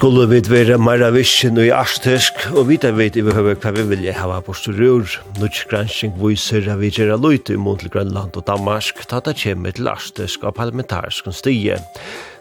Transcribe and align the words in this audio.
skulle 0.00 0.24
vi 0.30 0.38
være 0.48 0.78
meira 0.80 1.10
vissin 1.12 1.58
og 1.60 1.66
i 1.66 1.72
artisk, 1.76 2.38
og 2.56 2.70
vita 2.70 2.88
veit 2.96 3.18
i 3.20 3.24
behøver 3.26 3.58
hva 3.60 3.72
vi 3.76 3.82
vil 3.90 4.06
ha 4.16 4.38
på 4.40 4.54
styrur. 4.56 5.04
Nutsgransking 5.36 6.14
viser 6.16 6.70
at 6.72 6.80
vi 6.80 6.88
gjerra 6.88 7.18
løyte 7.20 7.52
imot 7.52 7.82
til 7.82 7.92
Grønland 7.92 8.32
og 8.32 8.46
Danmark, 8.48 9.02
ta 9.10 9.20
det 9.20 9.36
kommer 9.42 9.76
til 9.76 9.90
artisk 9.92 10.46
og 10.48 10.56
parlamentarisk 10.56 11.28
stige. 11.36 11.76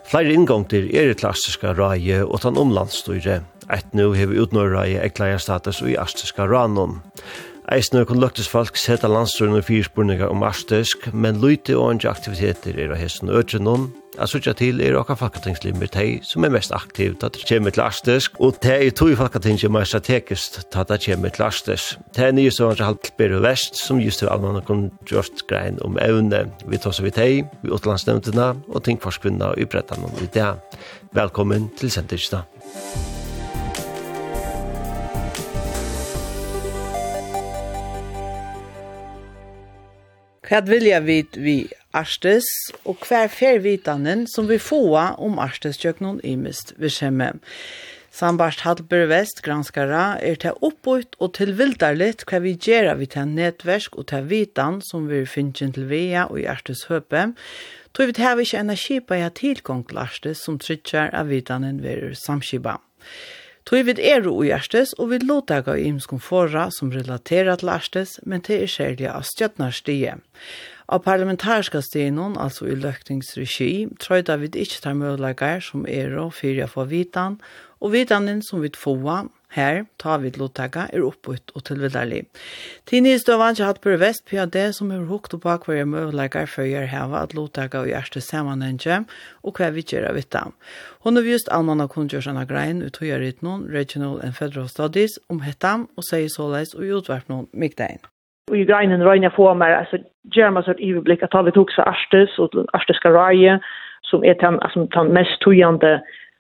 Flere 0.08 0.38
inngångter 0.38 0.88
er 0.88 1.12
et 1.12 1.20
klassiske 1.20 1.76
røye 1.76 2.22
og 2.24 2.40
tan 2.46 2.56
omlandsstyre. 2.56 3.42
Et 3.68 3.92
nå 3.92 4.14
har 4.16 4.32
vi 4.32 4.40
utnå 4.40 4.64
røye 4.64 5.04
ekleia 5.04 5.36
status 5.36 5.82
og 5.84 5.92
i 5.92 6.00
artiska 6.00 6.48
ranon. 6.48 7.02
Eisne 7.70 8.02
kun 8.10 8.18
luktes 8.18 8.48
folk 8.50 8.78
seta 8.82 9.06
landsturen 9.06 9.54
og 9.54 9.68
fyrspurningar 9.68 10.32
om 10.34 10.42
arstisk, 10.42 11.04
men 11.14 11.38
løyte 11.38 11.76
og 11.78 11.92
andre 11.92 12.10
aktiviteter 12.10 12.80
er 12.82 12.96
av 12.96 12.98
hessen 12.98 13.30
øtjennom. 13.30 13.92
Jeg 14.16 14.32
sørger 14.32 14.56
til 14.58 14.82
er 14.82 14.98
okka 14.98 15.14
folketingslimmer 15.20 15.92
de 15.94 16.08
som 16.26 16.44
er 16.44 16.52
mest 16.56 16.74
aktiv 16.74 17.14
til 17.14 17.28
at 17.28 17.38
det 17.38 17.46
kommer 17.46 17.76
til 17.76 17.84
arstisk, 17.86 18.40
og 18.42 18.58
teg 18.66 18.88
er 18.88 18.96
to 18.98 19.12
fakkating 19.20 19.62
som 19.62 19.78
er 19.78 19.86
strategisk 19.86 20.58
til 20.66 20.82
at 20.82 20.90
det 20.90 21.00
kommer 21.06 21.36
til 21.36 21.46
arstisk. 21.46 22.02
Teg 22.18 22.32
er 22.32 22.36
nye 22.40 22.56
som 22.58 22.74
er 22.74 22.84
halvt 22.90 23.14
bedre 23.22 23.44
vest, 23.46 23.78
som 23.78 24.02
just 24.02 24.24
til 24.24 24.34
almanna 24.34 24.66
kun 24.66 24.90
gjort 25.06 25.46
grein 25.46 25.78
om 25.86 26.02
evne. 26.02 26.48
Vi 26.66 26.82
tar 26.82 26.98
seg 26.98 27.12
vidt 27.12 27.22
teg, 27.22 27.54
vi 27.62 27.70
utlandsnevntene 27.70 28.50
og 28.66 28.84
tingforskvinna 28.90 29.54
og 29.54 29.62
upprettan 29.62 30.10
om 30.10 30.20
i 30.26 30.34
dag. 30.34 30.58
Velkommen 31.14 31.70
til 31.78 31.94
Senterstad. 31.94 32.50
Hva 40.50 40.64
vilja 40.66 40.98
vi 41.06 41.20
vi 41.38 41.60
arstes, 41.94 42.48
og 42.82 43.04
hva 43.06 43.28
er 43.28 43.30
fervitanen 43.30 44.24
som 44.30 44.48
vi 44.50 44.58
får 44.58 45.20
om 45.22 45.38
arstes 45.38 45.78
kjøkkenen 45.78 46.18
i 46.26 46.34
mist 46.42 46.74
vi 46.82 46.90
kommer. 46.90 47.38
Sambart 48.10 48.64
Hallberg 48.66 49.12
Vest, 49.12 49.44
granskara, 49.46 50.18
er 50.18 50.40
til 50.42 50.58
oppbytt 50.66 51.14
og 51.22 51.36
til 51.38 51.54
vildarligt 51.60 52.26
hva 52.26 52.40
vi 52.42 52.56
gjør 52.58 52.96
vi 52.98 53.06
til 53.14 53.30
nettversk 53.30 54.00
og 54.02 54.08
til 54.10 54.26
vitan 54.32 54.82
som 54.82 55.06
vi 55.12 55.22
finner 55.30 55.70
til 55.78 55.86
via 55.92 56.26
og 56.26 56.42
i 56.42 56.48
Arstes 56.50 56.88
høpe. 56.90 57.28
Tog 57.94 58.10
vi 58.10 58.18
til 58.18 58.26
her 58.26 58.40
vi 58.40 58.48
ikke 58.50 58.64
energi 58.66 58.98
i 58.98 59.22
jeg 59.22 59.36
tilgang 59.38 59.86
til 59.86 60.02
Arstes 60.02 60.42
som 60.42 60.58
trykker 60.58 61.14
av 61.14 61.30
vitanen 61.30 61.84
ved 61.86 62.18
samskipa. 62.18 62.80
Tog 63.70 63.86
vid 63.86 64.00
er 64.02 64.24
og 64.26 64.48
gjerstes, 64.48 64.96
og 64.98 65.12
vid 65.12 65.28
lotega 65.30 65.76
i 65.78 65.84
imskon 65.92 66.18
forra 66.18 66.72
som 66.74 66.90
relaterer 66.90 67.60
til 67.62 67.70
gjerstes, 67.70 68.16
men 68.26 68.42
til 68.42 68.64
er 68.64 68.72
særlig 68.74 69.06
av 69.12 69.28
stjøtnarstige. 69.30 70.16
Av 70.90 71.04
parlamentariska 71.06 71.84
stenon, 71.86 72.34
altså 72.42 72.66
i 72.66 72.74
løkningsregi, 72.74 73.74
jeg 74.34 74.42
vid 74.42 74.58
ikke 74.58 74.82
tar 74.82 74.98
mødlegar 74.98 75.62
som 75.62 75.86
er 75.86 76.18
og 76.18 76.34
fyrir 76.34 76.66
for 76.66 76.90
vitan, 76.90 77.38
og 77.78 77.94
vitanen 77.94 78.42
som 78.42 78.66
vid 78.66 78.74
foa, 78.74 79.28
Her, 79.50 79.86
ta 79.98 80.18
vid 80.22 80.38
lottaka, 80.38 80.84
er 80.94 81.02
oppbytt 81.02 81.56
og 81.58 81.64
tilvidarlig. 81.66 82.28
Tini 82.86 83.16
støvan 83.18 83.56
ikke 83.56 83.66
hatt 83.66 83.82
på 83.82 83.96
vest 83.98 84.30
det 84.54 84.76
som 84.76 84.92
er 84.92 85.08
hukt 85.10 85.34
og 85.34 85.42
bak 85.42 85.66
hver 85.66 85.86
møvleikar 85.90 86.46
for 86.46 86.70
gjør 86.70 86.86
heva 86.86 87.24
at 87.24 87.34
lottaka 87.34 87.82
og 87.82 87.90
gjørste 87.90 88.22
samanhenge, 88.22 89.06
og 89.44 89.58
hva 89.58 89.72
vi 89.74 89.82
gjør 89.82 90.10
av 90.12 90.16
vittam. 90.16 90.54
Hon 91.02 91.16
har 91.16 91.24
vist 91.24 91.50
allmann 91.50 91.82
av 91.82 91.90
kundgjørsene 91.90 92.46
grein 92.46 92.84
ut 92.86 93.02
høyre 93.02 93.26
i 93.26 93.34
noen 93.42 93.66
Regional 93.74 94.22
and 94.22 94.38
Federal 94.38 94.70
Studies 94.70 95.18
om 95.30 95.42
hettam 95.42 95.90
og 95.98 96.06
sier 96.06 96.30
såleis 96.30 96.76
og 96.78 96.86
utverp 96.86 97.30
noen 97.30 97.50
mykdein. 97.54 98.06
Og 98.52 98.58
i 98.58 98.66
greinen 98.70 99.02
røyne 99.06 99.30
få 99.34 99.54
meg, 99.54 99.74
altså, 99.74 99.98
gjør 100.34 100.54
meg 100.54 100.66
så 100.66 100.74
et 100.76 100.86
iverblikk 100.86 101.26
at 101.26 101.38
vi 101.46 101.54
tok 101.58 101.74
seg 101.74 101.90
Arstes 101.90 102.38
og 102.38 102.54
Arsteska 102.78 103.10
Røye, 103.14 103.58
som 104.10 104.24
er 104.24 104.38
den, 104.42 104.62
altså, 104.62 104.86
den 104.94 105.14
mest 105.14 105.42
tøyende 105.42 106.00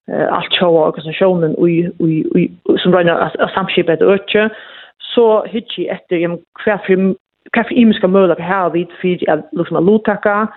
allt 0.09 0.53
show 0.59 0.75
organisationen 0.75 1.56
ui 1.58 1.90
ui 2.00 2.24
ui 2.36 2.78
som 2.78 2.94
rena 2.94 3.30
samskip 3.53 3.90
at 3.90 4.02
urge 4.02 4.50
så 5.00 5.44
hitchi 5.47 5.88
efter 5.88 6.16
jam 6.18 6.38
kvar 6.64 6.81
kaffe 7.53 7.74
imiska 7.74 8.08
möda 8.08 8.36
på 8.36 8.42
här 8.42 8.69
vid 8.69 8.88
för 9.02 9.30
att 9.30 9.50
liksom 9.52 9.78
att 9.78 9.84
lotaka 9.84 10.48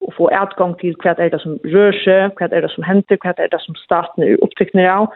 och 0.00 0.14
få 0.14 0.30
utgång 0.42 0.74
till 0.74 0.96
kvart 0.96 1.18
är 1.18 1.30
det 1.30 1.38
som 1.38 1.58
rör 1.64 1.92
sig, 1.92 2.30
kvart 2.36 2.52
är 2.52 2.62
det 2.62 2.68
som 2.68 2.84
händer, 2.84 3.16
kvart 3.16 3.38
är 3.38 3.48
det 3.48 3.60
som 3.60 3.74
staten 3.74 4.24
är 4.24 4.44
upptäckna 4.44 4.98
av. 4.98 5.08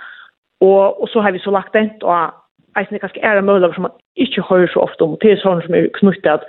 Och, 0.60 1.03
och 1.03 1.09
så 1.09 1.21
har 1.21 1.33
vi 1.33 1.38
så 1.38 1.50
lagt 1.50 1.72
det 1.72 2.03
och 2.03 2.31
eisen 2.77 2.99
kanskje 2.99 3.22
er 3.22 3.37
en 3.37 3.44
möjligheter 3.44 3.75
som 3.75 3.83
man 3.83 3.93
ikke 4.16 4.43
hører 4.43 4.66
så 4.66 4.81
ofte 4.81 5.04
om. 5.04 5.12
og 5.12 5.19
Det 5.22 5.31
er 5.31 5.43
sånn 5.43 5.62
som 5.62 5.75
er 5.75 5.88
knyttet 5.94 6.41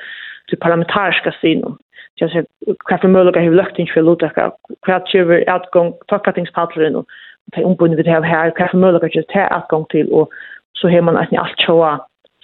til 0.49 0.57
parlamentariska 0.57 1.31
sidan. 1.41 1.77
Jag 2.15 2.31
ser 2.31 2.45
kvart 2.85 3.01
för 3.01 3.07
möjligheter 3.07 3.39
har 3.39 3.49
vi 3.49 3.55
lökt 3.55 3.79
inte 3.79 3.93
för 3.93 4.01
lotaka, 4.01 4.51
kvart 4.85 5.07
kjöver 5.07 5.55
utgång, 5.55 5.93
tackatingspaddler 6.07 6.95
och 6.95 7.05
de 7.53 7.63
ombundne 7.63 7.97
vi 8.01 8.09
har 8.09 8.25
her, 8.25 8.51
hva 8.57 8.69
for 8.71 8.81
mulighet 8.81 9.13
til 9.13 9.23
å 9.25 9.31
ta 9.33 9.45
adgang 9.59 9.85
til, 9.93 10.09
og 10.11 10.33
så 10.75 10.89
har 10.91 11.05
man 11.05 11.19
egentlig 11.19 11.41
alt 11.43 11.63
sjåa 11.65 11.93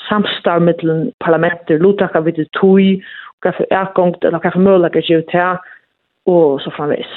samstarv 0.09 0.63
mellom 0.67 1.09
parlamenter, 1.23 1.81
lotakka 1.81 2.22
vi 2.25 2.35
til 2.38 2.50
tog, 2.57 3.09
hva 3.41 3.56
for 3.57 3.75
adgang 3.81 4.16
til, 4.22 4.38
hva 4.38 4.53
for 4.53 4.69
mulig 4.69 4.94
til 5.00 5.22
å 5.22 5.28
ta, 5.34 5.50
og 6.29 6.61
så 6.63 6.73
framvis. 6.78 7.11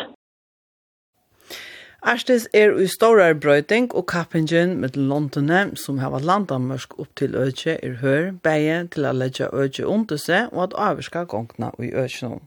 Erstes 2.05 2.49
er 2.53 2.75
i 2.77 2.87
stora 2.87 3.31
brøyting 3.33 3.87
og 3.97 4.05
kappingen 4.13 4.75
med 4.81 4.97
Londone, 4.97 5.71
som 5.81 6.03
har 6.03 6.13
vært 6.13 6.27
landamørsk 6.29 6.99
opp 7.01 7.15
til 7.17 7.33
Øtje 7.41 7.79
er 7.81 7.95
hør, 8.03 8.27
beie 8.45 8.83
til 8.93 9.09
å 9.09 9.13
legge 9.17 9.49
Øtje 9.49 9.87
under 9.89 10.21
seg 10.21 10.53
og 10.53 10.67
at 10.67 10.77
avvarska 10.89 11.25
gongna 11.33 11.73
i 11.81 11.95
Øtje 11.97 12.29
nå 12.29 12.43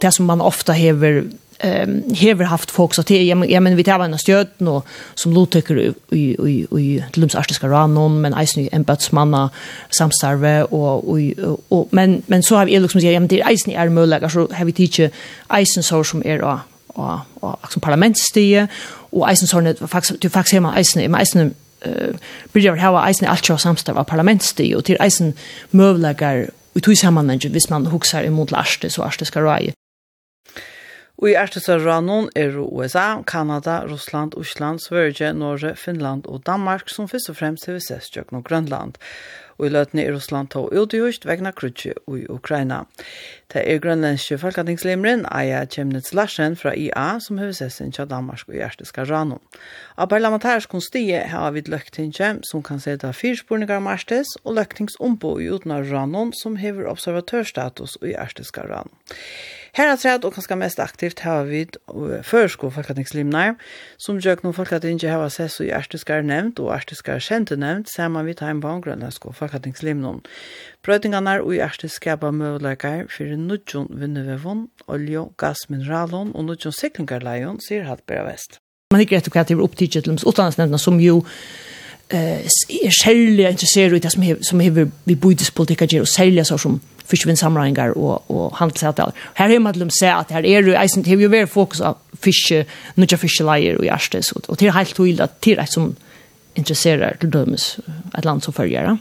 det 0.00 0.12
som 0.14 0.26
man 0.26 0.40
ofta 0.40 0.72
hever 0.72 1.24
ehm 1.60 2.14
hever 2.14 2.44
haft 2.44 2.70
folk 2.70 2.94
så 2.94 3.02
till. 3.02 3.28
Ja 3.28 3.60
men 3.60 3.76
vi 3.76 3.84
tar 3.84 4.00
en 4.00 4.18
stöd 4.18 4.48
och 4.58 4.86
som 5.14 5.32
lotycker 5.32 5.78
i 5.78 5.94
i 6.10 6.36
i 6.48 6.66
i 6.80 7.04
Lums 7.14 7.34
artiska 7.34 7.68
ranon 7.68 8.20
men 8.20 8.34
eisen 8.34 8.68
en 8.72 8.82
batsmanna 8.82 9.50
samstarve 9.90 10.62
och 10.62 11.08
och 11.08 11.20
och 11.68 11.88
men 11.90 12.22
men 12.26 12.42
så 12.42 12.56
har 12.56 12.66
vi 12.66 12.78
liksom 12.78 13.00
säger 13.00 13.14
ja 13.14 13.20
men 13.20 13.28
det 13.28 13.40
eisen 13.40 13.72
är 13.72 13.88
möjliga 13.88 14.30
så 14.30 14.48
har 14.52 14.64
vi 14.64 14.72
teacher 14.72 15.10
eisen 15.48 15.82
så 15.82 16.04
som 16.04 16.22
är 16.26 16.42
och 16.42 16.58
och 16.86 17.18
och 17.40 17.72
som 17.72 17.80
parlamentstie 17.80 18.68
och 19.12 19.30
eisen 19.30 19.48
så 19.48 19.60
net 19.60 19.78
faktiskt 19.90 20.20
du 20.20 20.30
faktiskt 20.30 20.54
hemma 20.54 20.76
eisen 20.76 21.02
i 21.02 21.18
eisen 21.18 21.54
eh 21.80 22.14
byrjar 22.52 22.76
hava 22.76 23.08
eisen 23.08 23.28
allt 23.28 23.50
och 23.50 23.60
samstarve 23.60 24.04
parlamentstie 24.04 24.76
och 24.76 24.84
till 24.84 24.96
eisen 25.00 25.32
möjliga 25.70 26.46
i 26.74 26.80
tog 26.80 27.12
men 27.12 27.38
hvis 27.38 27.70
man 27.70 27.86
huxar 27.86 28.24
emot 28.24 28.50
laste 28.50 28.90
så 28.90 29.02
är 29.02 29.14
det 29.18 29.24
ska 29.24 29.40
Og 31.20 31.28
i 31.28 31.34
ertesarranon 31.36 32.30
er 32.36 32.54
USA, 32.56 33.20
Kanada, 33.28 33.82
Russland, 33.84 34.32
Osland, 34.40 34.80
Sverige, 34.80 35.34
Norge, 35.36 35.74
Finland 35.76 36.24
og 36.24 36.46
Danmark 36.46 36.88
som 36.88 37.08
først 37.08 37.28
og 37.28 37.36
fremst 37.36 37.66
har 37.68 37.76
vi 37.76 37.82
sett 37.84 38.16
Grønland 38.44 38.96
og 39.60 39.66
i 39.68 39.72
løtene 39.74 40.06
i 40.06 40.12
Russland 40.12 40.48
tog 40.54 40.72
utgjørst 40.72 41.26
vegna 41.28 41.52
krutje 41.52 41.92
i 41.92 42.24
Ukraina. 42.32 42.86
Det 43.52 43.62
er 43.66 43.82
grønlandske 43.82 44.38
folketingslemren 44.40 45.26
Aja 45.28 45.64
Kjemnitz 45.68 46.14
Larsen 46.16 46.56
fra 46.56 46.72
IA 46.72 47.18
som 47.20 47.38
har 47.38 47.52
sin 47.52 47.92
til 47.92 48.08
Danmark 48.08 48.48
og 48.48 48.54
Gjersteska 48.54 49.04
Rano. 49.04 49.40
Av 49.98 50.08
parlamentarisk 50.08 50.70
konstige 50.70 51.20
har 51.28 51.50
vi 51.52 51.66
løktingje 51.66 52.32
som 52.48 52.62
kan 52.62 52.80
sette 52.80 53.12
fyrspurningar 53.12 53.82
om 53.82 53.88
Marstes 53.90 54.32
og 54.44 54.56
løktingsombo 54.56 55.36
i 55.40 55.50
utnar 55.50 55.84
Rano 55.90 56.30
som 56.42 56.56
hever 56.56 56.88
observatørstatus 56.88 57.98
i 58.02 58.14
Gjersteska 58.14 58.64
Rano. 58.70 58.94
Her 59.78 59.92
er 59.92 59.98
tredje 60.02 60.26
og 60.26 60.34
kanskje 60.34 60.56
mest 60.58 60.80
aktivt 60.82 61.20
har 61.22 61.44
vi 61.46 61.60
førsko 62.26 62.72
folketingslimnar, 62.74 63.54
som 64.02 64.18
gjør 64.18 64.42
noen 64.42 64.56
folketinget 64.56 65.06
har 65.12 65.28
sett 65.30 65.54
så 65.54 65.66
i 65.68 65.70
Arteskar 65.74 66.26
nevnt 66.26 66.58
og 66.58 66.72
Arteskar 66.74 67.22
kjente 67.22 67.58
nevnt, 67.58 67.90
sammen 67.90 68.26
med 68.26 68.42
Heimbaum 68.42 68.82
Grønlandsko 68.82 69.30
folketingslimnar 69.30 69.49
avkattingslimnon. 69.50 70.22
Brøytingarna 70.86 71.40
i 71.42 71.60
ærste 71.60 71.90
skapa 71.90 72.30
møvleikar 72.30 73.08
fyrir 73.10 73.36
nudjon 73.36 73.90
vinnevevon, 73.90 74.68
olje, 74.88 75.26
gas, 75.36 75.66
mineralon 75.68 76.32
og 76.34 76.46
nudjon 76.46 76.72
siklingarleion, 76.72 77.60
sier 77.60 77.84
Haltberg 77.88 78.30
Vest. 78.30 78.60
Man 78.94 79.02
ikke 79.04 79.18
rett 79.18 79.28
og 79.28 79.48
det 79.48 79.58
opptidget 79.58 80.04
til 80.04 80.18
utdanningsnevnene 80.26 80.78
som 80.78 81.00
jo 81.00 81.24
eh 82.10 82.40
är 82.68 82.90
själva 82.90 83.50
intresserade 83.50 83.96
i 83.96 83.98
det 83.98 84.12
som 84.12 84.36
som 84.42 84.60
hever 84.60 84.90
vi 85.04 85.14
budispolitika 85.14 85.84
ger 85.84 86.00
och 86.00 86.08
sälja 86.08 86.44
så 86.44 86.58
som 86.58 86.80
fiskevindsamlingar 87.06 87.98
och 87.98 88.30
och 88.30 88.56
handelsavtal. 88.56 89.12
Här 89.34 89.48
hemma 89.48 89.70
man 89.70 89.78
dem 89.78 89.90
säga 89.90 90.16
att 90.16 90.30
här 90.30 90.46
är 90.46 90.62
det 90.62 90.84
isen 90.84 91.04
hev 91.04 91.20
ju 91.20 91.28
väl 91.28 91.46
fokus 91.46 91.78
på 91.78 91.96
fiske, 92.20 92.64
nutja 92.94 93.18
fiske 93.18 93.44
layer 93.44 93.76
och 93.76 93.84
järstes 93.84 94.32
och, 94.32 94.50
och 94.50 94.58
till 94.58 94.70
helt 94.70 94.96
till 94.96 95.20
att 95.20 95.40
till 95.40 95.62
som 95.66 95.96
intresserar 96.54 97.16
till 97.20 97.30
dömes 97.30 97.78
ett 98.18 98.24
land 98.24 98.42
som 98.42 98.52
följer. 98.52 98.98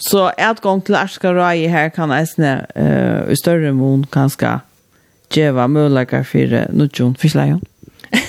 Så 0.00 0.32
ett 0.36 0.60
gång 0.60 0.80
till 0.80 0.94
Arska 0.94 1.34
Rai 1.34 1.66
här 1.66 1.90
kan 1.90 2.10
äsna 2.10 2.66
uh, 2.78 3.32
i 3.32 3.36
större 3.36 3.72
mån 3.72 4.06
kanske 4.10 4.60
djeva 5.32 5.68
möjligheter 5.68 6.22
för 6.22 6.68
nutjon 6.72 7.14
förslagen. 7.14 7.60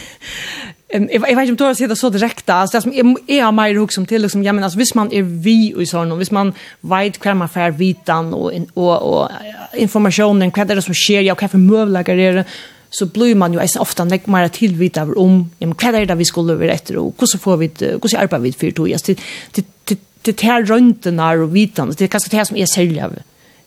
Um, 0.93 1.09
jag, 1.11 1.29
jag 1.29 1.35
vet 1.35 1.39
inte 1.39 1.51
om 1.51 1.57
Tora 1.57 1.75
säger 1.75 1.87
det 1.89 1.95
så 1.95 2.09
direkt. 2.09 2.49
Alltså, 2.49 2.77
det 2.77 2.81
som 2.81 2.93
är, 2.93 3.15
är 3.27 3.51
mer 3.51 3.73
mig 3.73 3.93
som 3.93 4.05
till, 4.05 4.21
liksom, 4.21 4.43
ja, 4.43 4.53
men, 4.53 4.63
alltså, 4.63 4.79
visst 4.79 4.95
man 4.95 5.11
är 5.11 5.21
vi 5.21 5.73
i 5.77 5.85
sådana, 5.85 6.15
visst 6.15 6.31
man 6.31 6.53
vet 6.81 7.25
hur 7.25 7.33
man 7.33 7.49
får 7.49 7.71
vitan 7.71 8.33
och, 8.33 8.51
och, 8.73 9.01
och 9.01 9.29
informationen, 9.73 10.51
vad 10.51 10.71
är 10.71 10.75
det 10.75 10.81
som 10.81 10.93
sker, 10.93 11.21
ja, 11.21 11.35
vad 11.35 11.51
för 11.51 11.57
möjligheter 11.57 12.17
är 12.17 12.33
det, 12.33 12.45
så 12.89 13.05
blir 13.05 13.35
man 13.35 13.53
ju 13.53 13.59
ofta 13.59 13.79
ofta 13.79 14.03
nek 14.03 14.27
mer 14.27 14.47
tillvita 14.47 15.03
om 15.03 15.49
ja, 15.59 15.67
men, 15.67 15.75
vad 15.75 15.93
är 15.93 16.05
det 16.05 16.15
vi 16.15 16.25
skulle 16.25 16.53
över 16.53 16.67
efter 16.67 16.97
och 16.97 17.07
hur 17.07 17.27
så 17.29 17.37
får 17.37 17.57
vi 17.57 17.65
hur 18.01 18.17
arbetar 18.17 18.39
vi 18.39 18.53
för 18.53 18.71
då 18.71 18.87
just 18.87 19.05
det, 19.05 19.19
det, 19.51 19.65
det 20.21 20.37
tar 20.37 20.63
røntene 20.63 21.37
och 21.37 21.55
vitan. 21.55 21.89
det 21.97 22.01
är 22.01 22.07
kanske 22.07 22.37
det 22.37 22.45
som 22.45 22.57
är 22.57 22.65
sälja 22.65 23.09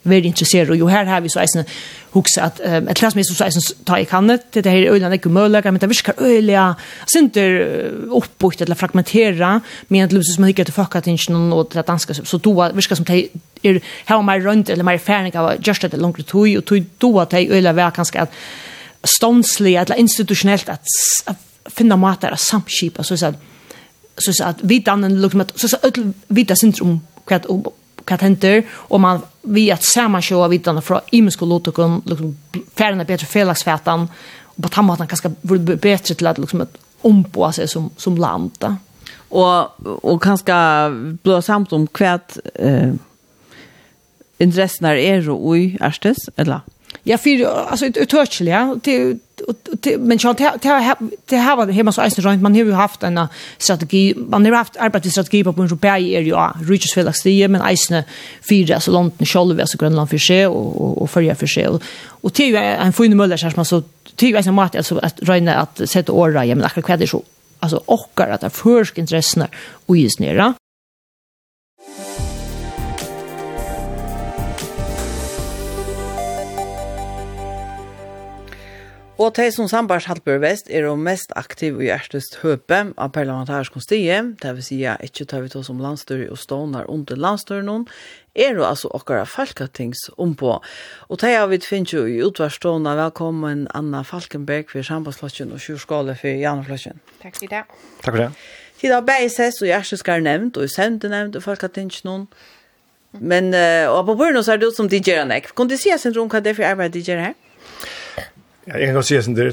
väldigt 0.05 0.29
intresserad. 0.29 0.69
Och 0.69 0.75
og 0.75 0.79
jo 0.79 0.89
har 0.89 1.21
vi 1.21 1.29
så 1.29 1.41
eisen 1.41 1.65
huxa 2.13 2.43
att 2.43 2.61
um, 2.65 2.89
ett 2.89 2.97
klass 2.97 3.15
med 3.15 3.25
så 3.27 3.45
eisen 3.45 3.63
ta 3.85 3.99
i 3.99 4.05
kannet, 4.05 4.53
det 4.53 4.67
här 4.67 4.77
är 4.77 4.93
øyne 4.93 5.15
ikke 5.15 5.29
møløkker, 5.29 5.71
men 5.71 5.81
det 5.81 5.89
virker 5.89 6.13
øyne, 6.21 6.75
sinter 7.13 7.65
uppbyggt 8.11 8.61
eller 8.61 8.75
fragmentera, 8.75 9.61
men 9.89 10.09
det 10.09 10.13
løses 10.13 10.39
man 10.39 10.55
fucka 10.55 11.01
til 11.01 11.19
någon 11.29 11.53
och 11.53 11.71
det 11.75 11.87
danska. 11.87 12.15
så 12.15 12.39
då 12.39 12.71
viskar 12.75 12.97
som 12.97 13.05
det 13.05 13.29
er, 13.65 13.81
her 14.07 14.17
var 14.17 14.23
mer 14.23 14.41
rønt, 14.41 14.71
eller 14.71 14.85
mer 14.85 14.99
ferdig 14.99 15.37
av 15.37 15.57
just 15.67 15.83
det 15.83 15.97
långt 15.97 16.27
tog, 16.27 16.57
Och 16.57 16.65
tog 16.65 16.85
då 16.99 17.21
att 17.21 17.31
det 17.31 17.51
øyne 17.51 17.73
var 17.73 17.91
kanske 17.91 18.21
att 18.21 18.33
stånslig, 19.05 19.75
eller 19.75 19.97
institutionellt, 19.97 20.69
att 20.69 20.87
at 21.27 21.37
finna 21.67 21.97
matar 21.97 22.33
av 22.33 22.37
samskipa, 22.37 23.03
så 23.03 23.17
sånn, 23.17 23.37
så 24.17 24.33
så 24.33 24.45
att 24.45 24.57
vi 24.61 24.79
dannen 24.79 25.23
liksom 25.23 25.41
att 25.41 25.59
så 25.61 25.69
så 25.69 25.77
öll 25.83 26.13
vita 26.29 26.57
syndrom 26.57 27.01
kvat 27.25 27.47
kvat 28.05 28.21
händer 28.21 28.63
och 28.71 29.01
man 29.01 29.21
vi 29.43 29.71
att 29.71 29.85
samma 29.85 30.23
show 30.23 30.43
av 30.43 30.51
vitarna 30.51 30.83
från 30.83 31.01
immuskolotikon 31.11 32.03
liksom 32.05 32.37
färna 32.75 33.05
bättre 33.05 33.27
felaxfätan 33.27 34.09
och 34.43 34.63
på 34.63 34.69
tamma 34.69 34.93
att 34.93 34.99
han 34.99 35.09
kanske 35.09 35.29
borde 35.41 35.77
bättre 35.77 36.15
till 36.15 36.27
att 36.27 36.39
liksom 36.39 36.61
att 36.61 36.77
omboa 37.01 37.53
sig 37.53 37.69
som 37.69 37.91
som 37.97 38.17
land 38.17 38.51
då. 38.59 38.77
Och 39.29 39.87
och 40.05 40.23
kanske 40.23 40.53
blå 41.23 41.43
samt 41.43 41.73
om 41.73 41.87
kvat 41.87 42.39
eh 42.55 42.93
intressen 44.39 44.87
är 44.87 44.95
er 44.95 45.31
och 45.31 45.59
i 45.59 45.79
erstes 45.81 46.17
eller 46.37 46.61
Ja, 47.07 47.19
för 47.19 47.47
alltså 47.47 47.87
ett 47.87 47.97
uttörkel, 47.97 48.47
ja. 48.47 48.77
Men 49.99 50.19
jag 50.23 50.37
det 50.37 50.95
det 51.27 51.37
har 51.37 51.57
varit 51.57 51.75
hemma 51.75 51.93
så 51.93 52.05
isen 52.05 52.25
runt 52.25 52.43
man 52.43 52.53
har 52.53 52.59
ju 52.59 52.73
haft 52.73 53.03
en 53.03 53.21
strategi 53.59 54.15
man 54.17 54.45
har 54.45 54.53
haft 54.53 54.77
arbetsstrategi 54.77 55.45
på 55.45 55.51
en 55.51 55.61
europeisk 55.61 56.17
är 56.17 56.23
reaches 56.69 56.95
för 56.95 57.07
att 57.07 57.51
men 57.51 57.71
isen 57.71 58.03
fyra 58.49 58.81
så 58.81 58.91
långt 58.91 59.23
i 59.23 59.27
själva 59.27 59.67
så 59.67 59.79
Grönland 59.79 60.11
för 60.11 60.19
sig 60.19 60.47
och 60.47 61.03
och 61.03 61.11
följa 61.11 61.35
för 61.35 61.47
sig 61.47 61.69
och 61.69 62.33
det 62.35 62.45
är 62.45 62.49
ju 62.49 62.57
en 62.57 62.93
fin 62.93 63.17
möller 63.17 63.37
så 63.37 63.51
man 63.57 63.65
så 63.65 63.83
det 64.15 64.27
är 64.27 64.31
ju 64.31 64.37
en 64.37 64.55
mat 64.55 64.77
alltså 64.77 64.99
att 64.99 65.19
räna 65.23 65.55
att 65.55 65.81
sätta 65.91 66.13
åra 66.13 66.47
ja 66.47 66.55
men 66.55 66.65
akkurat 66.65 67.01
det 67.01 67.07
så 67.07 67.23
alltså 67.61 67.83
och 67.87 68.21
att 68.21 68.41
det 68.41 68.51
försk 68.51 68.99
intressen 68.99 69.47
och 69.87 69.97
is 69.97 70.19
nere 70.19 70.55
Og 79.15 79.31
de 79.37 79.45
som 79.55 79.69
sambars 79.71 80.09
halper 80.11 80.41
vest 80.43 80.67
er 80.75 80.83
de 80.89 80.93
mest 80.99 81.31
aktiv 81.39 81.77
i 81.79 81.87
hjertest 81.87 82.41
høpe 82.41 82.81
av 82.99 83.13
parlamentarisk 83.15 83.77
konstige, 83.77 84.17
det 84.43 84.55
vil 84.57 84.65
si 84.67 84.79
at 84.91 85.05
ikke 85.07 85.27
tar 85.31 85.45
vi 85.45 85.53
to 85.53 85.63
som 85.63 85.79
landstyr 85.79 86.25
og 86.35 86.41
stånar 86.43 86.89
under 86.91 87.21
landstyr 87.23 87.63
noen, 87.63 87.85
er 88.35 88.59
jo 88.59 88.65
altså 88.67 88.91
okkara 88.91 89.23
falkatings 89.31 90.09
ompå. 90.19 90.57
Og 91.07 91.23
de 91.23 91.31
har 91.31 91.47
vi 91.53 91.61
finnes 91.63 91.95
jo 91.95 92.03
i 92.11 92.19
utvarstående 92.27 92.97
velkommen 92.99 93.69
Anna 93.71 94.03
Falkenberg 94.03 94.75
for 94.75 94.83
sambandsflotjen 94.83 95.55
og 95.55 95.63
kjurskåle 95.63 96.19
for 96.19 96.35
Janeflotjen. 96.43 96.99
Takk 97.23 97.39
for 97.39 97.55
det. 97.55 97.63
Takk 98.03 98.11
for 98.11 98.23
det. 98.25 98.29
Tid 98.83 98.99
av 98.99 99.07
BSS 99.07 99.63
og 99.63 99.71
hjertest 99.71 100.03
skal 100.03 100.27
nevnt, 100.27 100.59
og 100.59 100.67
i 100.67 100.75
sende 100.75 101.13
nevnt, 101.15 101.39
og 101.39 101.47
falkatings 101.47 102.03
noen. 102.03 102.27
Men, 103.23 103.55
uh, 103.55 103.95
og 103.95 104.09
på 104.11 104.19
børn 104.19 104.43
så 104.43 104.57
er 104.57 104.65
det 104.67 104.75
som 104.75 104.91
de 104.91 104.99
gjør. 104.99 105.31
Kan 105.55 105.71
du 105.71 105.79
si 105.79 105.95
oss 105.95 106.11
rom 106.11 106.27
hva 106.27 106.43
det 106.43 106.57
er 106.57 106.59
for 106.59 106.67
arbeid 106.67 106.99
DJ 106.99 107.23
her? 107.23 107.39
Ja, 108.65 108.79
Jag 108.79 108.95
kan 108.95 109.03
säga 109.03 109.23
sen 109.23 109.35
det 109.35 109.53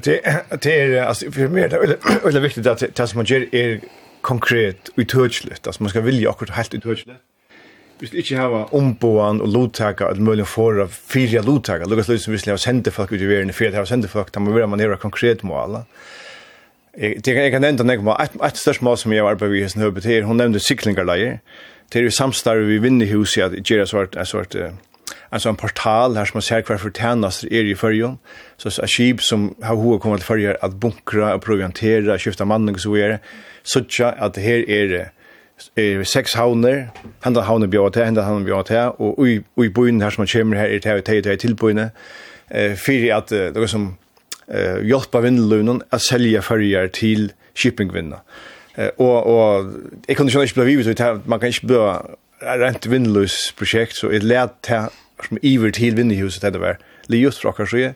det 0.62 0.82
är 0.82 1.04
alltså 1.04 1.32
för 1.32 1.48
mig 1.48 1.70
det 1.70 1.76
är 1.76 2.24
väldigt 2.24 2.44
viktigt 2.44 2.68
att 2.68 2.96
det 2.96 3.08
som 3.08 3.18
man 3.18 3.26
gör 3.26 3.56
är 3.56 3.80
konkret 4.22 4.88
och 4.88 5.00
uttryckligt. 5.00 5.68
Alltså 5.68 5.84
man 5.84 5.90
ska 5.90 6.02
vilja 6.02 6.30
akkurat 6.30 6.56
helt 6.56 6.74
uttryckligt. 6.74 7.20
Vi 8.00 8.08
ska 8.08 8.18
inte 8.18 8.36
ha 8.36 8.66
omboan 8.66 9.42
och 9.42 9.48
lottaka 9.48 10.08
att 10.08 10.20
möjligen 10.20 10.46
få 10.46 10.88
fyra 10.88 11.42
lottaka. 11.42 11.86
Lukas 11.86 12.08
Lewis 12.08 12.28
vill 12.28 12.54
ha 12.54 12.58
sända 12.58 12.92
folk 12.92 13.12
ut 13.12 13.22
i 13.22 13.26
världen 13.26 13.54
för 13.54 13.66
att 13.66 13.76
ha 13.76 13.86
sända 13.86 14.08
folk. 14.08 14.36
Man 14.36 14.54
vill 14.56 14.68
man 14.68 14.80
göra 14.80 14.98
konkret 14.98 15.44
mål. 15.44 15.78
Jag 16.98 17.28
jag 17.28 17.52
kan 17.52 17.62
nämna 17.62 17.84
något 17.84 18.22
ett 18.22 18.42
ett 18.42 18.58
störst 18.58 18.82
mål 18.82 18.98
som 18.98 19.14
jag 19.14 19.24
var 19.24 19.36
på 19.36 19.46
vid 19.46 19.64
hos 19.64 19.76
HBT. 19.76 20.06
Hon 20.24 20.38
nämnde 20.38 20.60
cyklingarlejer. 20.60 21.40
Det 21.90 22.00
är 22.00 22.04
ju 22.04 22.12
samstarv 22.12 22.64
vi 22.66 22.78
vinner 22.78 23.06
i 23.06 23.10
huset 23.10 23.54
att 23.60 23.70
göra 23.70 23.86
svart 23.86 24.16
en 24.16 24.26
sort 24.26 24.56
alltså 25.30 25.50
en 25.50 25.56
portal 25.56 26.16
här 26.16 26.26
som 26.26 26.38
man 26.38 26.42
ser 26.42 26.62
kvar 26.62 26.78
för 26.78 26.90
tjänster 26.90 27.54
är 27.54 27.64
i 27.64 27.76
förjon 27.76 28.18
så 28.58 28.72
så 28.72 28.88
skip 28.88 29.22
som 29.22 29.56
har 29.62 29.76
hur 29.76 30.00
kommer 30.00 30.18
till 30.18 30.26
förjer 30.26 30.58
att 30.62 30.74
bunkra 30.74 31.36
och 31.36 31.44
proviantera 31.44 32.20
skifta 32.20 32.46
manning 32.46 32.78
så 32.78 32.96
är 32.96 33.20
så 33.64 33.80
att 34.18 34.34
det 34.34 34.42
här 34.42 34.70
är 34.70 34.88
det 34.88 35.12
sex 36.04 36.34
havner, 36.34 36.88
handa 37.22 37.42
havner 37.42 37.68
bjóð 37.68 37.94
til, 37.94 38.06
handa 38.06 38.24
havner 38.26 38.46
bjóð 38.46 38.64
til 38.66 38.78
og 39.00 39.28
i 39.28 39.40
og 39.58 39.74
boin 39.74 40.02
her 40.02 40.10
som 40.10 40.26
kemur 40.26 40.58
her 40.58 40.66
er 40.66 40.80
till 40.80 41.02
till 41.02 41.24
til 41.24 41.38
tilboina. 41.38 41.90
Eh 42.52 42.76
fyrir 42.76 43.16
at 43.16 43.30
det 43.30 43.58
er 43.58 43.68
som 43.68 43.98
eh 44.48 44.82
hjälpa 44.84 45.22
vindlunen 45.22 45.82
att 45.92 46.02
selja 46.02 46.42
ferjar 46.42 46.88
til 46.88 47.32
shippingvinna. 47.56 48.16
Eh 48.78 48.90
og 48.98 49.28
og 49.28 49.74
eg 50.10 50.18
kunnu 50.18 50.30
sjálv 50.30 50.44
ikki 50.44 50.60
blivi 50.60 50.84
við 50.84 51.22
man 51.26 51.40
kan 51.40 51.48
inte 51.48 51.68
bliva 51.68 52.02
rent 52.42 52.90
vindløs 52.90 53.54
projekt, 53.58 53.96
så 53.96 54.12
jeg 54.12 54.24
led 54.24 54.58
til 54.66 54.90
som 55.22 55.38
iver 55.46 55.70
til 55.72 55.98
vindehuset 55.98 56.54
det 56.54 56.62
var, 56.62 56.80
li 57.10 57.22
just 57.22 57.42
fra 57.42 57.52
akkar 57.54 57.94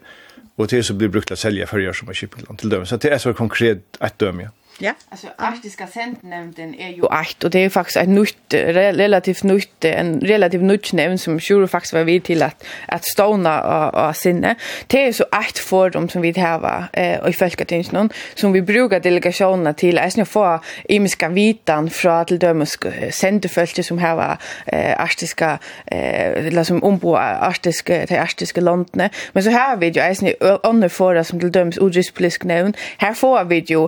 og 0.57 0.69
til 0.69 0.83
så 0.83 0.94
blir 0.94 1.09
brukt 1.12 1.27
til 1.27 1.36
å 1.36 1.39
selge 1.39 1.68
førjer 1.68 1.94
som 1.97 2.09
er 2.09 2.13
kjøpingland 2.15 2.59
til 2.62 2.71
døme. 2.71 2.86
Så 2.86 2.97
det 2.97 3.12
er 3.12 3.18
så 3.18 3.33
konkret 3.33 3.81
et 4.03 4.19
døme, 4.19 4.47
ja. 4.47 4.50
Ja. 4.77 4.94
Alltså 5.10 5.27
arktiska 5.38 5.88
centernämnden 5.88 6.75
är 6.75 6.89
ju 6.89 7.07
akt 7.07 7.44
och 7.44 7.50
det 7.50 7.60
är 7.60 7.69
faktiskt 7.69 7.98
ett 7.98 8.10
nytt 8.10 8.54
relativt 8.54 9.44
nytt 9.44 9.86
en 9.86 10.19
relativt 10.19 10.62
nytt 10.62 10.94
nämnd 10.94 11.22
som 11.22 11.39
sure 11.39 11.68
faktiskt 11.68 11.94
var 11.94 12.04
vi 12.04 12.19
till 12.19 12.44
att 12.44 12.66
att 12.88 13.06
stona 13.06 13.62
och, 13.62 14.07
och 14.07 14.16
sinne. 14.16 14.56
Det 14.88 15.07
är 15.07 15.13
så 15.13 15.24
ett 15.24 15.57
forum 15.57 16.10
som 16.10 16.22
vi 16.22 16.31
häva 16.31 16.88
eh 16.94 17.19
och 17.19 17.30
i 17.30 17.33
folketinget 17.33 18.12
som 18.36 18.51
vi 18.51 18.62
brukar 18.62 19.00
delegationerna 19.00 19.74
till 19.74 19.98
att 19.98 20.13
snö 20.13 20.25
få 20.25 20.60
imiska 20.89 21.29
vitan 21.29 21.89
från 21.89 22.25
till 22.25 22.39
dömes 22.39 22.77
centerfölke 23.12 23.84
som 23.84 24.00
har 24.00 24.38
eh 24.65 25.01
arktiska 25.01 25.60
eh 25.86 26.53
liksom 26.53 26.84
ombo 26.84 27.15
arktiska 27.15 28.08
till 28.08 28.20
arktiska 28.20 28.62
landne. 28.62 29.10
Men 29.32 29.44
så 29.44 29.50
här 29.50 29.77
vi 29.77 29.88
ju 29.88 30.01
är 30.01 30.13
snö 30.13 30.32
andra 30.63 30.89
forum 30.89 31.24
som 31.24 31.39
till 31.39 31.51
dömes 31.51 31.77
odrispolitisk 31.77 32.44
nämnd. 32.44 32.77
Här 32.98 33.13
får 33.13 33.44
vi 33.44 33.60
ju 33.60 33.88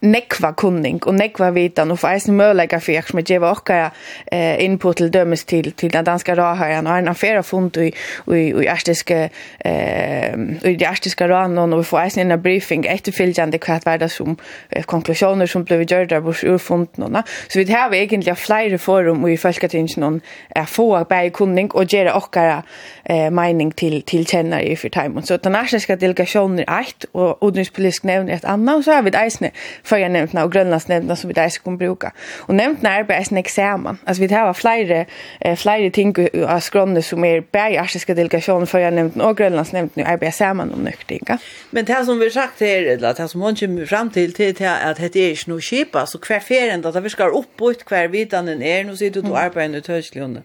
nekva 0.00 0.52
kunning 0.56 1.00
og 1.06 1.14
nekva 1.16 1.50
vitan 1.54 1.92
og 1.92 2.00
for 2.00 2.14
eisen 2.14 2.36
mølega 2.38 2.80
for 2.80 2.94
jeg 2.94 3.06
som 3.08 3.20
er 3.20 3.26
djeva 3.28 3.50
okkara 3.52 3.90
eh, 4.32 4.56
input 4.64 5.00
til 5.00 5.10
dømes 5.12 5.44
til, 5.44 5.72
til 5.72 5.92
den 5.92 6.06
danska 6.06 6.34
raharen 6.38 6.86
og 6.88 6.98
en 6.98 7.10
affæra 7.12 7.42
fund 7.46 7.76
i, 7.76 7.90
i, 8.32 8.40
i 8.64 8.66
arstiske 8.70 9.18
eh, 9.64 10.38
i 10.64 10.74
de 10.76 10.88
arstiske 10.88 11.28
ranon 11.28 11.72
og 11.72 11.82
vi 11.82 11.88
får 11.90 12.02
eisen 12.04 12.30
en 12.30 12.42
briefing 12.42 12.86
etterfylgjande 12.88 13.60
hva 13.60 13.80
hva 13.84 13.96
det 14.00 14.10
som 14.12 14.36
eh, 14.70 14.84
konklusjoner 14.84 15.50
som 15.50 15.66
ble 15.68 15.82
gjørda 15.84 16.20
av 16.20 16.28
vår 16.28 16.44
urfund 16.54 16.88
så 16.96 17.60
vi 17.60 17.68
har 17.72 17.92
egentlig 17.94 18.36
flere 18.38 18.78
forum 18.78 19.24
og 19.24 19.32
i 19.32 19.36
folketingen 19.40 20.20
er 20.56 20.66
få 20.66 21.04
bæg 21.04 21.32
kunning 21.36 21.70
og 21.74 21.86
gjøre 21.92 22.16
okkara 22.16 22.62
eh 23.10 23.30
mening 23.30 23.70
till 23.72 24.02
till 24.02 24.26
känner 24.26 24.60
ju 24.60 24.76
för 24.76 24.88
time 24.88 25.22
så 25.22 25.36
den 25.36 25.52
norska 25.52 25.96
delegationen 25.96 26.58
är 26.58 26.80
ett 26.80 27.04
och 27.12 27.48
utrikespolitisk 27.48 28.02
nämnd 28.02 28.30
är 28.30 28.34
ett 28.34 28.44
annat 28.44 28.76
och 28.76 28.84
så 28.84 28.92
har 28.92 29.02
vi 29.02 29.10
det 29.10 29.50
för 29.82 29.96
jag 29.96 30.10
nämnt 30.10 30.34
och 30.34 30.52
Grönlands 30.52 30.88
nämnd 30.88 31.18
som 31.18 31.28
vi 31.28 31.34
där 31.34 31.48
ska 31.48 31.70
bruka 31.70 32.12
och 32.38 32.54
nämnt 32.54 32.82
när 32.82 33.04
bara 33.04 33.18
en 33.18 33.36
examen 33.36 33.98
alltså 34.04 34.22
vi 34.22 34.34
har 34.34 34.54
flera 34.54 35.06
eh, 35.40 35.56
flera 35.56 35.90
ting 35.90 36.14
av 36.48 36.60
skronde 36.60 37.02
som 37.02 37.24
är 37.24 37.42
berg 37.52 37.76
norska 37.76 38.14
delegationen 38.14 38.66
för 38.66 38.78
jag 38.78 38.94
nämnt 38.94 39.16
och 39.16 39.36
Grönlands 39.36 39.72
nämnd 39.72 39.90
nu 39.94 40.02
arbetar 40.02 40.30
samman 40.30 40.74
om 40.74 40.80
nyktinga 40.80 41.38
men 41.70 41.84
det 41.84 42.04
som 42.04 42.18
vi 42.18 42.30
sagt 42.30 42.60
här 42.60 42.82
eller 42.82 43.14
det 43.14 43.28
som 43.28 43.40
hon 43.40 43.56
kommer 43.56 43.86
fram 43.86 44.10
till 44.10 44.32
till 44.32 44.66
att 44.66 44.96
det 45.12 45.16
är 45.16 45.30
inte 45.30 45.50
något 45.50 45.64
skip 45.64 45.96
så 46.06 46.18
kvar 46.18 46.40
ferien 46.40 46.82
då 46.82 47.00
vi 47.00 47.10
ska 47.10 47.24
upp 47.24 47.62
och 47.62 47.68
ut 47.68 47.84
kvar 47.84 48.08
vidanen 48.08 48.62
är 48.62 48.84
nu 48.84 48.96
sitter 48.96 49.22
du 49.22 49.34
arbetar 49.34 49.68
nu 49.68 49.80
törstlunde 49.80 50.42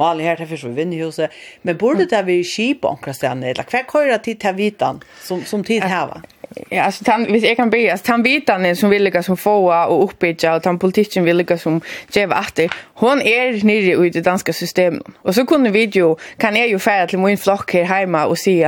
malen 0.00 0.26
her, 0.26 0.36
det 0.36 0.48
finnes 0.50 0.64
vi 0.64 0.74
vinner 0.76 1.04
huset. 1.06 1.40
Men 1.62 1.78
borde 1.78 2.06
det 2.10 2.22
vi 2.26 2.42
skip 2.44 2.84
omkring 2.88 3.16
stedene, 3.16 3.52
eller 3.52 3.68
hva 3.68 3.82
køyre 3.88 4.18
tid 4.24 4.40
til 4.42 4.56
vitan 4.58 5.02
som, 5.22 5.44
som 5.44 5.64
tid 5.64 5.84
hava? 5.86 6.22
Ja, 6.68 6.82
alltså 6.82 7.04
han 7.06 7.32
visst 7.32 7.46
jag 7.46 7.56
kan 7.56 7.70
be 7.70 7.94
att 7.94 8.06
han 8.06 8.22
vitan 8.22 8.76
som 8.76 8.90
villiga 8.90 9.22
som 9.22 9.36
få 9.36 9.84
och 9.86 10.04
uppbygga 10.04 10.54
och 10.54 10.64
han 10.64 10.78
politiken 10.78 11.24
villiga 11.24 11.58
som 11.58 11.80
ge 12.12 12.24
att 12.24 12.60
hon 12.94 13.22
är 13.22 13.64
nere 13.64 14.06
i 14.06 14.10
det 14.10 14.20
danska 14.20 14.52
systemet. 14.52 15.02
Och 15.22 15.34
så 15.34 15.46
kunde 15.46 15.70
vi 15.70 15.84
ju 15.84 16.16
kan 16.36 16.56
jag 16.56 16.68
ju 16.68 16.78
färd 16.78 17.08
till 17.08 17.18
min 17.18 17.38
flock 17.38 17.74
här 17.74 17.84
hemma 17.84 18.26
och 18.26 18.38
se 18.38 18.62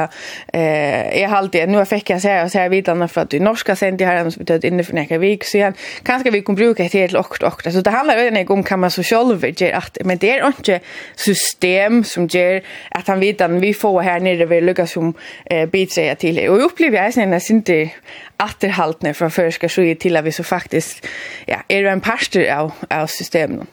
eh 0.52 1.22
är 1.22 1.26
halt 1.26 1.52
det 1.52 1.66
nu 1.66 1.84
fick 1.84 2.10
jag 2.10 2.22
säga 2.22 2.44
och 2.44 2.50
säga 2.50 2.68
vitan 2.68 3.08
för 3.08 3.20
att 3.20 3.30
du 3.30 3.40
norska 3.40 3.76
sent 3.76 3.98
det 3.98 4.04
här 4.04 4.30
som 4.30 4.44
betyder 4.44 4.68
inne 4.68 4.84
för 4.84 4.94
näka 4.94 5.18
vik 5.18 5.44
så 5.44 5.62
han 5.62 5.74
kanske 6.02 6.30
vi 6.30 6.42
kan 6.42 6.54
bruka 6.54 6.82
det 6.82 6.88
till 6.88 7.16
och 7.16 7.42
och 7.42 7.62
så 7.72 7.80
det 7.80 7.90
handlar 7.90 8.18
ju 8.18 8.46
om 8.46 8.62
kan 8.62 8.80
man 8.80 8.90
så 8.90 9.02
själv 9.02 9.44
ge 9.56 9.72
att 9.72 9.98
men 10.04 10.18
det 10.18 10.30
är 10.30 10.46
inte 10.46 10.80
system 11.16 12.04
som 12.04 12.26
ger 12.26 12.62
att 12.90 13.08
han 13.08 13.20
vitan 13.20 13.60
vi 13.60 13.74
får 13.74 14.02
här 14.02 14.20
nere 14.20 14.46
vi 14.46 14.60
lyckas 14.60 14.92
som 14.92 15.14
eh 15.50 15.66
bitsäga 15.66 16.14
till 16.14 16.48
och 16.48 16.64
upplever 16.64 17.02
jag 17.02 17.14
sen 17.14 17.30
när 17.30 17.38
efter 17.82 18.44
efterhaltne 18.44 19.14
från 19.14 19.30
förska 19.30 19.68
så 19.68 19.80
är 19.80 19.94
till 19.94 20.16
att 20.16 20.24
vi 20.24 20.32
så 20.32 20.44
faktiskt 20.44 21.06
ja, 21.46 21.62
är 21.68 21.82
det 21.82 21.90
en 21.90 22.00
pastor 22.00 22.50
av, 22.50 22.72
av 22.90 23.06
systemen. 23.06 23.66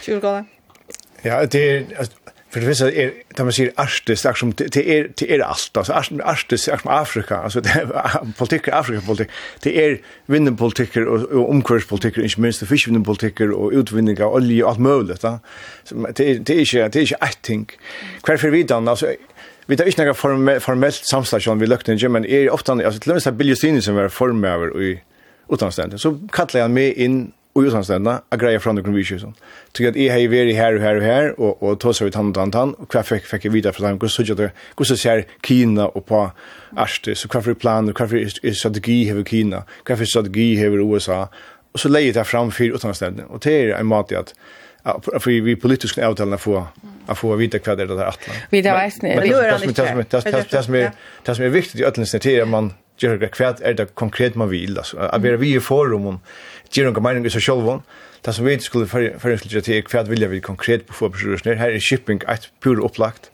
Tjurgala? 0.00 0.44
Ja, 1.22 1.46
det 1.46 1.76
är 1.76 1.84
för 2.56 2.60
det 2.60 2.66
visar 2.66 2.88
är 2.88 3.12
där 3.36 3.44
man 3.44 3.52
säger 3.52 3.72
arstis, 3.76 4.22
det 4.22 4.36
som 4.36 4.52
det 4.52 4.76
är 4.76 5.10
det 5.16 5.34
är 5.34 5.40
allt 5.40 5.76
alltså 5.76 5.92
arstis 6.24 6.68
är 6.68 6.76
som 6.76 6.90
Afrika 6.90 7.36
alltså 7.36 7.60
det 7.60 7.70
är 7.70 8.32
politik 8.38 8.68
Afrika 8.68 9.00
politik 9.00 9.28
det 9.62 9.84
är 9.86 9.98
vinnenpolitik 10.26 10.96
och, 10.96 11.22
och 11.22 11.50
omkurspolitik 11.50 12.18
inte 12.18 12.40
minst 12.40 12.60
det 12.60 12.66
fiskvinnenpolitik 12.66 13.40
och 13.40 13.70
utvinning 13.72 14.22
av 14.22 14.34
olja 14.34 14.64
och 14.64 14.70
allt 14.70 14.80
möjligt 14.80 15.22
va 15.22 15.40
det 15.90 16.14
det 16.14 16.24
är 16.24 16.58
inte 16.60 16.88
det 16.88 16.96
är 16.96 17.00
inte 17.00 17.16
ett 17.20 17.42
ting 17.42 17.66
kvar 18.22 18.36
för 18.36 18.50
vidan 18.50 18.88
alltså 18.88 19.06
Vi 19.66 19.76
tar 19.76 19.88
ikke 19.90 20.04
noe 20.06 20.14
formelt, 20.14 20.62
formelt 20.62 21.08
samstasjon 21.08 21.58
ved 21.60 21.72
løkningen, 21.72 22.12
men 22.14 22.26
er 22.28 22.52
ofte, 22.54 22.76
altså 22.78 23.00
til 23.02 23.12
og 23.12 23.16
med 23.16 23.24
så 23.24 23.32
Biljostini 23.34 23.80
som 23.82 23.98
er 23.98 24.12
formøver 24.14 24.76
i 24.78 24.92
utlandsstendene, 25.50 25.98
så 25.98 26.14
kattler 26.34 26.64
jeg 26.64 26.74
meg 26.74 27.00
inn 27.02 27.18
i 27.56 27.64
utlandsstendene, 27.64 28.20
og 28.30 28.40
greier 28.40 28.60
fra 28.62 28.74
noen 28.76 28.94
viser 28.94 29.18
sånn. 29.22 29.34
Så 29.72 29.88
at 29.88 29.96
jeg 29.98 30.12
har 30.12 30.22
vært 30.30 30.52
her 30.54 30.76
og 30.76 30.84
her 30.84 31.00
og 31.00 31.06
her, 31.06 31.30
og, 31.38 31.62
og 31.64 31.80
tog 31.82 31.96
seg 31.96 32.10
ut 32.10 32.18
han 32.18 32.30
og 32.30 32.40
han 32.42 32.52
og 32.52 32.60
han, 32.60 32.74
og 32.82 32.92
hva 32.92 33.02
fikk, 33.06 33.26
fikk 33.30 33.48
jeg 33.48 33.54
videre 33.56 33.74
fra 33.74 33.88
dem, 33.88 33.98
hvordan 33.98 35.00
ser 35.00 35.24
Kina 35.46 35.88
og 35.88 36.06
på 36.10 36.22
Arte, 36.76 37.16
så 37.16 37.30
hva 37.32 37.42
for 37.42 37.58
planer, 37.58 37.96
hva 37.96 38.06
for 38.10 38.52
strategi 38.60 39.00
har 39.10 39.22
Kina, 39.26 39.64
hva 39.82 39.98
for 39.98 40.12
strategi 40.12 40.50
har 40.60 40.78
USA, 40.78 41.24
og 41.72 41.82
så 41.82 41.90
leier 41.90 42.12
jeg 42.12 42.20
det 42.20 42.28
fram 42.28 42.52
for 42.54 42.78
utlandsstendene, 42.78 43.26
og 43.32 43.42
det 43.44 43.56
er 43.64 43.74
en 43.80 43.90
måte 43.90 44.20
at 44.20 44.36
för 45.20 45.40
vi 45.40 45.56
politiska 45.56 46.08
avtalen 46.08 46.38
få 46.38 46.66
att 47.06 47.18
få 47.18 47.36
vita 47.36 47.58
vad 47.66 47.78
det 47.78 47.82
är 47.82 47.86
det 47.86 47.96
där 47.96 48.06
atlan. 48.06 48.36
Vi 48.50 48.62
det 48.62 48.72
vet 48.72 49.02
ni. 49.02 49.08
Det 49.08 49.14
är 49.14 49.52
det 49.52 49.58
som 49.58 50.04
det 50.10 50.50
det 50.50 50.62
som 50.62 50.74
är 50.74 50.92
det 51.24 51.34
som 51.34 51.44
är 51.44 51.48
viktigt 51.48 51.80
i 51.80 51.84
öllens 51.84 52.14
är 52.14 52.44
man 52.44 52.72
gör 52.98 53.16
det 53.16 53.28
kvärt 53.28 53.60
är 53.60 53.74
det 53.74 53.94
konkret 53.94 54.34
man 54.34 54.48
vill 54.48 54.78
alltså. 54.78 54.98
Att 54.98 55.22
vi 55.22 55.28
är 55.28 55.36
vi 55.36 55.56
i 55.56 55.60
forum 55.60 56.06
om 56.06 56.20
ger 56.70 56.86
en 56.86 56.94
gemeinsam 56.94 57.30
så 57.30 57.40
själva. 57.40 57.82
Det 58.20 58.32
som 58.32 58.44
vi 58.44 58.58
skulle 58.58 58.86
för 58.86 59.18
för 59.18 59.36
skulle 59.36 59.60
till 59.60 59.84
kvärt 59.84 60.08
vill 60.08 60.28
vi 60.28 60.40
konkret 60.40 60.86
på 60.86 60.92
för 60.92 61.08
personer 61.08 61.54
Här 61.54 61.70
är 61.70 61.80
shipping 61.80 62.20
ett 62.28 62.48
pur 62.62 62.84
upplagt. 62.84 63.30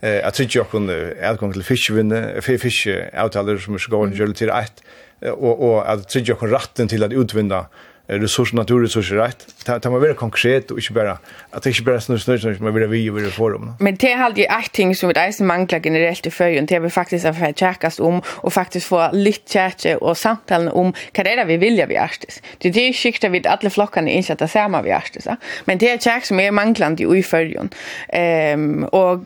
Eh 0.00 0.26
att 0.26 0.34
tycker 0.34 0.58
jag 0.58 0.70
kunde 0.70 0.94
utgång 1.32 1.52
till 1.52 1.62
fiskevinne, 1.62 2.40
fiske 2.42 3.10
avtaler 3.24 3.58
som 3.58 3.78
ska 3.78 3.96
gå 3.96 4.32
till 4.32 4.48
ett 4.48 4.82
och 5.20 5.68
och 5.68 5.90
att 5.90 6.08
tycker 6.08 6.36
jag 6.40 6.52
rätten 6.52 6.88
till 6.88 7.04
att 7.04 7.12
utvinna 7.12 7.66
resurser, 8.08 8.56
naturresurser, 8.56 9.16
rätt 9.16 9.46
Det 9.82 9.90
må 9.90 9.98
vara 9.98 10.14
konkret 10.14 10.70
och 10.70 10.78
inte 10.78 10.92
bara 10.92 11.18
att 11.50 11.62
det 11.62 11.70
inte 11.70 11.82
bara 11.82 12.00
snurr 12.00 12.18
snurr 12.18 12.38
snur, 12.38 12.56
men 12.60 12.74
være 12.74 12.88
vi 12.88 13.10
og 13.10 13.16
være 13.16 13.30
forum. 13.30 13.72
Men 13.80 13.96
det 13.96 14.12
har 14.14 14.24
aldri 14.24 14.44
ett 14.44 14.72
ting 14.72 14.94
som 14.96 15.08
vi 15.08 15.14
eisen 15.18 15.46
manglar 15.46 15.80
generellt 15.84 16.26
i 16.26 16.30
føyen, 16.30 16.66
det 16.66 16.74
har 16.76 16.80
vi 16.80 16.90
faktiskt 16.90 17.24
att 17.24 17.36
vi 17.40 17.52
checkas 17.52 18.00
om, 18.00 18.22
och 18.26 18.52
faktiskt 18.52 18.86
få 18.86 19.10
lite 19.12 19.52
tjekke 19.52 19.96
och 19.96 20.16
samtalen 20.16 20.68
om 20.68 20.92
vad 21.16 21.26
det 21.26 21.32
är 21.32 21.44
vi 21.44 21.56
vill 21.56 21.84
vi 21.88 21.96
ärstes 21.96 22.42
Det 22.58 22.68
er 22.68 22.72
det 22.72 22.92
skikter 22.92 23.28
vi 23.28 23.42
alla 23.44 23.70
flockarna 23.70 24.10
innsett 24.10 24.38
det 24.38 24.48
samme 24.48 24.82
vi 24.82 24.90
ärstes 24.90 25.26
Men 25.64 25.78
det 25.78 25.90
är 25.90 25.98
check 25.98 26.24
som 26.24 26.40
är 26.40 26.50
manglande 26.50 27.02
i 27.16 27.22
føyen. 27.22 27.70
ehm 28.08 28.84
och 28.84 29.20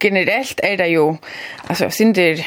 generellt 0.00 0.60
är 0.62 0.76
det 0.76 0.86
ju 0.86 1.14
alltså 1.66 1.90
synder 1.90 2.46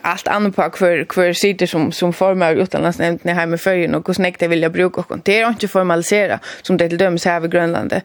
allt 0.00 0.28
annat 0.28 0.56
på 0.56 0.70
kvar 0.70 1.04
kvar 1.04 1.32
sitter 1.32 1.66
som 1.66 1.92
som 1.92 2.12
formar 2.12 2.54
utlandsnämnd 2.54 3.20
när 3.22 3.34
hemma 3.34 3.58
för 3.58 3.94
och 3.94 4.06
hur 4.06 4.14
snäckt 4.14 4.40
det 4.40 4.48
vill 4.48 4.62
jag 4.62 4.72
bruka 4.72 5.00
och 5.08 5.18
det 5.22 5.40
är 5.40 5.48
inte 5.48 5.68
formalisera 5.68 6.38
som 6.62 6.76
det 6.76 6.88
till 6.88 6.98
döms 6.98 7.24
här 7.24 7.44
i 7.44 7.48
Grönland 7.48 8.00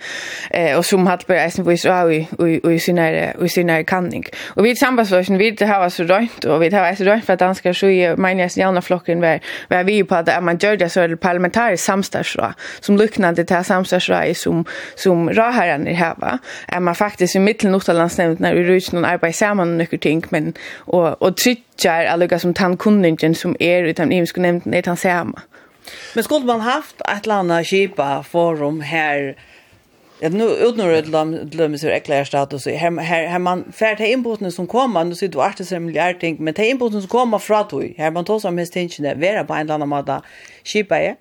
eh 0.50 0.78
och 0.78 0.86
som 0.86 1.08
har 1.08 1.18
på 1.18 1.34
isen 1.34 1.66
på 1.66 1.74
Israel 1.74 2.26
och 2.64 2.74
i 2.74 2.80
sina 2.80 3.34
i 3.46 3.50
sina 3.50 3.84
kanning. 3.84 4.26
Och 4.48 4.66
vi 4.66 4.76
sambandsvärsen 4.76 5.38
vi 5.38 5.52
det 5.52 5.66
här 5.66 5.80
var 5.80 5.90
så 5.90 6.04
rönt 6.04 6.46
och 6.46 6.64
vi 6.64 6.70
det 6.70 6.78
här 6.78 6.90
var 6.90 6.96
så 6.96 7.04
rönt 7.04 7.26
för 7.26 7.34
att 7.34 7.40
danskar 7.40 7.74
så 7.74 7.88
är 7.88 8.16
mina 8.18 8.48
jävla 8.48 8.82
flocken 8.82 9.22
var 9.22 9.40
var 9.68 9.84
vi 9.84 10.04
på 10.04 10.16
att 10.16 10.44
man 10.44 10.58
gör 10.58 10.78
det 10.78 10.90
så 10.90 11.02
är 11.02 11.16
parlamentariskt 11.16 11.86
samstarsra 11.86 12.54
som 12.80 12.98
liknande 12.98 13.46
till 13.46 13.56
här 13.56 13.64
samstarsra 13.64 14.34
som 14.34 14.66
som 14.96 15.30
raharen 15.30 15.88
i 15.88 15.94
här 15.94 16.16
va 16.18 16.40
är 16.68 16.80
man 16.80 16.96
faktiskt 16.96 17.36
i 17.36 17.40
mitten 17.40 17.76
utlandsnämnd 17.76 18.40
när 18.40 18.54
i 18.60 18.63
rysen 18.63 19.04
och 19.04 19.10
arbeta 19.10 19.34
samman 19.34 19.78
några 19.78 19.98
ting 19.98 20.24
men 20.30 20.54
och 20.78 21.22
och 21.22 21.38
tryckar 21.38 22.06
alla 22.06 22.39
som 22.39 22.54
tant 22.54 22.80
kunden 22.80 23.36
som 23.36 23.56
är 23.60 23.84
utan 23.84 24.10
ni 24.10 24.28
skulle 24.28 24.48
nämnt 24.48 24.63
det 24.66 24.86
han 24.86 24.98
samma. 24.98 25.42
Men 26.16 26.24
skulle 26.24 26.46
man 26.46 26.62
haft 26.62 27.01
ett 27.18 27.25
landa 27.25 27.63
kipa 27.63 28.24
forum 28.24 28.82
här 28.82 29.36
Ja, 30.22 30.30
nu 30.30 30.44
utnår 30.44 30.88
det 30.88 31.08
lam 31.08 31.50
glömmer 31.50 31.78
sig 31.78 31.92
eklar 31.92 32.24
status 32.24 32.63
så 32.63 32.70
här 32.70 33.00
här 33.00 33.28
här 33.28 33.39
man 33.39 33.72
färd 33.72 33.98
till 33.98 34.06
inbrotten 34.06 34.51
som 34.51 34.68
kommer 34.68 35.04
nu 35.04 35.16
sitter 35.16 35.38
vart 35.38 35.58
det 35.58 35.80
miljard 35.80 36.20
ting 36.20 36.38
men 36.39 36.54
till 36.54 36.66
inbrotten 36.66 37.01
som 37.01 37.10
kommer 37.10 37.39
från 37.39 37.66
då 37.70 37.84
här 37.98 38.12
man 38.12 38.25
tar 38.25 38.39
som 38.39 38.56
mest 38.56 38.74
tension 38.74 39.04
där 39.04 39.16
vara 39.16 39.44
på 39.44 39.54
en 39.54 39.72
annan 39.72 39.89
måta 39.89 40.22
skipa 40.63 41.00
är 41.00 41.16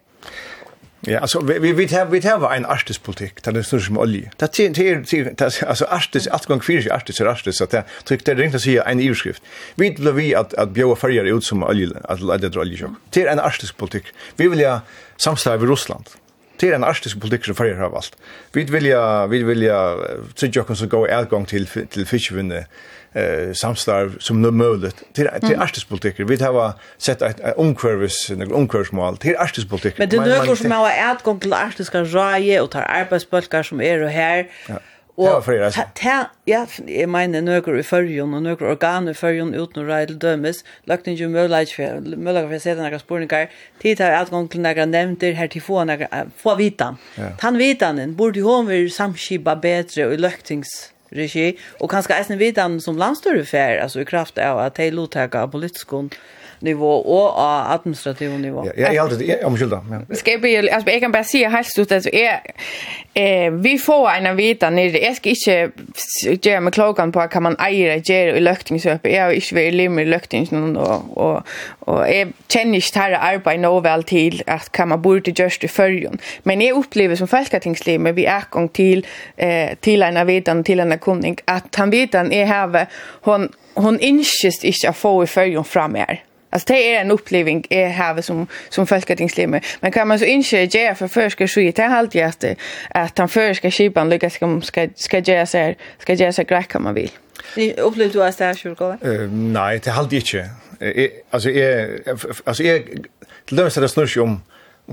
Ja, 1.08 1.18
alltså 1.20 1.40
vi 1.40 1.58
vi 1.58 1.72
vi 1.72 1.86
har 1.96 2.06
vi 2.06 2.20
har 2.20 2.54
en 2.56 2.66
artispolitik 2.66 3.42
där 3.42 3.52
det 3.52 3.64
står 3.64 3.78
som 3.78 3.98
olje. 3.98 4.30
Det 4.36 4.58
är 4.58 4.94
det 4.94 5.04
till 5.04 5.66
alltså 5.66 5.84
artis 5.84 6.26
att 6.26 6.46
gång 6.46 6.60
fyra 6.60 6.94
är 6.94 7.24
artis 7.26 7.56
så 7.56 7.64
att 7.64 7.70
tryckte 8.04 8.34
det 8.34 8.42
ringt 8.42 8.54
att 8.54 8.62
säga 8.62 8.82
en 8.82 9.00
urskrift. 9.00 9.42
Vi 9.74 9.90
vill 9.90 10.12
vi 10.12 10.34
att 10.34 10.54
att 10.54 10.70
bjöa 10.70 10.96
färger 10.96 11.24
ut 11.24 11.44
som 11.44 11.62
olje 11.62 11.88
att 12.04 12.20
lägga 12.20 12.60
olje. 12.60 12.88
Det 13.10 13.22
är 13.22 13.32
en 13.32 13.40
artispolitik. 13.40 14.04
Vi 14.36 14.48
vill 14.48 14.60
ja 14.60 14.80
samstarva 15.16 15.58
med 15.58 15.70
Ryssland. 15.70 16.04
Det 16.60 16.70
er 16.70 16.76
en 16.76 16.84
arktisk 16.84 17.20
politik 17.20 17.44
som 17.44 17.54
färger 17.54 17.76
har 17.78 17.92
valt. 17.94 18.16
Vi 18.54 18.64
vilja, 18.64 19.26
vi 19.26 19.42
vilja 19.46 19.78
tryggja 20.36 20.62
okken 20.62 20.76
som 20.76 20.88
gå 20.88 21.06
utgång 21.06 21.48
til, 21.48 21.68
til 21.90 22.06
fiskvinne 22.06 22.64
eh, 23.14 23.54
samstarv 23.54 24.18
som 24.20 24.42
nu 24.42 24.50
möjligt 24.50 25.02
till 25.14 25.28
till 25.40 25.54
mm. 25.54 25.62
artispolitiker 25.62 26.24
vi 26.24 26.36
har 26.36 26.72
sett 26.98 27.22
ett 27.22 27.40
omkurvis 27.56 28.30
en 28.30 28.52
omkursmål 28.52 29.16
till 29.16 29.36
artispolitiker 29.36 29.98
men 29.98 30.08
det 30.08 30.20
nu 30.20 30.46
går 30.46 30.54
som 30.54 30.70
har 30.70 30.90
ett 30.90 31.22
gång 31.22 31.40
till 31.40 31.52
arktiska 31.52 32.04
raje 32.04 32.60
och 32.60 32.70
tar 32.70 32.82
arbetsbulkar 32.82 33.62
som 33.62 33.80
är 33.80 34.02
och 34.02 34.10
här 34.10 34.46
ja. 34.68 34.78
Og 35.18 35.42
ta, 35.74 35.84
ta, 35.98 36.16
ja, 36.46 36.60
jeg 36.86 37.08
mener 37.10 37.42
nøkker 37.42 37.80
i 37.80 37.82
førjen, 37.82 38.36
og 38.38 38.44
nøkker 38.44 38.68
organ 38.70 39.10
i 39.10 39.14
førjen 39.18 39.50
uten 39.50 39.82
å 39.82 39.86
reile 39.88 40.14
dømes, 40.14 40.60
lagt 40.86 41.10
ikke 41.10 41.26
mulighet 41.32 41.72
for, 41.74 42.04
mulighet 42.14 42.46
for 42.46 42.58
å 42.58 42.60
se 42.62 42.74
noen 42.78 43.02
spørninger, 43.02 43.56
tid 43.82 44.04
har 44.04 44.14
alt 44.20 44.30
gang 44.30 44.46
til 44.52 44.62
noen 44.62 44.94
nevnter. 44.94 45.34
Her 45.34 45.50
til 45.50 45.64
få 45.64 45.82
noen, 45.90 46.30
få 46.38 46.54
vitan. 46.60 47.00
Ja. 47.18 47.32
Tan 47.42 47.58
vitanen, 47.58 48.14
burde 48.18 48.46
hun 48.46 48.70
være 48.70 48.86
samskipa 48.94 49.56
bedre 49.58 50.06
og 50.06 50.14
regi 50.14 50.22
løktingsregi, 50.22 51.48
og 51.82 51.90
kanskje 51.90 52.20
eisen 52.20 52.38
vitan 52.38 52.78
som 52.84 53.00
landstørre 53.00 53.42
fer, 53.48 53.82
altså 53.82 54.04
i 54.04 54.06
kraft 54.06 54.38
av 54.38 54.62
at 54.62 54.78
de 54.78 54.92
lottaka 54.94 55.48
av 55.48 55.50
nivå 56.60 56.92
og 57.00 57.38
av 57.38 57.72
administrativ 57.78 58.30
nivå. 58.38 58.64
Ja, 58.66 58.72
jeg 58.76 58.96
er 58.96 59.02
alltid, 59.02 59.26
jeg 59.26 59.38
er 59.40 59.46
omskylda. 59.46 59.80
Ja. 59.90 60.00
Skal 60.14 60.36
jeg 60.36 60.40
bli, 60.40 60.54
altså 60.56 60.90
jeg 60.90 61.00
kan 61.00 61.12
bare 61.12 61.24
si 61.28 61.42
helt 61.44 61.66
stort, 61.66 61.92
altså 61.92 62.10
jeg, 62.12 62.40
eh, 63.14 63.48
vi 63.64 63.76
får 63.78 64.08
en 64.10 64.26
av 64.32 64.36
vita 64.38 64.70
nere, 64.70 65.02
jeg 65.02 65.16
skal 65.16 65.36
ikke 65.36 66.36
gjøre 66.42 66.60
med 66.66 66.74
klokken 66.76 67.12
på 67.14 67.24
hva 67.24 67.42
man 67.44 67.58
eier 67.62 68.02
gjøre 68.02 68.36
i 68.38 68.44
løktingsøpet, 68.44 69.12
jeg 69.12 69.22
har 69.22 69.36
ikke 69.36 69.58
vært 69.58 69.78
lim 69.78 69.98
i 69.98 70.06
løktingsnoen, 70.08 70.76
og, 70.76 71.10
og, 71.16 71.54
og 71.86 72.02
jeg 72.08 72.32
kjenner 72.48 72.82
ikke 72.82 72.94
dette 72.98 73.22
arbeidet 73.30 73.64
nå 73.64 73.72
vel 73.84 74.06
til 74.08 74.42
at 74.46 74.70
hva 74.74 74.88
man 74.92 75.02
burde 75.02 75.34
just 75.38 75.64
i 75.64 75.72
førjen, 75.72 76.20
men 76.44 76.62
jeg 76.64 76.76
opplever 76.78 77.18
som 77.18 77.30
folketingsliv, 77.30 78.00
men 78.00 78.16
vi 78.16 78.26
er 78.28 78.48
gang 78.52 78.70
til, 78.74 79.04
eh, 79.36 79.76
til 79.82 80.02
en 80.02 80.16
av 80.16 80.28
till 80.28 80.64
til 80.64 80.80
en 80.80 80.92
av 80.92 80.98
kunning, 80.98 81.38
at 81.46 81.74
han 81.76 81.92
vitan 81.92 82.32
er 82.32 82.46
her, 82.46 82.86
hon, 83.26 83.48
hon 83.76 84.00
innskist 84.00 84.64
ikke 84.64 84.92
å 84.92 84.96
få 84.96 85.12
i 85.22 85.30
førjen 85.30 85.64
fra 85.64 85.88
mer. 85.88 86.27
Alltså 86.50 86.72
det 86.72 86.94
är 86.94 87.00
en 87.00 87.10
upplevelse 87.10 87.66
är 87.70 87.88
här 87.88 88.22
som 88.22 88.46
som 88.68 88.86
folkatingslemmer. 88.86 89.66
Men 89.80 89.92
kan 89.92 90.08
man 90.08 90.18
så 90.18 90.24
inte 90.24 90.56
ge 90.56 90.94
för 90.94 91.08
förska 91.08 91.48
skit 91.48 91.76
det 91.76 91.82
halt 91.82 92.14
just 92.14 92.44
att 92.90 93.18
han 93.18 93.28
förska 93.28 93.70
skipan 93.70 94.08
lyckas 94.10 94.34
ska 94.34 94.60
ska 94.60 94.88
ska 94.94 95.18
göra 95.18 95.46
så 95.46 95.74
ska 95.98 96.14
göra 96.14 96.32
sig 96.32 96.44
grej 96.44 96.64
kan 96.68 96.82
man 96.82 96.94
vill. 96.94 97.10
Ni 97.56 97.72
upplevde 97.72 98.18
du 98.18 98.24
att 98.24 98.38
det 98.38 98.44
är 98.44 98.54
sjukgåva? 98.54 98.98
Eh 99.02 99.30
nej, 99.30 99.80
det 99.84 99.90
halt 99.90 100.12
inte. 100.12 100.50
Alltså 101.30 101.50
är 101.50 102.00
alltså 102.44 102.62
är 102.62 102.82
löser 103.48 103.80
det 103.80 103.88
snurr 103.88 104.20
om 104.20 104.42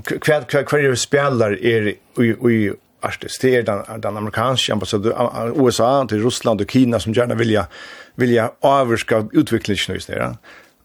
kvar 0.02 0.42
kvar 0.42 0.62
kvar 0.62 0.94
spelar 0.94 1.64
är 1.64 1.94
i 2.18 2.52
i 2.52 2.72
artist 3.00 3.42
det 3.42 3.56
är 3.56 3.62
den, 3.62 4.00
den 4.00 4.16
amerikanska 4.16 4.72
ambassadör 4.72 5.66
USA 5.66 6.06
till 6.08 6.24
Ryssland 6.24 6.60
och 6.60 6.70
Kina 6.70 7.00
som 7.00 7.12
gärna 7.12 7.34
vilja 7.34 7.66
vilja 8.14 8.50
överska 8.62 9.28
utvecklingen 9.32 9.94
just 9.94 10.08
där. 10.08 10.36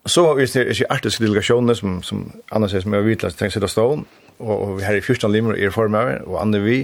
Så 0.06 0.34
vi 0.34 0.48
ser 0.50 0.72
ikke 0.72 0.90
artiske 0.90 1.24
delegasjoner 1.24 1.78
som, 1.78 2.00
som 2.04 2.26
Anna 2.52 2.68
sier 2.68 2.82
som 2.82 2.94
er 2.98 3.06
vidtlæst 3.06 3.38
tenkt 3.38 3.54
sitt 3.54 3.66
av 3.66 3.70
stål, 3.70 4.04
og, 4.40 4.54
og 4.56 4.78
vi 4.80 4.86
har 4.88 4.98
i 4.98 5.02
14 5.02 5.30
limer 5.32 5.60
i 5.60 5.70
form 5.70 5.96
av, 5.96 6.16
og 6.26 6.40
andre 6.42 6.62
vi, 6.64 6.78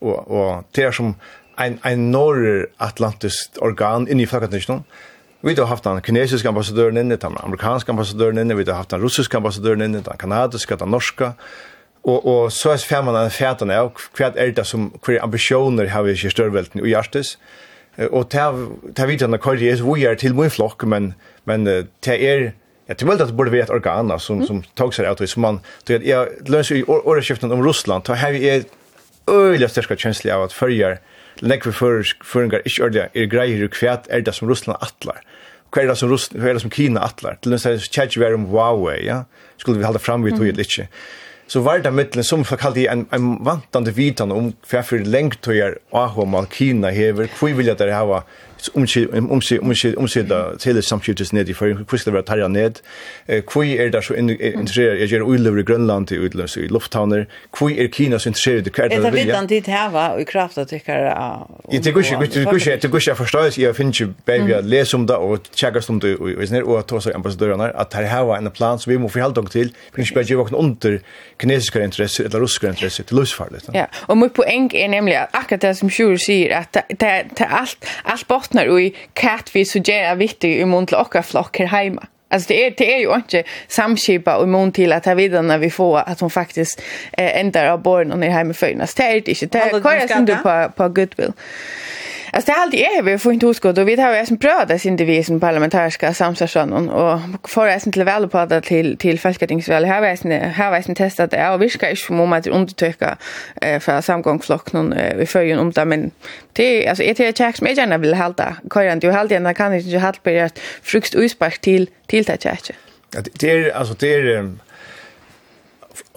og, 0.00 0.30
og 0.30 0.64
det 0.76 0.86
er 0.88 0.96
som 0.96 1.14
en, 1.60 1.76
en 1.84 2.06
norr-atlantisk 2.14 3.60
organ 3.60 4.08
inni 4.08 4.26
flakkatisjonen, 4.26 4.86
Vi 5.42 5.54
har 5.58 5.66
haft 5.66 5.84
den 5.84 6.00
kinesiske 6.00 6.48
ambassadøren 6.48 6.96
inne, 6.96 7.16
den 7.16 7.36
amerikanske 7.42 7.90
ambassadøren 7.90 8.38
inne, 8.38 8.54
vi 8.54 8.64
har 8.64 8.76
haft 8.78 8.90
den 8.90 9.02
russiske 9.02 9.36
ambassadøren 9.36 9.82
inne, 9.82 9.98
den 9.98 10.18
kanadiske, 10.18 10.76
den 10.76 10.88
norske, 10.88 11.32
og, 12.04 12.26
og 12.26 12.52
så 12.52 12.70
er 12.70 12.76
fjern 12.76 13.04
man 13.04 13.14
den 13.14 13.30
fjern 13.30 13.70
av, 13.70 13.90
hva 14.16 14.30
er 14.36 14.54
det 14.54 14.66
som, 14.66 14.92
hva 15.02 15.18
ambisjoner 15.22 15.90
har 15.90 16.02
vi 16.06 16.14
ikke 16.14 16.30
i 16.30 16.34
størvelten 16.34 16.84
i 16.84 16.94
hjertes, 16.94 17.38
og 18.10 18.30
ta 18.30 18.52
ta 18.96 19.06
vitan 19.06 19.36
kvar 19.38 19.60
Jesus 19.60 19.84
vi 19.84 20.06
er 20.06 20.14
til 20.14 20.34
min 20.34 20.50
flokk 20.50 20.86
men 20.88 21.14
men 21.44 21.66
ta 22.00 22.14
er 22.14 22.52
Jag 22.92 22.98
tror 22.98 23.10
väl 23.10 23.22
att 23.22 23.28
det 23.28 23.34
borde 23.34 23.50
vara 23.50 23.62
ett 23.62 23.70
organ 23.70 24.20
som, 24.20 24.36
mm. 24.36 24.46
som 24.46 24.62
tog 24.62 24.94
sig 24.94 25.06
ut. 25.20 25.36
Man, 25.36 25.60
jag 25.86 26.28
löser 26.46 26.74
ju 26.74 26.84
åreskiften 26.84 27.52
om 27.52 27.66
Ryssland. 27.66 28.04
Då 28.04 28.14
har 28.14 28.32
vi 28.32 28.50
ett 28.50 28.66
öjliga 29.26 29.68
största 29.68 29.96
känsla 29.96 30.36
av 30.36 30.42
att 30.42 30.52
följa 30.52 30.98
lägger 31.34 31.70
för 31.70 32.02
föringar 32.24 32.62
inte 32.64 32.82
ordliga 32.82 33.08
är 33.12 33.24
grejer 33.24 33.68
kvärt 33.68 34.06
är 34.08 34.20
det 34.20 34.32
som 34.32 34.48
Ryssland 34.48 34.78
attlar. 34.82 35.20
Vad 35.70 35.84
är 35.84 35.88
det 35.88 35.96
som 35.96 36.10
Ryssland, 36.10 36.42
vad 36.42 36.50
är 36.50 36.54
det 36.54 36.60
som 36.60 36.70
Kina 36.70 37.00
attlar? 37.00 37.38
Till 37.40 37.50
nästa 37.50 37.78
chat 37.78 38.16
vi 38.16 38.34
om 38.34 38.46
Huawei, 38.46 39.06
ja. 39.06 39.24
Skulle 39.56 39.78
vi 39.78 39.84
hålla 39.84 39.98
fram 39.98 40.22
vid 40.22 40.36
tog 40.36 40.46
lite. 40.46 40.88
Så 41.46 41.60
var 41.60 41.78
det 41.78 41.90
mittlen 41.90 42.24
som 42.24 42.44
folk 42.44 42.62
hade 42.62 42.86
en, 42.86 43.06
en 43.10 43.44
vantande 43.44 43.90
vitan 43.90 44.32
om 44.32 44.52
varför 44.72 44.98
längt 44.98 45.40
tog 45.40 45.56
er 45.56 45.78
Ahom 45.90 46.46
Kina 46.52 46.90
hever. 46.90 47.28
Hur 47.40 47.54
vill 47.54 47.66
jag 47.66 47.78
det 47.78 47.92
här 47.92 48.22
om 48.74 48.86
om 49.12 49.40
om 49.62 49.72
om 49.96 50.08
da 50.28 50.40
til 50.58 50.82
samskiftes 50.82 51.32
ned 51.32 51.48
i 51.48 51.52
for 51.52 51.66
hvordan 51.72 51.98
skal 51.98 52.12
være 52.12 52.22
tarja 52.22 52.48
ned? 52.48 52.80
Kvoi 53.46 53.76
er 53.76 53.90
der 53.90 54.00
så 54.00 54.14
interessert 54.14 55.00
jeg 55.00 55.08
gjør 55.08 55.22
ulever 55.22 55.58
i 55.58 55.62
Grønland 55.62 56.12
i 56.12 56.18
utløs 56.18 56.56
i 56.56 56.66
lufthavner 56.66 57.24
kvoi 57.52 57.78
er 57.78 57.88
Kina 57.88 58.18
så 58.18 58.28
interessert 58.28 58.66
i 58.66 58.70
hva 58.70 58.84
er 58.84 58.88
det 58.88 59.12
vilja? 59.12 59.40
Det 59.42 59.56
vet 59.56 59.66
han 59.66 59.78
hava 59.78 60.20
i 60.20 60.24
kraft 60.24 60.58
at 60.58 60.70
det 60.70 60.82
er 60.86 61.46
Jeg 61.72 61.82
tykker 61.82 62.00
ikke 62.00 62.20
det 62.20 62.44
går 62.44 62.56
ikke 62.60 62.76
det 62.82 62.90
går 62.90 63.00
ikke 63.00 63.16
forstås 63.16 63.58
jeg 63.58 63.76
finner 63.76 63.92
ikke 63.92 64.14
baby 64.26 64.52
at 64.52 64.64
lese 64.64 64.96
om 64.96 65.06
det 65.06 65.16
og 65.16 65.50
tjekke 65.56 65.82
om 65.88 66.00
det 66.00 66.16
og 66.20 66.46
sånn 66.48 66.62
og 66.62 66.86
ta 66.88 67.00
så 67.00 67.12
ambassadørene 67.14 67.70
at 67.78 67.94
her 67.96 68.08
hava 68.10 68.38
en 68.38 68.50
plan 68.54 68.78
som 68.78 68.92
vi 68.92 68.98
må 69.00 69.10
forholde 69.12 69.42
oss 69.42 69.52
til. 69.54 69.72
Prinsipielt 69.94 70.30
gjør 70.30 70.42
våkne 70.42 70.60
under 70.60 70.98
kinesiske 71.40 71.82
interesser 71.84 72.28
eller 72.28 72.44
russiske 72.44 72.68
interesser 72.68 73.06
til 73.08 73.18
løsfarlig. 73.20 73.62
Ja, 73.74 73.86
og 74.08 74.18
mitt 74.20 74.34
poeng 74.36 74.70
er 74.74 74.90
nemlig 74.92 75.16
at 75.20 75.34
akkurat 75.36 75.64
det 75.66 75.74
som 75.78 75.90
Sjur 75.92 76.16
sier 76.20 76.54
at 76.62 76.76
det 76.88 77.08
er 77.08 77.56
alt, 77.60 77.88
alt 78.04 78.28
bottnar 78.52 78.80
i 78.80 78.94
kat 79.14 79.50
vi 79.54 79.64
så 79.64 79.72
suggera 79.72 80.14
vitti 80.14 80.60
i 80.60 80.64
mun 80.64 80.86
til 80.86 80.98
okra 80.98 81.22
flokk 81.22 81.58
her 81.58 81.66
heima. 81.66 82.06
Alltså 82.30 82.48
det 82.48 82.66
är 82.66 82.70
det 82.78 82.94
är 82.94 82.98
ju 82.98 83.14
inte 83.14 83.42
samskipa 83.68 84.36
och 84.36 84.48
mun 84.48 84.72
till 84.72 84.92
att 84.92 85.04
ha 85.04 85.14
vidare 85.14 85.42
när 85.42 85.58
vi 85.58 85.70
får 85.70 85.98
att 85.98 86.20
hon 86.20 86.30
faktiskt 86.30 86.82
eh, 87.12 87.40
ändrar 87.40 87.66
av 87.66 87.82
barn 87.82 88.12
och 88.12 88.18
ner 88.18 88.30
hemifrån. 88.30 88.78
Det 88.78 89.02
är 89.02 89.20
det 89.20 89.42
inte. 89.42 89.58
Det 89.58 89.64
är 89.64 89.80
kvar 89.80 90.08
som 90.08 90.24
du 90.24 90.36
på, 90.36 90.72
på 90.76 90.88
goodwill. 90.88 91.32
Alltså 92.34 92.52
det 92.52 92.58
är 92.58 92.62
alltid 92.62 92.80
är 92.80 93.02
vi 93.02 93.18
får 93.18 93.32
inte 93.32 93.46
god 93.60 93.78
och 93.78 93.88
vi 93.88 94.00
har 94.00 94.16
ju 94.16 94.26
som 94.26 94.36
prövat 94.36 94.80
sin 94.80 94.96
devis 94.96 95.26
som 95.26 95.40
parlamentariska 95.40 96.14
samsarsanon 96.14 96.88
och 96.88 97.50
får 97.50 97.66
att 97.66 97.86
inte 97.86 98.04
väl 98.04 98.28
på 98.28 98.46
det 98.46 98.60
till 98.60 98.96
till 98.96 99.20
folketingsval 99.20 99.84
här 99.84 100.00
vet 100.00 100.24
ni 100.24 100.38
här 100.38 100.70
vet 100.70 100.88
ni 100.88 100.94
testat 100.94 101.30
det. 101.30 101.50
Och 101.50 101.62
viska 101.62 101.96
ska 101.96 102.12
ju 102.12 102.16
moment 102.16 102.46
undertöka 102.46 103.16
eh 103.60 103.80
för 103.80 103.92
någon 104.72 104.94
vi 105.16 105.26
följer 105.26 105.58
om 105.58 105.70
det. 105.70 105.84
Men 105.84 106.10
det 106.52 106.88
alltså 106.88 107.04
är 107.04 107.14
det 107.14 107.36
checks 107.36 107.60
med 107.60 107.76
gärna 107.76 107.98
vill 107.98 108.14
hålla 108.14 108.56
köra 108.74 108.92
inte 108.92 109.06
hålla 109.06 109.28
den 109.28 109.54
kan 109.54 109.74
inte 109.74 109.98
hålla 109.98 110.12
på 110.22 110.48
frukt 110.82 111.14
utspark 111.14 111.58
till 111.58 111.90
till 112.06 112.24
det 112.24 112.42
checks. 112.42 112.70
Det 113.32 113.50
är 113.50 113.76
alltså 113.76 113.94
det 113.98 114.14
är 114.14 114.50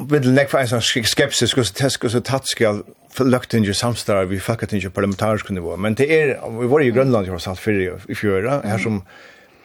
vill 0.09 0.31
nekk 0.33 0.49
for 0.49 0.59
en 0.59 0.67
sån 0.67 0.81
skepsis 0.81 1.53
hos 1.53 1.71
tesk 1.71 2.03
og 2.03 2.11
så 2.11 2.19
tatt 2.19 2.47
skal 2.47 2.83
løktinge 3.19 3.73
samstrar 3.73 4.25
vi 4.25 4.39
fuckat 4.39 4.73
in 4.73 4.81
fakkatinge 4.81 4.89
parlamentarisk 4.89 5.49
nivå. 5.49 5.77
Men 5.77 5.95
det 5.95 6.21
är 6.21 6.59
vi 6.61 6.67
var 6.67 6.81
i 6.81 6.91
grönland 6.91 7.27
jo 7.27 7.39
satt 7.39 7.59
för 7.59 8.11
i 8.11 8.15
fjöra, 8.15 8.61
här 8.63 8.77
som 8.77 9.03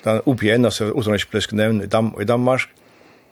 den 0.04 0.20
OPN, 0.24 0.64
altså 0.64 0.84
utenrikspolitisk 0.84 1.52
nevn 1.52 1.82
i, 1.82 1.86
Dam 1.86 2.14
i 2.20 2.24
Danmark, 2.24 2.68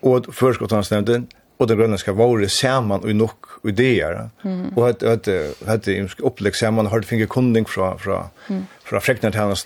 och 0.01 0.35
først 0.35 0.63
utenriksnevnden, 0.63 1.29
og 1.59 1.69
det 1.69 1.77
grønlandska 1.77 2.13
våre 2.13 2.49
saman 2.49 3.03
og 3.05 3.15
nok 3.17 3.47
ideer. 3.65 4.31
Mm. 4.45 4.79
att 4.79 5.03
att 5.03 5.29
at 5.29 5.89
at 5.89 6.21
opplegg 6.23 6.55
saman 6.55 6.87
har 6.87 7.03
finge 7.03 7.27
kunding 7.27 7.67
från 7.69 7.99
från 7.99 8.25
mm. 8.49 8.67
fra 8.85 9.01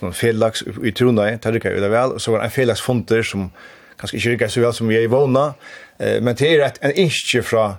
någon 0.01 0.13
Felix 0.13 0.63
i 0.83 0.91
Trondheim, 0.91 1.39
tar 1.39 1.51
det 1.51 1.65
ju 1.65 1.89
väl 1.89 2.19
så 2.19 2.31
var 2.31 2.39
en 2.39 2.51
Felix 2.51 2.81
fonter 2.81 3.23
som 3.23 3.51
kanske 3.97 4.17
inte 4.17 4.29
rikket 4.29 4.51
så 4.51 4.61
väl 4.61 4.73
som 4.73 4.87
vi 4.87 4.95
är 4.95 5.01
i 5.01 5.07
våna, 5.07 5.53
Eh 5.99 6.21
men 6.21 6.35
det 6.35 6.55
är 6.55 6.71
en 6.81 6.91
inte 6.95 7.41
från 7.43 7.73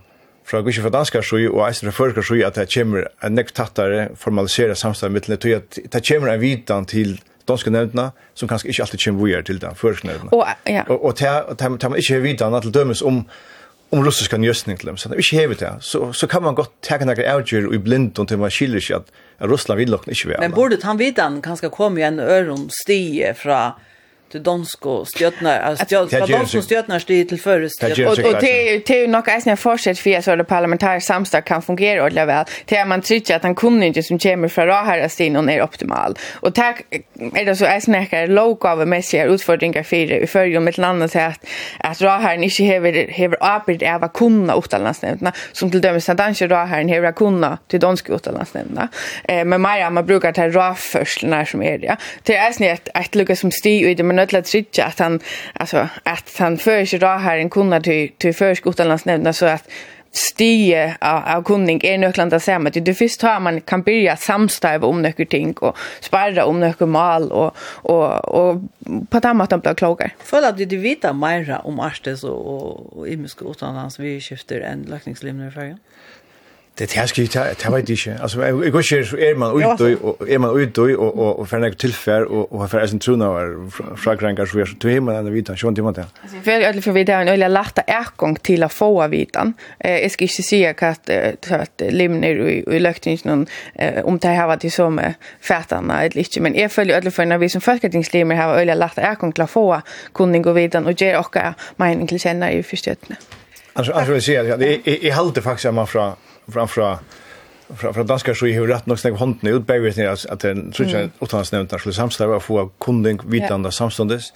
fra 0.44 0.62
gusje 0.62 0.83
fra 0.83 0.92
danskar 0.92 1.24
sjøy 1.24 1.46
og 1.48 1.62
eisen 1.68 1.88
fra 1.88 1.94
førkar 1.96 2.27
sjøy 2.27 2.42
at 2.44 2.59
det 2.59 2.68
kommer 2.74 3.09
en 3.24 3.37
nekk 3.38 3.55
tattare 3.57 4.11
formalisera 4.20 4.77
samstav 4.77 5.12
mittlene 5.12 5.40
tog 5.40 5.57
at 5.57 5.79
det 5.92 6.03
kommer 6.05 6.35
en 6.35 6.42
vitan 6.42 6.85
til 6.85 7.16
danske 7.48 7.72
nevntene 7.72 8.11
som 8.37 8.50
kanskje 8.50 8.68
ikke 8.72 8.85
alltid 8.85 9.05
kommer 9.07 9.24
vujere 9.24 9.42
til 9.48 9.61
den 9.62 9.81
førkar 9.81 10.11
nevntene. 10.11 10.37
Og, 10.37 10.44
ja. 10.68 10.85
og, 10.88 11.05
og 11.05 11.16
tar 11.16 11.88
man 11.88 12.00
ikke 12.00 12.20
vitan 12.24 12.61
til 12.61 12.74
dømes 12.74 13.03
om 13.03 13.24
om 13.94 14.03
russiska 14.03 14.37
njøsning 14.40 14.79
til 14.81 14.88
dem, 14.88 14.96
så 14.98 15.09
det 15.09 15.14
er 15.14 15.22
ikke 15.22 15.38
hevet 15.38 15.61
det. 15.61 15.70
Så, 15.87 16.09
så 16.12 16.27
kan 16.27 16.42
man 16.42 16.57
godt 16.59 16.72
teka 16.83 17.07
noen 17.07 17.20
avgjør 17.31 17.68
i 17.77 17.79
blind 17.79 18.16
til 18.16 18.40
man 18.40 18.50
skiljer 18.50 18.83
seg 18.83 19.05
at 19.05 19.50
Russland 19.50 19.79
vil 19.79 19.92
nok 19.94 20.09
ikke 20.09 20.33
være. 20.33 20.40
Men 20.42 20.57
burde 20.57 20.81
han 20.83 20.98
vidan 20.98 21.40
kanskje 21.44 21.70
komme 21.70 22.03
en 22.03 22.18
øron 22.18 22.66
stie 22.74 23.35
fra 23.38 23.77
till 24.34 24.42
dansko 24.42 25.04
stjötnar 25.04 25.60
alltså 25.60 26.06
dansko 26.26 26.60
stjötnar 26.62 26.98
styr 26.98 27.24
till 27.24 27.40
förestånd 27.40 27.92
och 27.92 28.08
och 28.08 28.40
det 28.40 28.86
det 28.86 28.90
är 28.90 29.00
ju 29.00 29.06
nog 29.06 29.28
äsna 29.28 29.56
fortsätt 29.56 29.98
för 29.98 30.20
så 30.20 30.36
det 30.36 30.44
parlamentariska 30.44 31.14
samstag 31.14 31.44
kan 31.44 31.62
fungera 31.62 32.00
ordentligt 32.00 32.28
väl 32.28 32.44
till 32.66 32.78
att 32.78 32.88
man 32.88 33.00
tycker 33.00 33.36
att 33.36 33.42
han 33.42 33.54
kommer 33.54 33.86
inte 33.86 34.02
som 34.02 34.18
kommer 34.18 34.48
från 34.48 34.68
här 34.68 35.08
stin 35.08 35.36
och 35.36 35.50
är 35.50 35.62
optimal 35.62 36.14
och 36.34 36.54
tack 36.54 36.84
är 37.34 37.44
det 37.44 37.56
så 37.56 37.64
är 37.64 37.80
snackar 37.80 38.26
låg 38.26 38.66
av 38.66 38.88
mässiga 38.88 39.24
utfordringar 39.24 39.82
för 39.82 40.12
i 40.12 40.26
förr 40.26 40.60
med 40.60 40.78
landet 40.78 41.12
så 41.12 41.18
att 41.18 41.46
att 41.78 42.02
ra 42.02 42.18
här 42.18 42.34
inte 42.42 42.62
hever 42.62 42.92
hever 43.10 43.38
arbet 43.40 43.82
är 43.82 43.98
vad 43.98 44.12
kunna 44.12 44.54
utlandsnämnderna 44.56 45.32
som 45.52 45.70
till 45.70 45.80
dömes 45.80 46.08
att 46.08 46.16
danska 46.16 46.48
ra 46.48 46.64
här 46.64 46.84
hever 46.84 47.12
kunna 47.12 47.58
till 47.68 47.80
danska 47.80 48.12
utlandsnämnderna 48.12 48.88
eh 49.28 49.44
men 49.44 49.60
Maja 49.60 49.90
man 49.90 50.06
brukar 50.06 50.32
ta 50.32 50.48
ra 50.48 50.74
förslorna 50.74 51.46
som 51.46 51.62
är 51.62 51.78
det 51.78 51.96
det 52.22 52.36
är 52.36 52.52
snett 52.52 52.88
ett 52.94 53.14
lucka 53.14 53.36
som 53.36 53.50
styr 53.50 53.88
i 53.88 53.94
det 53.94 54.02
men 54.02 54.18
nødt 54.32 54.44
til 54.44 54.82
att 54.82 54.98
han, 54.98 55.20
alltså 55.54 55.88
att 56.04 56.37
han 56.38 56.58
för 56.58 56.84
sig 56.84 56.98
då 56.98 57.06
här 57.06 57.37
en 57.37 57.50
kunde 57.50 57.80
till 57.80 58.10
til 58.20 58.32
først 58.32 58.66
utenlandsnevnene, 58.66 59.32
så 59.32 59.46
att 59.46 59.68
stige 60.14 60.96
av, 61.00 61.22
av 61.26 61.42
kunning 61.42 61.80
är 61.84 61.98
nökland 61.98 62.34
att 62.34 62.42
säga 62.42 62.58
att 62.58 62.84
det 62.84 62.94
först 62.94 63.22
har 63.22 63.40
man 63.40 63.60
kan 63.60 63.82
börja 63.82 64.16
samstäva 64.16 64.87
om 64.87 65.02
några 65.02 65.24
ting 65.24 65.52
och 65.52 65.76
spara 66.00 66.44
om 66.44 66.60
några 66.60 66.87
mal 66.87 67.32
och, 67.32 67.56
och, 67.82 68.24
och 68.24 68.62
på 69.10 69.20
det 69.20 69.28
här 69.28 69.58
blir 69.58 69.74
klokare. 69.74 70.10
För 70.18 70.42
att 70.42 70.56
du 70.56 70.76
vet 70.76 71.16
mer 71.16 71.60
om 71.64 71.80
Arstes 71.80 72.24
och, 72.24 72.46
och, 72.46 72.98
och 72.98 73.06
utanlands 73.50 73.98
vi 73.98 74.20
skiftar 74.20 74.60
än 74.60 74.82
lökningslimner 74.82 75.48
i 75.48 75.50
färgen? 75.50 75.78
Det 76.76 76.92
här 76.92 77.06
ska 77.06 77.20
ju 77.20 77.26
ta 77.26 77.44
ta 77.54 77.70
vet 77.70 77.88
inte. 77.88 78.18
Alltså 78.22 78.46
jag 78.46 78.72
går 78.72 78.82
ju 78.82 79.04
så 79.04 79.16
är 79.16 79.34
man 79.34 79.62
ut 79.62 79.80
och 80.02 80.28
är 80.28 80.38
man 80.38 80.60
ut 80.60 80.78
och 80.78 80.90
och 80.90 81.38
och 81.38 81.48
för 81.48 81.58
några 81.58 81.74
tillfär 81.74 82.24
och 82.24 82.52
och 82.52 82.70
för 82.70 82.87
sen 82.87 82.98
tror 82.98 83.24
jag 83.24 83.72
fragrankar 83.98 84.46
så 84.46 84.58
är 84.58 84.76
det 84.80 84.90
hem 84.90 85.04
men 85.04 85.32
vi 85.32 85.42
tar 85.42 85.56
sjön 85.56 85.74
till 85.74 85.84
mot. 85.84 85.98
Alltså 85.98 86.37
för 86.44 86.62
alla 86.68 86.82
för 86.82 86.92
vi 86.92 87.04
där 87.04 87.20
en 87.20 87.28
eller 87.28 87.48
lätta 87.48 87.82
erkong 87.87 88.37
till 88.37 88.62
att 88.62 88.72
få 88.72 89.08
vitan. 89.08 89.54
Eh 89.78 89.98
jag 90.02 90.10
ska 90.10 90.24
inte 90.24 90.42
säga 90.42 90.74
att 90.78 91.10
så 91.48 91.54
att 91.54 91.82
limner 91.90 92.62
och 92.66 92.80
lökting 92.80 93.18
någon 93.24 93.46
om 94.04 94.18
det 94.18 94.28
här 94.28 94.46
var 94.46 94.58
det 94.60 94.70
som 94.70 95.00
färtarna 95.40 96.02
eller 96.02 96.18
inte 96.18 96.40
men 96.40 96.54
jag 96.54 96.72
följer 96.72 96.96
alla 96.96 97.10
för 97.10 97.24
när 97.24 97.38
vi 97.38 97.48
som 97.48 97.60
folkatingslimmer 97.60 98.34
har 98.37 98.54
eller 98.54 98.74
lätta 98.74 99.02
erkong 99.02 99.32
till 99.32 99.42
att 99.42 99.50
få 99.50 99.82
kunde 100.14 100.38
gå 100.38 100.52
vitan 100.52 100.87
och 100.87 101.00
ge 101.00 101.16
och 101.16 101.37
meningen 101.76 102.06
till 102.06 102.20
känna 102.20 102.52
i 102.52 102.62
förstötne. 102.62 103.16
Alltså 103.72 103.92
alltså 103.92 104.12
jag 104.12 104.22
säger 104.22 104.52
att 104.52 104.60
det 104.60 104.88
är 104.88 105.12
helt 105.12 105.44
faktiskt 105.44 105.74
man 105.74 105.87
från 105.87 106.12
framfra 106.52 106.98
fra 107.76 107.92
fra 107.92 108.02
danska 108.02 108.35
så 108.35 108.46
i 108.46 108.52
hur 108.52 108.66
rätt 108.66 108.87
nog 108.87 108.98
snägg 108.98 109.14
handen 109.14 109.54
ut 109.54 109.66
bägge 109.66 109.92
ni 109.96 110.07
att 110.07 110.40
den 110.40 110.72
så 110.72 110.83
inte 110.83 111.11
utan 111.20 111.44
nämnt 111.52 111.72
att 111.72 111.80
skulle 111.80 111.94
samstäva 111.94 112.40
få 112.40 112.70
kunding 112.80 113.20
vitande 113.26 113.72
samstundes. 113.72 114.33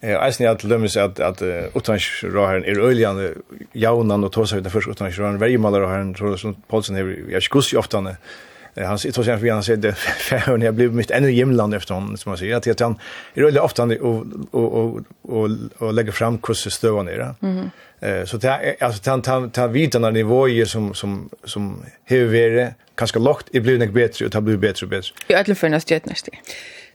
Eh 0.00 0.22
alltså 0.22 0.42
ni 0.42 0.48
att 0.48 0.64
lömmes 0.64 0.96
att 0.96 1.20
att 1.20 1.42
utan 1.74 1.98
rå 2.22 2.46
här 2.46 2.56
är 2.56 2.78
öljan 2.78 3.34
jaunan 3.72 4.24
och 4.24 4.32
tosa 4.32 4.56
utanför 4.56 4.90
utan 4.90 5.10
rå 5.10 5.26
här 5.26 5.36
varje 5.36 5.58
målare 5.58 5.84
har 5.84 6.14
tror 6.14 6.32
så 6.32 6.38
som 6.38 6.54
Paulsen 6.54 6.96
här 6.96 7.24
jag 7.30 7.42
skus 7.42 7.74
ju 7.74 7.78
ofta 7.78 8.00
han 8.84 8.98
sitter 8.98 9.22
sen 9.22 9.40
för 9.40 9.50
han 9.50 9.62
säger 9.62 9.76
det 9.76 9.92
för 10.18 10.58
jag 10.64 10.74
blev 10.74 10.94
mitt 10.94 11.10
ännu 11.10 11.30
hemland 11.30 11.74
efter 11.74 11.94
hon 11.94 12.16
som 12.16 12.30
man 12.30 12.38
säger 12.38 12.56
att 12.56 12.80
han 12.80 12.98
är 13.34 13.42
väldigt 13.42 13.62
ofta 13.62 13.82
och 13.82 14.26
och 14.50 14.72
och 14.74 15.02
och, 15.22 15.50
och 15.78 15.94
lägger 15.94 16.12
fram 16.12 16.38
kurser 16.38 16.70
stöva 16.70 17.02
ner. 17.02 17.34
Mhm. 17.40 17.70
Eh 18.00 18.24
så 18.24 18.36
det 18.36 18.48
är 18.48 18.84
alltså 18.84 19.10
han 19.10 19.22
tar 19.22 19.48
tar 19.48 19.68
vidare 19.68 20.00
när 20.00 20.10
nivåer 20.10 20.64
som 20.64 20.94
som 20.94 21.28
som 21.44 21.84
hur 22.04 22.26
vare 22.26 22.74
kanske 22.94 23.18
lågt 23.18 23.46
i 23.52 23.60
blir 23.60 23.78
det 23.78 23.86
bättre 23.86 24.26
och 24.26 24.32
ta 24.32 24.40
blir 24.40 24.56
bättre 24.56 24.86
och 24.86 24.90
bättre. 24.90 25.12
Jag 25.26 25.48
är 25.48 25.54
för 25.54 25.68
nästa 25.68 26.00
nästa. 26.04 26.32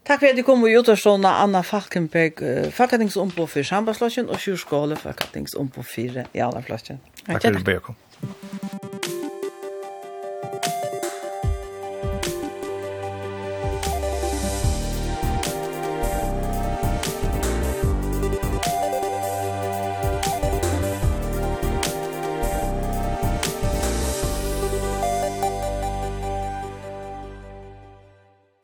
Tack 0.04 0.20
för 0.20 0.28
att 0.28 0.36
du 0.36 0.44
kom 0.44 0.64
och 0.64 0.70
gjorde 0.70 0.98
såna 0.98 1.34
Anna 1.34 1.64
Falkenberg 1.64 2.72
fackatingsombo 2.72 3.48
för 3.48 3.64
Sambaslossen 3.64 4.30
och 4.30 4.42
Sjurskåle 4.42 4.96
fackatingsombo 4.96 5.84
för 5.84 6.26
i 6.34 6.40
alla 6.40 6.62
platsen. 6.62 6.98
Tack 7.26 7.42
för 7.42 7.54
att 7.54 7.66
du 7.66 7.80
kom. 7.80 7.96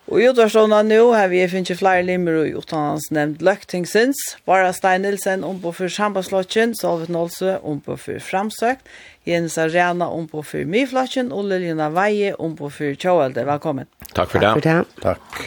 Og 0.08 0.22
i 0.22 0.28
utvarsånda 0.30 0.86
nu 0.88 1.12
har 1.12 1.28
vi 1.28 1.42
finnit 1.52 1.76
flere 1.76 2.06
limmer 2.08 2.38
og 2.40 2.62
utdannans 2.62 3.10
nevnt 3.12 3.42
Løktingsins, 3.44 4.22
Vara 4.48 4.70
Stein 4.72 5.04
Nilsen 5.04 5.44
om 5.44 5.58
på 5.60 5.74
for 5.76 5.92
Sambandslokken, 5.92 6.76
Solvet 6.80 7.12
Nålse 7.12 7.58
om 7.60 7.82
på 7.84 7.98
for 8.00 8.24
Framsøkt, 8.24 8.88
Jens 9.28 9.58
Arena 9.60 10.08
om 10.08 10.30
på 10.32 10.46
for 10.48 10.64
Miflokken 10.64 11.34
og 11.36 11.50
Liljana 11.50 11.90
Veie 11.92 12.32
om 12.40 12.56
på 12.56 12.70
for 12.72 12.96
Kjøvelde. 12.96 13.44
Velkommen. 13.50 13.90
Takk 14.14 14.32
for 14.32 14.40
det. 14.40 14.54
Takk 14.54 14.64
for 14.64 14.70
det. 14.70 14.86
Takk. 15.04 15.44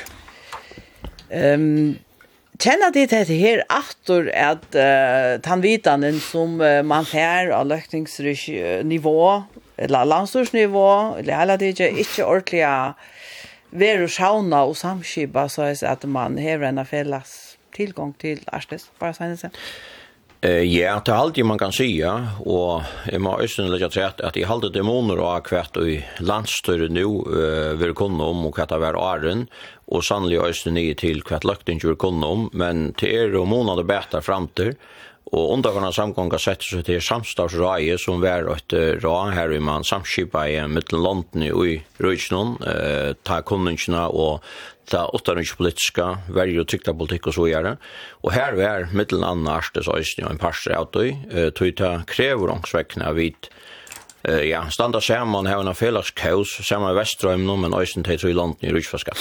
Um, 1.33 1.97
Kjenner 2.61 2.93
de 2.93 3.07
til 3.09 3.41
her 3.41 3.63
aftur 3.73 4.29
at 4.37 4.67
uh, 4.77 5.41
tannvitanen 5.41 6.19
som 6.21 6.59
uh, 6.61 6.83
man 6.85 7.09
fær 7.09 7.55
av 7.57 7.65
løktingsnivå, 7.71 9.17
eller 9.81 10.13
landstorsnivå, 10.13 10.91
eller 11.23 11.41
heller 11.41 11.57
det 11.57 11.73
ikke 11.81 12.27
ordentlig 12.29 12.61
vera 13.71 14.09
sjauna 14.09 14.65
og 14.67 14.77
samskipa 14.77 15.49
så 15.49 15.71
er 15.71 15.79
at 15.89 16.05
man 16.05 16.39
hever 16.39 16.69
en 16.69 16.85
felles 16.87 17.57
tilgang 17.77 18.15
til 18.19 18.43
Arstis, 18.53 18.91
bare 18.99 19.15
sier 19.15 19.37
det. 19.37 19.51
Eh 20.43 20.65
ja, 20.65 20.95
det 21.05 21.13
er 21.13 21.19
alltid 21.21 21.45
man 21.45 21.59
kan 21.59 21.73
säga 21.73 22.29
och 22.45 22.83
jag 23.13 23.21
må 23.21 23.41
ösen 23.41 23.71
lägga 23.71 23.89
till 23.89 24.03
att 24.03 24.37
i 24.37 24.45
halde 24.45 24.71
demoner 24.71 25.19
och 25.19 25.47
kvärt 25.47 25.77
och 25.77 25.89
i 25.89 26.05
landstörre 26.19 26.89
nu 26.89 27.03
eh 27.03 27.77
vill 27.77 27.95
kunna 27.95 28.25
om 28.25 28.47
och 28.47 28.55
kvätta 28.55 28.79
var 28.79 29.15
arren 29.15 29.47
och 29.87 30.05
sannolikt 30.05 30.43
ösen 30.43 30.75
ni 30.75 30.95
till 30.95 31.23
kvärt 31.23 31.45
lukten 31.45 31.79
ju 31.79 31.97
kunna 31.97 32.27
om 32.27 32.51
men 32.53 32.95
till 32.95 33.09
er 33.09 33.37
och 33.37 33.49
månader 33.49 33.83
bättre 33.83 34.23
framtid 34.23 34.77
Og 35.31 35.53
undergående 35.55 35.93
samgånga 35.95 36.41
sett 36.43 36.65
seg 36.67 36.83
til 36.89 37.03
samstavsrøye 37.07 37.95
som 38.03 38.19
var 38.23 38.49
et 38.51 38.75
ra 39.05 39.15
her 39.31 39.53
i 39.55 39.61
man 39.63 39.87
samskipa 39.87 40.43
i 40.51 40.57
mittel 40.67 40.99
London 41.05 41.45
i 41.47 41.77
Røyksnån, 42.03 42.57
eh, 42.67 43.13
ta 43.23 43.39
kundingsina 43.47 44.09
og 44.11 44.43
ta 44.91 45.05
åttarnings 45.07 45.53
politiska, 45.55 46.09
verger 46.35 46.65
og 46.65 46.67
tykta 46.67 46.97
politikk 46.99 47.29
og 47.31 47.37
så 47.37 47.47
gjerne. 47.47 47.77
Og 48.25 48.35
her 48.35 48.59
var 48.59 48.89
mittel 48.91 49.23
anna 49.23 49.61
arstes 49.61 49.87
øyne 49.87 50.27
og 50.27 50.33
en 50.33 50.43
parster 50.43 50.75
av 50.75 50.91
døy, 50.91 51.15
eh, 51.31 51.51
tog 51.51 51.77
ta 51.77 52.03
krever 52.07 52.51
ångsvekkene 52.51 53.07
av 53.07 53.15
hvit 53.15 53.51
ja, 54.21 54.67
standa 54.69 55.01
saman 55.01 55.47
hevna 55.49 55.73
felags 55.73 56.11
kaos, 56.13 56.59
saman 56.67 56.93
i 56.93 56.99
Vestrøymnum, 56.99 57.63
men 57.63 57.73
øyne 57.73 58.05
tøy 58.05 58.29
i 58.29 58.35
London 58.37 58.69
i 58.69 58.75
Røyksfaska. 58.75 59.15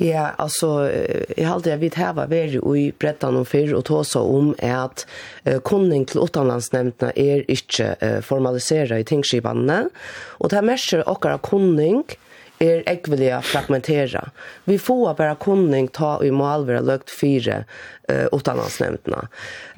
Ja, 0.00 0.30
altså, 0.40 0.86
jeg 1.36 1.44
halte 1.44 1.68
jeg 1.68 1.80
vidt 1.82 1.98
heva 2.00 2.24
veri 2.30 2.56
i 2.80 2.84
brettan 2.96 3.36
og 3.36 3.44
fyrr 3.50 3.74
og 3.76 3.84
tåsa 3.90 4.22
om 4.24 4.54
at 4.64 5.04
uh, 5.44 5.58
kunning 5.68 6.06
til 6.08 6.22
utanlandsnevntene 6.24 7.12
er 7.12 7.44
ikke 7.52 7.90
uh, 8.00 8.20
formaliseret 8.24 9.02
i 9.02 9.08
tingskipene, 9.10 9.82
og 10.40 10.48
det 10.48 10.58
er 10.62 10.64
merser 10.64 11.04
okkara 11.04 11.36
kunning, 11.44 12.06
er 12.62 12.82
ekvelia 12.86 13.40
fragmentera. 13.42 14.30
Vi 14.64 14.78
får 14.78 15.14
bara 15.14 15.34
kunning 15.34 15.88
ta 15.88 16.24
i 16.24 16.30
malvera 16.30 16.80
lögt 16.80 17.10
fyra 17.10 17.64
eh, 18.08 18.26
utanlandsnämnderna. 18.32 19.28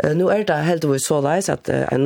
Uh, 0.05 0.17
nu 0.17 0.29
är 0.29 0.45
det 0.45 0.53
helt 0.53 0.85
och 0.85 1.01
så 1.01 1.21
läs 1.21 1.49
att 1.49 1.69
eh, 1.69 1.93
en 1.93 2.05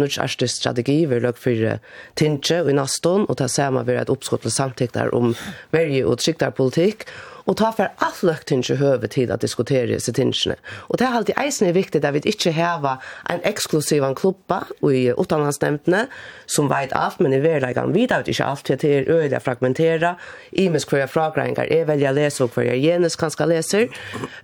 nutch 0.00 0.18
artist 0.18 0.56
strategi 0.56 1.06
vi 1.06 1.20
lögt 1.20 1.38
fyra 1.38 1.78
tinge 2.14 2.70
i 2.70 2.72
naston 2.72 3.24
och 3.24 3.36
ta 3.36 3.48
samma 3.48 3.82
vid 3.82 3.96
ett 3.96 4.08
uppskott 4.08 4.42
till 4.42 4.50
samtidigt 4.50 4.96
om 4.96 5.34
varje 5.70 6.04
utskicktar 6.04 6.50
politik 6.50 7.02
och 7.08 7.35
og 7.46 7.56
ta 7.60 7.70
for 7.74 7.92
alt 8.02 8.22
løgtinge 8.26 8.76
høve 8.80 9.08
til 9.12 9.30
å 9.30 9.38
diskutere 9.40 9.88
disse 9.92 10.12
tingene. 10.14 10.56
Og 10.90 10.98
det 10.98 11.06
er 11.06 11.16
alltid 11.18 11.38
eisen 11.40 11.68
er 11.68 11.76
viktig 11.76 12.02
at 12.02 12.14
vi 12.16 12.22
ikke 12.32 12.52
har 12.56 12.86
en 13.30 13.42
eksklusiv 13.46 14.04
klubba 14.18 14.62
i 14.82 15.06
utdanningsnemndene 15.14 16.06
som 16.50 16.70
vet 16.70 16.94
alt, 16.96 17.20
men 17.22 17.34
i 17.36 17.40
verleggen 17.42 17.94
vet 17.94 18.14
vi 18.26 18.34
ikke 18.34 18.48
alt, 18.50 18.66
for 18.66 18.82
det 18.82 18.90
er 18.90 19.10
øyelig 19.10 19.42
fragmentera, 19.44 20.14
imensk 20.52 20.90
hver 20.94 21.06
fragreinger 21.10 21.70
er 21.70 21.86
velja 21.88 22.12
lese 22.14 22.44
og 22.44 22.54
hver 22.54 22.70
jeg 22.72 22.82
genus 22.82 23.16
kan 23.16 23.30
skal 23.30 23.52
lese. 23.54 23.86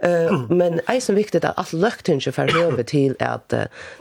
uh, 0.07 0.47
men 0.51 0.81
eisen 0.89 1.15
er 1.15 1.21
viktig 1.23 1.43
at 1.43 1.55
alt 1.57 1.73
løgtinge 1.73 2.33
for 2.33 2.51
høve 2.53 2.87
til 2.87 3.17
å 3.21 3.35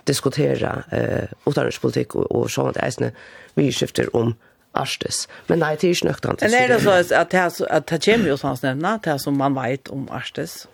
diskutere 0.08 0.78
uh, 0.94 1.34
utdanningspolitikk 1.50 2.16
og, 2.16 2.30
og 2.30 2.50
sånn 2.52 2.72
at 2.74 2.82
eisen 2.86 3.12
vi 3.58 3.72
skifter 3.74 4.10
om 4.18 4.36
Arstes. 4.72 5.28
Men 5.48 5.60
nei, 5.60 5.76
det 5.76 5.88
är 5.88 5.94
ju 5.94 6.08
nöktant. 6.08 6.42
Men 6.42 6.54
er 6.54 6.68
det 6.68 6.80
så 6.80 7.16
at 7.16 7.30
det 7.30 7.38
här, 7.38 7.52
att 7.70 7.88
det 7.88 8.06
kommer 8.06 8.30
jo 8.30 8.38
sånn 8.38 8.58
nämna, 8.62 9.00
det 9.04 9.12
här 9.12 9.18
som 9.18 9.38
man 9.38 9.56
vet 9.56 9.88
om 9.88 10.08
Arstes? 10.12 10.68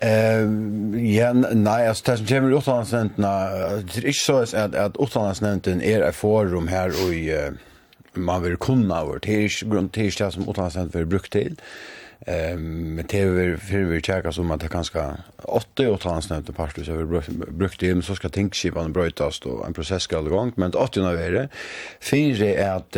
Eh, 0.00 0.44
ja, 1.16 1.32
nej, 1.32 1.88
alltså 1.88 2.04
det 2.04 2.16
som 2.16 2.26
kommer 2.26 2.50
ju 2.50 2.60
sådant 2.60 2.92
nämna, 2.92 3.48
det 3.94 3.96
är 3.96 4.06
inte 4.06 4.18
så 4.18 4.56
att, 4.56 4.74
att 4.74 4.96
utlandsnämnden 4.98 5.82
är 5.82 6.02
ett 6.02 6.16
forum 6.16 6.68
här 6.68 6.88
och 6.88 7.14
i, 7.14 7.50
man 8.12 8.42
vill 8.42 8.56
kunna 8.56 9.04
vårt, 9.04 9.22
det 9.22 9.34
är 9.34 9.40
ju 9.40 9.70
grund 9.70 9.92
till 9.92 10.10
det 10.10 10.30
som 10.32 10.48
utlandsnämnden 10.48 11.00
vill 11.00 11.06
brukt 11.06 11.32
till. 11.32 11.56
Ehm 12.26 12.94
men 12.94 13.06
det 13.08 13.18
är 13.18 13.56
för 13.56 13.78
vi 13.78 14.00
checkar 14.00 14.30
som 14.30 14.50
att 14.50 14.60
det 14.60 14.68
kanske 14.68 15.16
åtta 15.42 15.90
år 15.90 15.96
trans 15.96 16.30
nämnde 16.30 16.52
pastor 16.52 16.82
så 16.82 16.92
vi 16.92 17.04
brukt 17.46 17.80
det 17.80 18.02
så 18.04 18.14
ska 18.14 18.28
tänkskipan 18.28 18.92
brytas 18.92 19.40
då 19.40 19.64
en 19.64 19.74
process 19.74 20.02
ska 20.02 20.18
igång 20.18 20.52
men 20.56 20.74
åtta 20.74 21.00
år 21.00 21.14
är 21.14 21.32
det 21.32 21.48
finns 22.00 22.38
det 22.38 22.66
att 22.66 22.96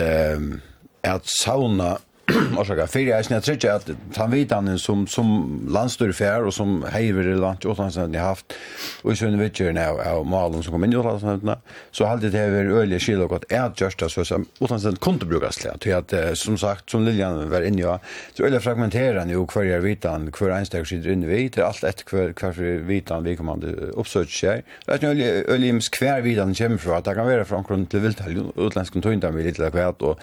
att 1.01 1.27
sauna 1.27 1.99
Orsaka, 2.59 2.89
fyrir 2.91 3.13
jeg 3.13 3.27
snitt 3.29 3.47
sikkert 3.47 3.85
at 3.87 4.01
den 4.17 4.33
vidanen 4.33 4.81
som, 4.83 5.05
som 5.11 5.29
landstyrfjær 5.71 6.49
og 6.49 6.55
som 6.55 6.81
heiver 6.91 7.29
i 7.31 7.37
land 7.39 7.61
til 7.63 7.71
Åtlandsnevnden 7.71 8.19
har 8.19 8.33
haft, 8.33 8.57
og 9.05 9.13
i 9.13 9.19
sønne 9.21 9.39
vittjørene 9.39 9.85
av, 9.93 10.01
av 10.03 10.27
malen 10.27 10.65
som 10.65 10.75
kom 10.75 10.87
inn 10.87 10.97
i 10.97 10.99
Åtlandsnevnden, 10.99 11.63
så 11.95 12.09
halde 12.11 12.33
det 12.35 12.43
hever 12.43 12.73
øyelige 12.81 13.05
skil 13.05 13.23
og 13.23 13.31
godt 13.37 13.47
er 13.53 13.69
at 13.69 13.79
gjørsta 13.79 14.11
så 14.11 14.41
Åtlandsnevnden 14.41 14.99
kunne 15.07 15.31
brukes 15.31 15.61
til, 15.63 15.79
til 15.85 15.95
at, 16.01 16.17
som 16.41 16.59
sagt, 16.59 16.91
som 16.91 17.07
Liljan 17.07 17.47
var 17.53 17.67
inne 17.67 17.85
ja 17.85 17.97
så 18.35 18.43
øyelige 18.43 18.65
fragmenterende 18.67 19.37
jo 19.37 19.47
hver 19.47 19.71
er 19.77 19.87
vidan, 19.87 20.27
hver 20.35 20.57
einsteg 20.59 20.91
sitter 20.91 21.15
inne 21.15 21.31
vi, 21.31 21.47
til 21.55 21.67
alt 21.69 21.87
etter 21.87 22.11
hver, 22.11 22.35
hver 22.35 22.85
vidan 22.91 23.27
vi 23.27 23.39
kommande 23.39 23.93
oppsøkt 23.95 24.35
sig 24.35 24.65
Det 24.87 24.99
er 24.99 25.45
øyelige, 25.47 25.79
kvar 25.95 26.17
hver 26.17 26.23
vidan 26.27 26.55
kommer 26.55 26.79
fra, 26.79 27.01
det 27.01 27.15
kan 27.15 27.27
være 27.27 27.45
fra 27.45 27.63
omkring 27.63 27.87
til 27.91 28.03
viltalj, 28.03 28.39
utlensk 28.57 28.99
tøyndan 29.03 29.35
vi 29.37 29.47
litt 29.47 29.59
eller 29.61 29.71
kvart, 29.71 30.03
og 30.03 30.19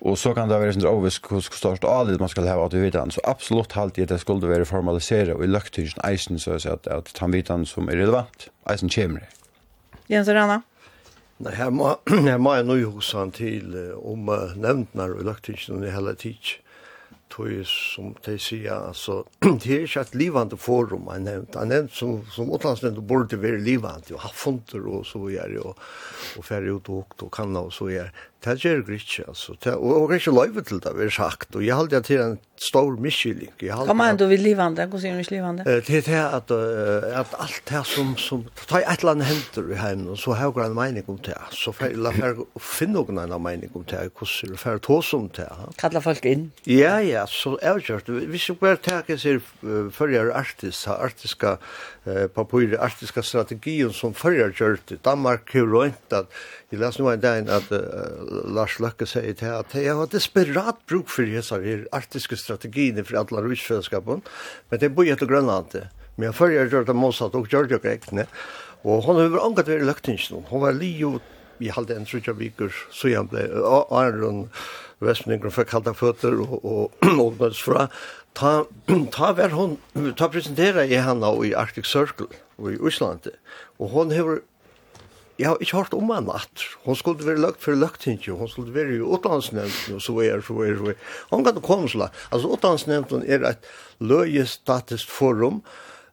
Och 0.00 0.18
så 0.18 0.34
kan 0.34 0.48
det 0.48 0.58
vara 0.58 0.72
sånt 0.72 0.84
ovis 0.84 1.20
hur 1.30 1.40
stort 1.40 1.84
allt 1.84 2.20
man 2.20 2.28
ska 2.28 2.40
ha 2.40 2.66
att 2.66 2.74
veta 2.74 2.98
han 2.98 3.10
så 3.10 3.20
absolut 3.24 3.72
halt 3.72 3.94
det 3.94 4.18
skulle 4.18 4.46
vara 4.46 4.64
formaliserat 4.64 5.36
och 5.36 5.44
i 5.44 5.46
löktischen 5.46 6.00
eisen 6.04 6.38
så 6.38 6.52
att 6.52 6.66
att, 6.66 6.86
att 6.86 7.18
han 7.18 7.30
vet 7.30 7.48
han 7.48 7.66
som 7.66 7.88
är 7.88 7.96
relevant 7.96 8.50
eisen 8.70 8.88
kemre. 8.88 9.26
Jens 10.06 10.28
Rana. 10.28 10.62
Nej, 11.36 11.54
här 11.54 11.70
må 11.70 11.96
här 12.06 12.38
må 12.38 12.56
jag 12.56 12.86
hos 12.86 13.14
han 13.14 13.30
till 13.30 13.92
om 13.92 14.52
nämndnar 14.56 15.10
och 15.10 15.24
löktischen 15.24 15.84
i 15.84 15.90
hela 15.90 16.14
tid 16.14 16.36
tog 17.32 17.66
som 17.66 18.14
de 18.24 18.36
sier, 18.40 18.74
altså, 18.88 19.22
det 19.62 19.70
er 19.72 19.86
ikke 19.86 20.04
et 20.04 20.16
livande 20.18 20.58
forum, 20.60 21.08
jeg 21.12 21.24
nevnt, 21.24 21.56
jeg 21.56 21.70
nevnt 21.70 21.94
som, 21.96 22.18
som 22.32 22.50
utlandsnevnt, 22.52 23.00
og 23.00 23.08
burde 23.08 23.40
være 23.40 23.62
livande, 23.62 24.12
og 24.12 24.24
ha 24.26 24.32
funter, 24.36 24.84
og 24.88 25.06
så 25.08 25.22
gjør 25.32 25.56
jeg, 25.56 25.64
og, 25.64 25.80
og 26.38 26.46
ferdig 26.46 26.76
ut 26.76 26.92
og, 26.92 27.16
og 27.22 27.32
kanna, 27.34 27.64
og 27.68 27.74
så 27.74 27.88
gjør 27.92 28.12
det 28.44 28.56
gjør 28.62 28.80
det 28.86 28.98
ikke, 29.00 29.24
altså. 29.28 29.54
Det, 29.64 29.74
og 29.74 29.92
jeg 29.92 30.08
har 30.08 30.14
ikke 30.20 30.34
løyve 30.38 30.62
til 30.66 30.80
det, 30.82 30.92
vi 30.96 31.06
har 31.06 31.14
sagt. 31.14 31.56
Og 31.56 31.66
jeg 31.66 31.74
holder 31.78 31.98
det 31.98 32.04
til 32.08 32.20
en 32.20 32.38
stor 32.62 32.96
miskylling. 33.02 33.50
Hva 33.60 33.94
mener 33.94 34.18
du 34.18 34.24
vil 34.30 34.42
livande? 34.42 34.86
Hva 34.90 35.00
sier 35.02 35.14
du 35.14 35.22
ikke 35.22 35.36
livande? 35.36 35.66
Det 35.66 35.98
er 36.00 36.06
det 36.06 36.20
at, 36.22 36.52
at 37.22 37.36
alt 37.42 37.62
det 37.70 37.82
som, 37.90 38.14
som 38.18 38.44
tar 38.66 38.82
et 38.82 39.02
eller 39.02 39.16
annet 39.16 39.30
henter 39.30 39.70
i 39.70 39.78
heimen, 39.78 40.08
og 40.14 40.18
så 40.18 40.36
har 40.38 40.50
jeg 40.50 40.70
en 40.70 40.76
mening 40.78 41.08
om 41.10 41.18
det. 41.22 41.38
Så 41.54 41.74
la 41.94 42.12
jeg 42.18 42.46
finne 42.58 42.98
noen 42.98 43.22
en 43.22 43.36
mening 43.42 43.70
om 43.78 43.86
det, 43.88 44.04
hvordan 44.18 44.54
det 44.56 44.66
er 44.74 44.82
tås 44.86 45.12
om 45.18 45.28
det. 45.36 45.48
Kalla 45.80 46.02
folk 46.04 46.26
inn? 46.28 46.48
Ja, 46.66 46.96
ja, 47.02 47.26
så 47.30 47.56
er 47.62 47.78
det 47.78 47.88
gjort. 47.90 48.10
Hvis 48.10 48.48
jeg 48.50 48.58
bare 48.62 48.80
tenker 48.82 49.20
seg 49.20 49.42
førre 49.94 50.28
artist, 50.34 50.86
har 50.90 51.02
artiska 51.06 51.56
eh, 52.06 52.26
papirer, 52.32 52.78
artiska 52.82 53.22
strategien 53.26 53.94
som 53.94 54.14
førre 54.14 54.50
gjort 54.50 54.94
i 54.94 55.00
Danmark, 55.02 55.50
har 55.54 55.66
jo 55.66 55.86
ikke 55.86 56.22
at 56.22 56.42
Jeg 56.72 56.80
las 56.80 56.96
nå 56.96 57.10
en 57.12 57.20
dag 57.20 57.50
at 57.52 57.66
uh, 57.68 58.22
Lars 58.48 58.78
Løkke 58.80 59.04
sier 59.04 59.34
til 59.36 59.50
at 59.52 59.74
jeg 59.76 59.92
har 59.92 60.08
desperat 60.08 60.78
bruk 60.88 61.10
for 61.12 61.28
disse 61.28 61.58
her 61.60 61.82
arktiske 61.92 62.38
strategiene 62.40 63.04
for 63.04 63.18
alle 63.20 63.42
rusfellesskapen, 63.44 64.22
men 64.70 64.80
det 64.80 64.88
er 64.88 64.94
bøyet 64.96 65.20
til 65.20 65.28
Grønland. 65.28 65.76
Men 66.16 66.30
jeg 66.30 66.38
følger 66.38 66.70
gjør 66.72 66.86
det 66.88 66.96
motsatt 66.96 67.36
og 67.36 67.52
gjør 67.52 67.68
det 67.68 67.82
ikke 67.82 67.92
ekne. 67.98 68.24
Og 68.88 69.04
hun 69.04 69.20
har 69.20 69.28
vært 69.34 69.44
angat 69.44 69.68
ved 69.68 69.84
løktingsen. 69.84 70.46
Hun 70.48 70.64
var 70.64 70.72
li 70.78 70.94
jo 70.96 71.18
vi 71.60 71.68
halde 71.70 71.94
en 71.94 72.08
trutja 72.08 72.32
vikur, 72.34 72.72
så 72.90 73.10
jeg 73.12 73.28
ble 73.30 73.44
Arnrun 73.62 74.46
Vestmenningren 75.02 75.52
for 75.54 75.68
kalda 75.68 75.92
føtter 75.94 76.40
og 76.40 77.04
åpnades 77.26 77.60
fra. 77.62 77.90
Ta, 78.38 78.62
ta, 79.12 79.32
var 79.36 79.52
hun, 79.52 79.76
ta 80.16 80.30
presentera 80.32 80.86
i 80.88 80.96
henne 81.04 81.30
i 81.44 81.52
Arctic 81.52 81.90
Circle 81.90 82.30
og 82.56 82.72
i 82.72 82.80
Øslandet. 82.80 83.36
Og 83.78 83.92
hun 83.92 84.14
har 84.16 84.40
Jeg 85.38 85.48
har 85.48 85.56
ikke 85.60 85.76
hørt 85.76 85.94
om 85.94 86.10
henne 86.12 86.34
at 86.34 86.64
hun 86.84 86.96
skulle 86.96 87.26
være 87.26 87.40
løgt 87.40 87.62
for 87.62 87.72
løgt 87.72 88.04
løgtinget, 88.06 88.38
hun 88.38 88.48
skulle 88.48 88.74
være 88.74 88.96
i 88.96 89.00
utlandsnevnten, 89.00 89.94
og 89.94 90.02
så 90.02 90.18
er, 90.20 90.42
så 90.44 90.58
er, 90.62 90.76
så 90.76 90.92
er. 90.92 90.98
Hun 91.30 91.44
kan 91.44 91.62
komme 91.62 91.88
så 91.88 91.98
langt. 91.98 92.26
Altså, 92.32 92.48
utlandsnevnten 92.48 93.24
er 93.26 93.48
et 93.48 93.72
løgestatisk 94.00 95.10
forum, 95.10 95.62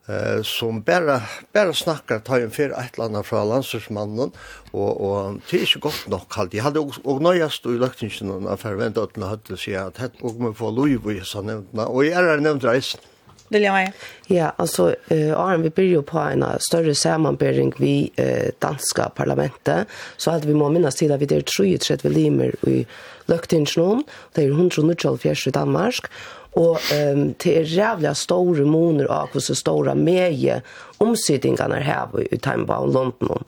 eh 0.10 0.42
som 0.44 0.82
bara 0.82 1.22
bara 1.54 1.74
snackar 1.74 2.20
ta 2.20 2.40
en 2.40 2.52
för 2.52 2.70
ett 2.70 2.98
landa 2.98 3.24
fra 3.24 3.44
landsursmannen 3.44 4.32
och 4.72 5.02
och 5.02 5.36
det 5.50 5.62
är 5.62 5.76
ju 5.76 5.80
gott 5.80 6.08
nog 6.08 6.30
kallt. 6.30 6.54
Jag 6.54 6.64
hade 6.64 6.80
och 6.80 7.22
nöjast 7.22 7.66
och 7.66 7.72
lagt 7.72 8.04
in 8.04 8.12
någon 8.22 8.48
affär 8.48 8.74
väntat 8.74 9.18
att 9.18 9.24
hade 9.24 9.58
sig 9.58 9.76
att 9.76 10.00
och 10.22 10.36
man 10.36 10.56
får 10.56 10.72
lov 10.72 11.12
i 11.12 11.22
så 11.24 11.42
nämnt 11.42 11.74
och 11.74 12.06
jag 12.06 12.14
är 12.14 12.38
nämnt 12.38 12.64
resten. 12.64 13.02
Vilja 13.50 13.72
Maja? 13.74 13.92
Ja, 14.30 14.52
altså, 14.62 14.92
uh, 15.12 15.34
Arne, 15.34 15.64
vi 15.64 15.70
byrjar 15.74 16.04
på 16.06 16.20
en 16.22 16.44
større 16.62 16.94
samanbering 16.96 17.74
vi 17.82 18.12
uh, 18.20 18.50
danska 18.62 19.10
parlamentet, 19.18 19.90
så 20.18 20.36
hadde 20.36 20.48
vi 20.48 20.58
må 20.58 20.70
minnes 20.70 20.96
til 20.96 21.12
at 21.12 21.22
vi 21.22 21.30
der 21.30 21.42
33 21.42 22.10
limer 22.14 22.54
i 22.70 22.84
Løktingsnån, 23.30 24.04
det 24.36 24.46
er 24.46 24.54
194 24.54 25.48
i 25.48 25.54
Danmark, 25.54 26.10
og 26.58 26.80
um, 26.80 27.34
det 27.44 27.56
er 27.58 27.68
rævlig 27.78 28.16
store 28.18 28.66
moner 28.66 29.10
av 29.14 29.30
hvordan 29.34 29.58
store 29.58 29.96
medie 29.96 30.62
omsidningene 31.00 31.82
her 31.86 32.16
i 32.26 32.38
Timebound 32.38 32.94
London. 32.94 33.46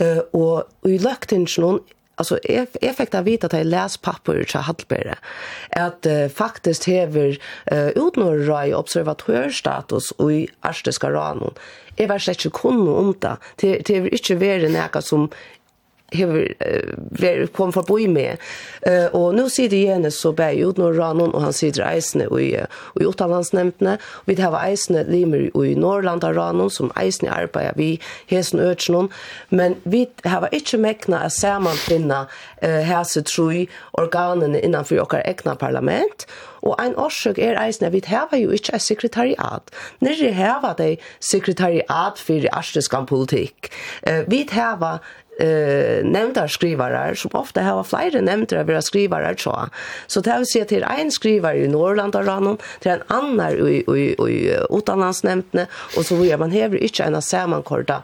Uh, 0.00 0.22
og 0.32 0.88
i 0.88 0.96
Løktingsnån 0.98 1.82
alltså 2.20 2.38
effekt 2.80 3.14
av 3.14 3.24
vita 3.24 3.48
till 3.48 3.68
läs 3.68 3.96
papper 3.96 4.44
så 4.48 4.58
hallbere 4.58 5.14
att 5.70 6.06
uh, 6.06 6.28
faktiskt 6.28 6.84
häver 6.84 7.38
uh, 7.72 7.88
utnor 7.88 8.38
raj 8.38 8.74
observatörsstatus 8.74 10.10
och 10.10 10.32
i 10.32 10.48
arstiska 10.60 11.10
ranon 11.10 11.54
är 11.96 12.06
vars 12.06 12.28
inte 12.28 12.50
kunde 12.50 12.90
om 12.90 13.14
det. 13.20 13.36
Det 13.56 13.90
är 13.90 14.12
inte 14.14 14.34
värre 14.34 14.68
näka 14.68 15.02
som 15.02 15.28
hever 16.12 16.48
ver 17.20 17.46
kom 17.46 17.72
for 17.72 17.82
boi 17.82 18.06
med. 18.06 18.36
Eh 18.86 19.08
og 19.12 19.34
nå 19.34 19.48
sier 19.48 19.68
det 19.68 19.76
igen 19.76 20.10
så 20.10 20.32
bär 20.32 20.68
ut 20.68 20.78
några 20.78 20.98
ranon 20.98 21.34
og 21.34 21.42
han 21.42 21.52
sier 21.52 21.72
det 21.72 21.84
eisene 21.84 22.28
i 22.40 22.50
i 22.54 23.02
gjort 23.02 23.20
hans 23.20 23.52
vi 24.26 24.34
har 24.34 24.64
eisene 24.64 25.04
limer 25.04 25.50
i 25.64 25.74
Norrland 25.74 26.24
av 26.24 26.34
ranon 26.34 26.70
som 26.70 26.92
eisene 26.96 27.30
arbeider 27.30 27.72
vi 27.76 28.00
hesen 28.26 28.60
örtsnon 28.60 29.10
men 29.48 29.76
vi 29.84 30.06
har 30.24 30.48
ikke 30.52 30.78
mekna 30.78 31.26
å 31.26 31.30
samman 31.30 31.76
finna 31.76 32.26
eh 32.62 33.02
troi 33.24 33.68
organene 33.92 34.58
organen 34.58 34.64
innanför 34.64 35.06
egna 35.24 35.54
parlament 35.54 36.26
Og 36.62 36.76
ein 36.82 36.96
årsøk 36.96 37.38
er 37.38 37.58
eisen 37.60 37.92
vi 37.92 38.02
heva 38.06 38.36
jo 38.36 38.50
ikkje 38.52 38.74
et 38.74 38.82
sekretariat. 38.84 39.70
Nyrre 40.00 40.32
heva 40.36 40.74
dei 40.78 40.98
sekretariat 41.20 42.20
fyrir 42.20 42.52
arstiskan 42.52 43.06
politikk. 43.06 43.70
Vi 44.28 44.46
hava 44.52 44.98
eh 45.40 46.04
nämnda 46.04 46.48
skrivarar 46.48 47.14
som 47.14 47.30
ofta 47.34 47.62
har 47.62 47.84
flera 47.84 48.20
nämnda 48.20 48.60
av 48.60 48.66
våra 48.66 48.82
skrivarar 48.82 49.34
så. 49.38 49.68
Så 50.06 50.20
det 50.20 50.30
har 50.30 50.44
sett 50.44 50.68
till 50.68 50.82
en 50.82 51.10
skrivare 51.10 51.58
i 51.58 51.68
Norrland 51.68 52.16
och 52.16 52.26
Rannon, 52.26 52.58
till 52.80 52.90
en 52.90 53.02
annan 53.06 53.68
i 53.68 53.84
i 53.88 54.16
i 54.28 54.56
utanlandsnämnden 54.70 55.66
och 55.96 56.06
så 56.06 56.14
vill 56.14 56.38
man 56.38 56.50
häver 56.50 56.76
inte 56.76 57.02
en 57.02 57.22
sammankorda 57.22 58.02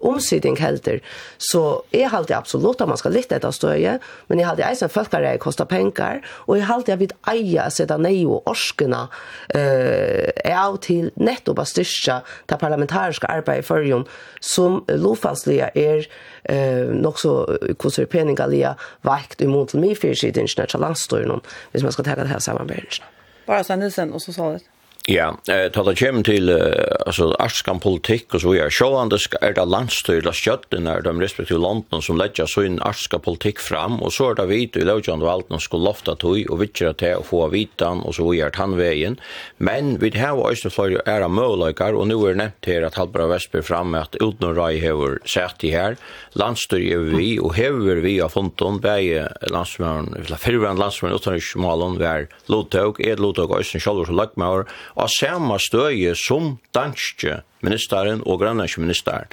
omsidning 0.00 0.58
helter. 0.60 1.00
Så 1.38 1.62
jeg 1.94 2.10
halte 2.12 2.36
absolutt 2.36 2.80
at 2.82 2.90
man 2.90 3.00
skal 3.00 3.14
lytte 3.16 3.38
etter 3.38 3.54
støye, 3.54 3.96
men 4.28 4.40
jeg 4.40 4.48
halte 4.48 4.66
eisen 4.66 4.92
folkere 4.92 5.36
kostet 5.42 5.70
penger, 5.70 6.22
og 6.46 6.58
jeg 6.58 6.68
halte 6.68 6.92
jeg 6.92 7.02
vil 7.04 7.16
eie 7.32 7.66
sette 7.72 7.98
ned 8.00 8.22
og 8.26 8.48
orskene 8.50 9.06
eh, 9.54 10.30
er 10.44 10.56
av 10.56 10.78
til 10.84 11.10
nettopp 11.16 11.62
å 11.62 11.66
styrke 11.68 12.20
det 12.50 12.60
parlamentariske 12.60 13.28
arbeidet 13.30 13.64
i 13.64 13.66
førjen, 13.66 14.06
som 14.40 14.82
lovfastlige 14.88 15.70
er 15.74 16.06
eh, 16.50 16.92
nok 16.92 17.20
så 17.20 17.34
hvordan 17.74 18.10
peningalige 18.12 18.76
vekt 19.06 19.42
imot 19.44 19.72
til 19.72 19.82
mye 19.82 19.98
fyrsiden 19.98 20.48
til 20.48 20.80
landstøyene, 20.80 21.40
hvis 21.72 21.84
man 21.84 21.94
skal 21.94 22.08
ta 22.08 22.16
det 22.20 22.30
her 22.30 22.42
samarbeidet. 22.42 23.02
Bara 23.46 23.62
Sandhusen 23.62 24.12
og 24.12 24.20
så 24.20 24.32
sa 24.34 24.52
det. 24.56 24.64
Ja, 25.06 25.28
eh 25.46 25.68
tala 25.70 25.92
kem 25.94 26.24
til 26.26 26.50
altså 26.50 27.28
arskan 27.38 27.78
politikk 27.78 28.34
og 28.34 28.40
så 28.42 28.54
er 28.58 28.70
ska 29.18 29.38
er 29.40 29.52
det 29.54 29.68
landstyret 29.68 30.34
skjøtten 30.34 30.88
er 30.90 31.00
de 31.00 31.12
respektive 31.22 31.60
landene 31.62 32.02
som 32.02 32.18
leggja 32.18 32.46
så 32.46 32.64
inn 32.66 32.80
arska 32.82 33.18
politikk 33.18 33.60
fram 33.60 34.02
og 34.02 34.10
så 34.10 34.30
er 34.30 34.34
det 34.34 34.48
vit 34.48 34.76
i 34.76 34.82
laujand 34.82 35.22
valden 35.22 35.54
og 35.54 35.62
skulle 35.62 35.84
lofta 35.84 36.16
tøy 36.16 36.50
og 36.50 36.58
vitjera 36.58 36.92
til 36.92 37.14
att 37.18 37.26
få 37.26 37.48
vitan 37.48 38.02
og 38.02 38.14
så 38.14 38.34
er 38.34 38.50
han 38.54 38.76
vegen 38.76 39.16
men 39.58 39.96
vi 40.00 40.10
har 40.18 40.34
også 40.34 40.70
är 41.06 41.20
det 41.20 41.30
møleikar 41.30 41.94
og 41.94 42.08
nu 42.08 42.26
er 42.26 42.34
nevnt 42.34 42.66
her 42.66 42.84
at 42.86 42.94
Halbra 42.94 43.28
Vestby 43.28 43.62
fram 43.62 43.94
at 43.94 44.16
rai 44.20 44.80
hever 44.80 45.20
sett 45.24 45.62
i 45.62 45.70
her. 45.70 45.96
Är 46.34 47.16
vi 47.16 47.38
og 47.38 47.54
hever 47.54 48.00
vi 48.00 48.20
av 48.20 48.30
fonton 48.30 48.80
bæge 48.80 49.28
landsmøren 49.50 50.16
eller 50.16 50.36
fyrvand 50.36 50.78
landsmøren 50.78 51.14
utanriksmålen 51.14 51.98
vær 51.98 52.26
Lotog, 52.48 53.00
Ed 53.00 53.18
Lotog 53.18 53.50
og 53.50 53.58
Øysen 53.58 53.80
Kjallur 53.80 54.10
og 54.10 54.16
Løgmaur 54.16 54.66
av 54.96 55.12
samme 55.12 55.58
støye 55.62 56.14
som 56.18 56.56
danske 56.76 57.40
ministeren 57.64 58.22
og 58.26 58.40
grannlandske 58.42 58.82
ministeren. 58.84 59.32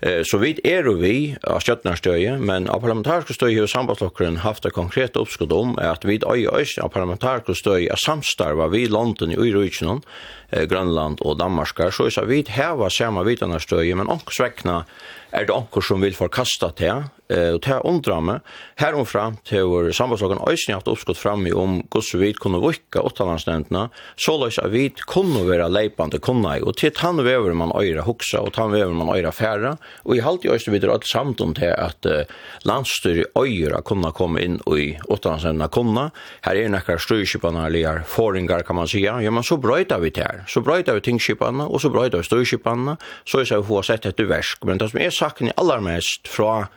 Eh, 0.00 0.22
så 0.22 0.38
vidt 0.38 0.60
er 0.66 0.86
og 0.86 1.00
vi 1.02 1.34
av 1.42 1.58
støye, 1.98 2.36
men 2.38 2.68
av 2.70 2.84
parlamentariske 2.84 3.34
støye 3.34 3.58
har 3.58 3.70
sambandslokkeren 3.70 4.40
haft 4.44 4.66
et 4.68 4.76
konkret 4.76 5.18
oppskudd 5.18 5.52
om 5.54 5.74
at 5.82 6.06
vi 6.06 6.20
øy 6.22 6.46
øyne 6.46 6.84
av 6.84 6.92
parlamentariske 6.94 7.56
støye 7.58 7.90
er 7.90 7.98
samstarva 7.98 8.68
vi 8.70 8.86
London 8.86 9.34
i 9.34 9.38
Uyrøysen, 9.38 10.04
eh, 10.52 10.68
Grønland 10.70 11.18
og 11.26 11.38
Danmark, 11.38 11.82
så 11.90 12.06
er 12.06 12.26
vi 12.30 12.44
har 12.48 12.88
samme 12.90 13.24
vitanarstøye, 13.26 13.94
men 13.94 14.06
også 14.06 14.46
omkring 14.46 14.84
er 15.30 15.46
det 15.46 15.54
onkur 15.54 15.84
som 15.84 16.00
vil 16.02 16.16
forkasta 16.16 16.70
til, 16.78 17.04
eh, 17.28 17.52
og 17.54 17.60
til 17.64 17.82
undra 17.84 18.18
meg, 18.24 18.52
heromfra 18.80 19.26
til 19.48 19.90
sambandslagen 19.92 20.40
øysen 20.48 20.74
haft 20.74 20.88
oppskott 20.88 21.18
fram 21.20 21.46
i 21.46 21.52
om 21.52 21.82
gods 21.92 22.14
vi 22.14 22.32
kunne 22.32 22.60
vukka 22.62 23.02
åttalandsnevntene, 23.04 23.88
så 24.16 24.36
løs 24.40 24.58
at 24.62 24.72
vi 24.72 24.88
kunne 25.06 25.44
være 25.48 25.68
leipande 25.68 26.18
kunne 26.18 26.56
og 26.64 26.76
til 26.76 26.92
tann 26.96 27.20
vever 27.24 27.52
man 27.52 27.72
øyre 27.76 28.06
hoksa, 28.06 28.40
og 28.40 28.54
tann 28.54 28.72
vever 28.72 28.94
man 28.94 29.12
øyre 29.12 29.32
færa, 29.32 29.76
og 30.04 30.16
i 30.16 30.20
halvt 30.24 30.44
i 30.44 30.52
øysen 30.54 30.72
videre 30.72 30.92
alt 30.92 31.06
samt 31.06 31.40
om 31.40 31.54
til 31.54 31.74
at 31.76 32.06
eh, 32.06 32.24
landstyr 32.64 33.24
øyre 33.36 33.82
kunne 33.84 34.12
komme 34.12 34.40
inn 34.40 34.60
i 34.72 34.96
åttalandsnevntene 35.08 35.68
kunne, 35.68 36.08
her 36.44 36.56
er 36.56 36.72
nekkar 36.72 37.02
styrkipene 37.02 37.66
eller 37.66 38.02
foringar 38.06 38.64
kan 38.64 38.76
man 38.76 38.88
sija, 38.88 39.18
ja, 39.20 39.30
men 39.30 39.44
så 39.44 39.58
brøyta 39.60 39.98
vi 39.98 40.10
til 40.10 40.24
her, 40.24 40.44
så 40.48 40.62
brøyta 40.64 40.94
vi 40.96 41.04
tingskipene, 41.04 41.68
og 41.68 41.80
så 41.80 41.92
brøyta 41.92 42.22
vi 42.22 42.24
styrkipene, 42.24 42.96
så 43.28 43.42
er 43.42 43.44
det 43.44 43.60
vi 43.60 43.68
få 43.68 43.82
sett 43.84 44.06
etter 44.08 44.28
versk, 44.30 44.64
men 44.64 44.80
det 44.80 44.90
som 44.90 45.00
er 45.02 45.17
sakne 45.18 45.54
allermest 45.60 46.28
fra 46.30 46.68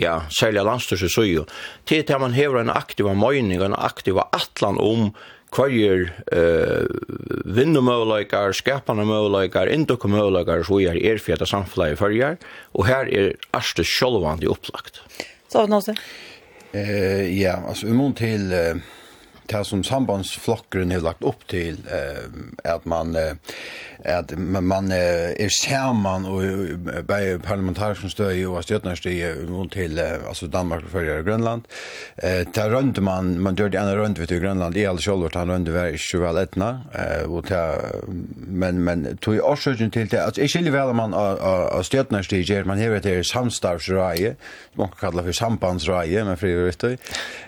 ja, 0.00 0.20
særlig 0.32 0.64
landstyrse 0.64 1.10
søyo, 1.12 1.44
til 1.86 2.04
at 2.06 2.20
man 2.20 2.36
hever 2.36 2.60
en 2.60 2.72
aktiv 2.72 3.08
møyning, 3.14 3.62
en 3.62 3.76
aktiv 3.76 4.18
atlan 4.32 4.80
om 4.80 5.10
kvarjer 5.50 6.06
eh, 6.30 6.86
vinnumøvleikar, 7.50 8.54
skapande 8.54 9.04
møvleikar, 9.08 9.70
indokumøvleikar, 9.74 10.62
så 10.66 10.78
er 10.86 11.00
erfjata 11.12 11.48
samfunnet 11.48 11.96
i 11.96 11.98
fyrjar, 11.98 12.38
og 12.74 12.86
her 12.86 13.10
er 13.10 13.34
arste 13.56 13.84
sjolvandi 13.86 14.46
opplagt. 14.50 15.02
Så, 15.50 15.66
Nåse? 15.66 15.96
Eh, 16.70 17.26
ja, 17.34 17.58
altså, 17.66 17.90
vi 17.90 17.98
må 17.98 18.12
til... 18.18 18.50
Uh 18.54 18.96
det 19.50 19.64
som 19.66 19.82
sambandsflokkeren 19.84 20.92
har 20.94 21.02
lagt 21.04 21.24
opp 21.26 21.42
til, 21.50 21.78
eh, 21.90 22.26
at 22.64 22.86
man, 22.86 23.16
eh, 23.16 23.34
at 24.04 24.32
man 24.38 24.92
eh, 24.92 25.34
er 25.36 25.50
sammen 25.52 26.26
og 26.30 26.42
bare 27.08 27.38
parlamentarisk 27.42 28.10
støy 28.10 28.44
og 28.46 28.62
støtnerstøy 28.64 29.18
til 29.72 29.98
eh, 29.98 30.28
altså 30.28 30.46
Danmark 30.46 30.84
og 30.86 30.94
Førje 30.94 31.18
og 31.18 31.26
Grønland. 31.26 31.66
Eh, 32.22 32.44
det 32.54 32.66
rønte 32.72 33.00
man, 33.00 33.38
man 33.38 33.58
gjør 33.58 33.72
det 33.72 33.80
ene 33.80 33.96
rønte 33.98 34.22
ved 34.22 34.40
Grønland, 34.40 34.76
i 34.76 34.86
alle 34.88 35.02
kjolvert, 35.02 35.36
han 35.36 35.50
rønte 35.50 35.74
var 35.74 35.90
ikke 35.96 36.22
vel 36.22 36.40
etna, 36.44 36.70
eh, 36.94 37.26
og 37.26 37.48
det, 37.50 37.64
men, 38.46 38.80
men 38.86 39.06
tog 39.18 39.34
i 39.36 39.42
årsøkjen 39.44 39.90
til 39.90 40.10
det, 40.10 40.22
altså 40.22 40.46
ikke 40.46 40.72
vel 40.72 40.94
man 40.94 41.14
av 41.14 41.82
støtnerstøy 41.86 42.44
gjør, 42.44 42.68
man 42.70 42.78
hever 42.78 43.02
til 43.04 43.24
samstavsreie, 43.26 44.36
man 44.78 44.92
kan 44.94 45.10
kalla 45.10 45.26
for 45.26 45.36
sambandsreie, 45.36 46.24
men 46.24 46.38
fri, 46.38 46.54
vet 46.54 46.80
du, 46.80 46.96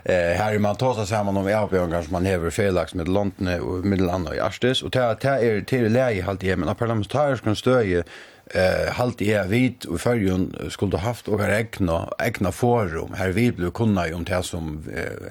eh, 0.05 0.33
her 0.38 0.51
er 0.51 0.62
man 0.62 0.77
tåsa 0.81 1.07
sammen 1.07 1.37
om 1.38 1.47
avbjørn 1.47 1.91
avbjørngar 1.92 2.07
som 2.07 2.12
man 2.12 2.26
hever 2.26 2.50
felax 2.50 2.94
med 2.94 3.09
London 3.09 3.48
og 3.61 3.85
Middelland 3.87 4.28
og 4.28 4.37
i 4.37 4.40
Arstes 4.40 4.83
og 4.83 4.92
ta 4.92 5.14
ta 5.14 5.37
er 5.40 5.62
til 5.64 5.90
lege 5.90 6.22
halt 6.22 6.42
alltid, 6.42 6.57
men 6.57 6.74
parlamentarisk 6.74 7.44
kan 7.44 7.57
støye 7.57 8.02
eh 8.46 8.92
halt 8.92 9.22
är 9.22 9.44
vit 9.44 9.85
och 9.85 10.00
förjun 10.00 10.57
skulle 10.70 10.96
haft 10.96 11.28
och 11.28 11.40
egna 11.40 12.09
egna 12.18 12.52
forum. 12.52 13.12
Här 13.14 13.28
vi 13.28 13.52
blev 13.52 13.70
kunna 13.70 14.09
ju 14.09 14.14
om 14.14 14.24
det 14.24 14.42
som 14.42 14.85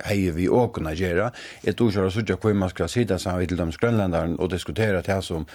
hejer 0.04 0.32
vi 0.32 0.48
och 0.48 0.74
kunna 0.74 0.94
göra 0.94 1.32
ett 1.64 1.82
år 1.82 1.92
så 1.92 2.12
så 2.12 2.22
jag 2.28 2.56
man 2.56 2.70
ska 2.70 2.88
sitta 2.88 3.20
så 3.20 3.38
vid 3.38 3.58
de 3.58 3.72
grönländaren 3.72 4.36
och 4.40 4.50
diskutera 4.50 5.02
det 5.02 5.22
som 5.22 5.46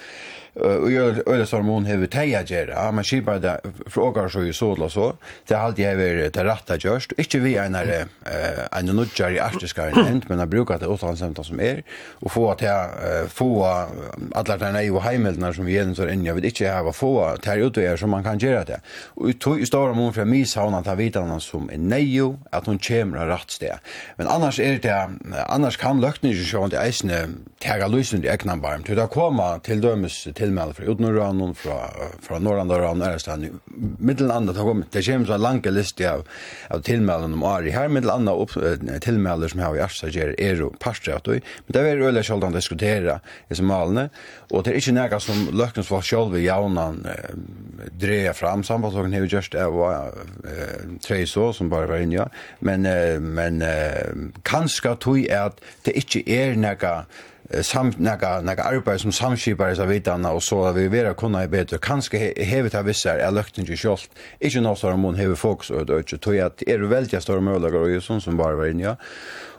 och 0.59 0.91
gör 0.91 1.23
öle 1.25 1.45
hormon 1.51 1.85
hur 1.85 1.97
vi 1.97 2.07
teja 2.07 2.43
göra 2.43 2.91
man 2.91 3.03
skipar 3.03 3.39
det 3.39 3.61
frågar 3.85 4.29
så 4.29 4.43
ju 4.43 4.53
så 4.53 4.89
så 4.89 5.13
det 5.47 5.55
halt 5.55 5.77
jag 5.77 5.91
är 5.91 6.29
det 6.29 6.43
rätta 6.43 6.77
görst 6.77 7.11
inte 7.17 7.39
vi 7.39 7.55
en 7.55 7.75
eh 7.75 8.05
en 8.71 8.85
nutjar 8.85 9.31
i 9.31 9.39
arktiska 9.39 9.89
änd 9.89 10.25
men 10.29 10.39
jag 10.39 10.49
brukar 10.49 10.79
det 10.79 10.87
åt 10.87 11.17
samt 11.17 11.45
som 11.45 11.59
är 11.59 11.83
och 12.19 12.31
få 12.31 12.51
att 12.51 12.63
få 13.33 13.85
alla 14.35 14.57
de 14.57 14.71
nej 14.71 14.91
och 14.91 15.01
hemmelna 15.01 15.53
som 15.53 15.65
vi 15.65 15.73
gör 15.73 15.93
så 15.93 16.03
än 16.07 16.25
jag 16.25 16.35
vet 16.35 16.43
inte 16.43 16.63
jag 16.63 16.83
har 16.83 16.91
få 16.91 17.37
här 17.47 17.57
ute 17.57 17.81
är 17.81 17.97
som 17.97 18.09
man 18.09 18.23
kan 18.23 18.37
göra 18.37 18.63
det. 18.63 18.79
Och 19.05 19.59
i 19.59 19.65
stora 19.65 19.93
mån 19.93 20.13
för 20.13 20.25
mig 20.25 20.45
sa 20.45 20.63
hon 20.63 20.75
att 20.75 20.85
han 20.85 20.97
vet 20.97 21.15
annan 21.15 21.41
som 21.41 21.69
är 21.69 21.77
nejo, 21.77 22.39
att 22.51 22.65
hon 22.65 22.79
kommer 22.79 23.17
av 23.17 23.27
rätt 23.27 23.51
sted. 23.51 23.77
Men 24.15 24.27
annars 24.27 24.59
är 24.59 24.79
det, 24.79 25.09
annars 25.47 25.77
kan 25.77 26.01
lökning 26.01 26.31
ju 26.31 26.43
sjå 26.43 26.65
inte 26.65 26.79
eisne 26.79 27.27
täga 27.59 27.87
lösen 27.87 28.23
i 28.23 28.27
egna 28.27 28.57
barm. 28.57 28.83
Det 28.87 29.07
kommer 29.07 29.59
till 29.59 29.81
dömes 29.81 30.27
tillmäl 30.35 30.73
från 30.73 30.87
utnorran, 30.87 31.55
fra 31.55 31.89
från 32.21 32.43
norrandra 32.43 32.81
ran, 32.81 33.01
ärestan, 33.01 33.59
mittelandet 33.99 34.57
har 34.57 34.63
kommit. 34.63 34.91
Det 34.91 35.05
kommer 35.05 35.31
en 35.31 35.41
lang 35.41 35.61
liste 35.61 36.11
av, 36.11 36.27
av 36.69 36.79
tillmälen 36.79 37.33
om 37.33 37.43
Ari. 37.43 37.69
Her 37.71 37.81
Här 37.81 37.87
mittelandet 37.87 38.35
upp, 38.35 38.51
tillmäler 39.01 39.47
som 39.47 39.59
har 39.59 39.75
i 39.75 39.79
er 40.37 40.55
jo 40.55 40.73
parstret, 40.79 41.27
Men 41.27 41.41
det 41.67 41.79
är 41.79 41.97
veldig 41.97 42.25
självdan 42.25 42.51
diskutera 42.51 43.19
i 43.49 43.55
som 43.55 43.65
malene. 43.65 44.09
og 44.51 44.63
det 44.63 44.71
er 44.71 44.79
ikke 44.79 44.93
näga 44.95 45.19
som 45.19 45.49
lökningsfolk 45.51 46.05
själv 46.07 46.37
i 46.37 46.45
jaunan 46.45 47.01
dreja 47.91 48.33
fram. 48.33 48.63
Sambandsdagen 48.63 49.13
har 49.13 49.19
ju 49.19 49.27
just 49.27 49.51
det 49.51 49.67
var 49.67 50.11
tre 51.07 51.25
så 51.27 51.53
som 51.53 51.69
bara 51.69 51.87
var 51.87 51.97
inne 51.97 52.29
men 52.59 52.81
men 53.33 53.63
kanske 54.43 54.95
tog 54.95 55.19
er 55.19 55.41
att 55.41 55.61
det 55.83 55.91
inte 55.91 56.31
är 56.31 56.55
några 56.55 57.05
samt 57.63 57.99
naga 57.99 58.41
naga 58.43 58.65
arbeiði 58.67 59.05
sum 59.05 59.13
samskipar 59.15 59.71
er 59.71 59.87
vitanna 59.87 60.33
og 60.35 60.43
so 60.43 60.59
við 60.75 60.89
vera 60.91 61.13
kunna 61.15 61.45
í 61.45 61.51
betur 61.51 61.79
kanska 61.79 62.19
hevur 62.19 62.69
ta 62.73 62.81
vissar 62.83 63.21
er 63.23 63.31
løktin 63.31 63.65
ju 63.65 63.77
skolt 63.77 64.09
ikki 64.41 64.59
nú 64.59 64.75
sum 64.75 64.99
mun 65.01 65.15
hevur 65.15 65.39
fokus 65.39 65.71
og 65.71 65.93
ikki 65.99 66.19
tøy 66.19 66.41
at 66.43 66.63
er 66.67 66.83
velja 66.83 67.21
stór 67.21 67.39
och 67.39 67.73
og 67.73 68.03
sum 68.03 68.21
sum 68.21 68.37
bara 68.37 68.55
var 68.55 68.65
inja 68.65 68.97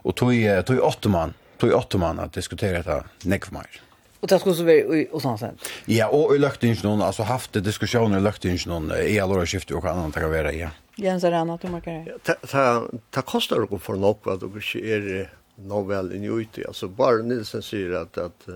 og 0.04 0.14
tøy 0.16 0.62
tøy 0.62 0.78
åttumann 0.78 1.34
tøy 1.58 1.72
åttumann 1.72 2.20
at 2.20 2.34
diskutera 2.34 2.82
ta 2.82 3.02
nekk 3.24 3.52
meir 3.52 3.87
Och 4.20 4.28
det 4.28 4.38
skulle 4.38 4.54
så 4.54 4.64
vara 4.64 5.06
och 5.12 5.22
sånt 5.22 5.40
sen. 5.40 5.58
Ja, 5.86 6.08
och 6.08 6.34
i 6.34 6.38
lökte 6.38 6.76
någon 6.82 7.02
alltså 7.02 7.22
haft 7.22 7.52
diskussioner 7.52 8.18
i 8.18 8.20
lökte 8.20 8.58
någon 8.66 8.92
i 8.92 9.18
alla 9.20 9.34
skift 9.40 9.52
skifte 9.52 9.74
och 9.74 9.84
annat 9.84 10.14
kan 10.14 10.30
vara 10.30 10.52
ja. 10.52 10.68
Jens 10.96 11.24
är 11.24 11.32
annat 11.32 11.64
om 11.64 11.72
markerar. 11.72 12.18
Ta 12.46 12.88
ta 13.10 13.22
kostar 13.22 13.66
det 13.70 13.78
för 13.78 13.92
något 13.92 14.20
vad 14.22 14.40
det 14.40 14.74
är 14.74 15.30
novel 15.56 16.12
i 16.12 16.24
ute 16.26 16.64
alltså 16.68 16.88
bara 16.88 17.16
Nilsen 17.16 17.62
säger 17.62 17.90
att 17.92 18.18
att 18.18 18.48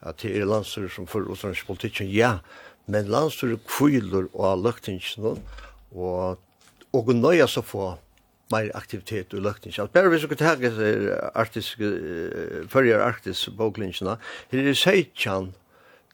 att 0.00 0.18
det 0.18 0.38
är 0.38 0.44
landsur 0.44 0.88
som 0.88 1.06
för 1.06 1.30
oss 1.30 1.64
politiken 1.66 2.12
ja, 2.12 2.38
men 2.84 3.06
landsur 3.06 3.58
kviler 3.78 4.26
och 4.32 4.58
lökte 4.58 4.92
inte 4.92 5.20
någon 5.20 5.38
och 5.90 6.40
och 6.90 7.14
nöja 7.14 7.46
så 7.46 7.62
få 7.62 7.98
mer 8.52 8.70
aktivitet 8.74 9.34
og 9.34 9.44
løkning. 9.44 9.74
At 9.78 9.92
bare 9.94 10.08
hvis 10.12 10.24
du 10.24 10.30
kan 10.30 10.40
tage 10.40 10.72
artisk, 11.34 11.82
førre 12.72 13.02
arktisk 13.04 13.56
boklingsene, 13.56 14.16
her 14.52 14.70
er 14.70 14.78
seitjan 14.78 15.52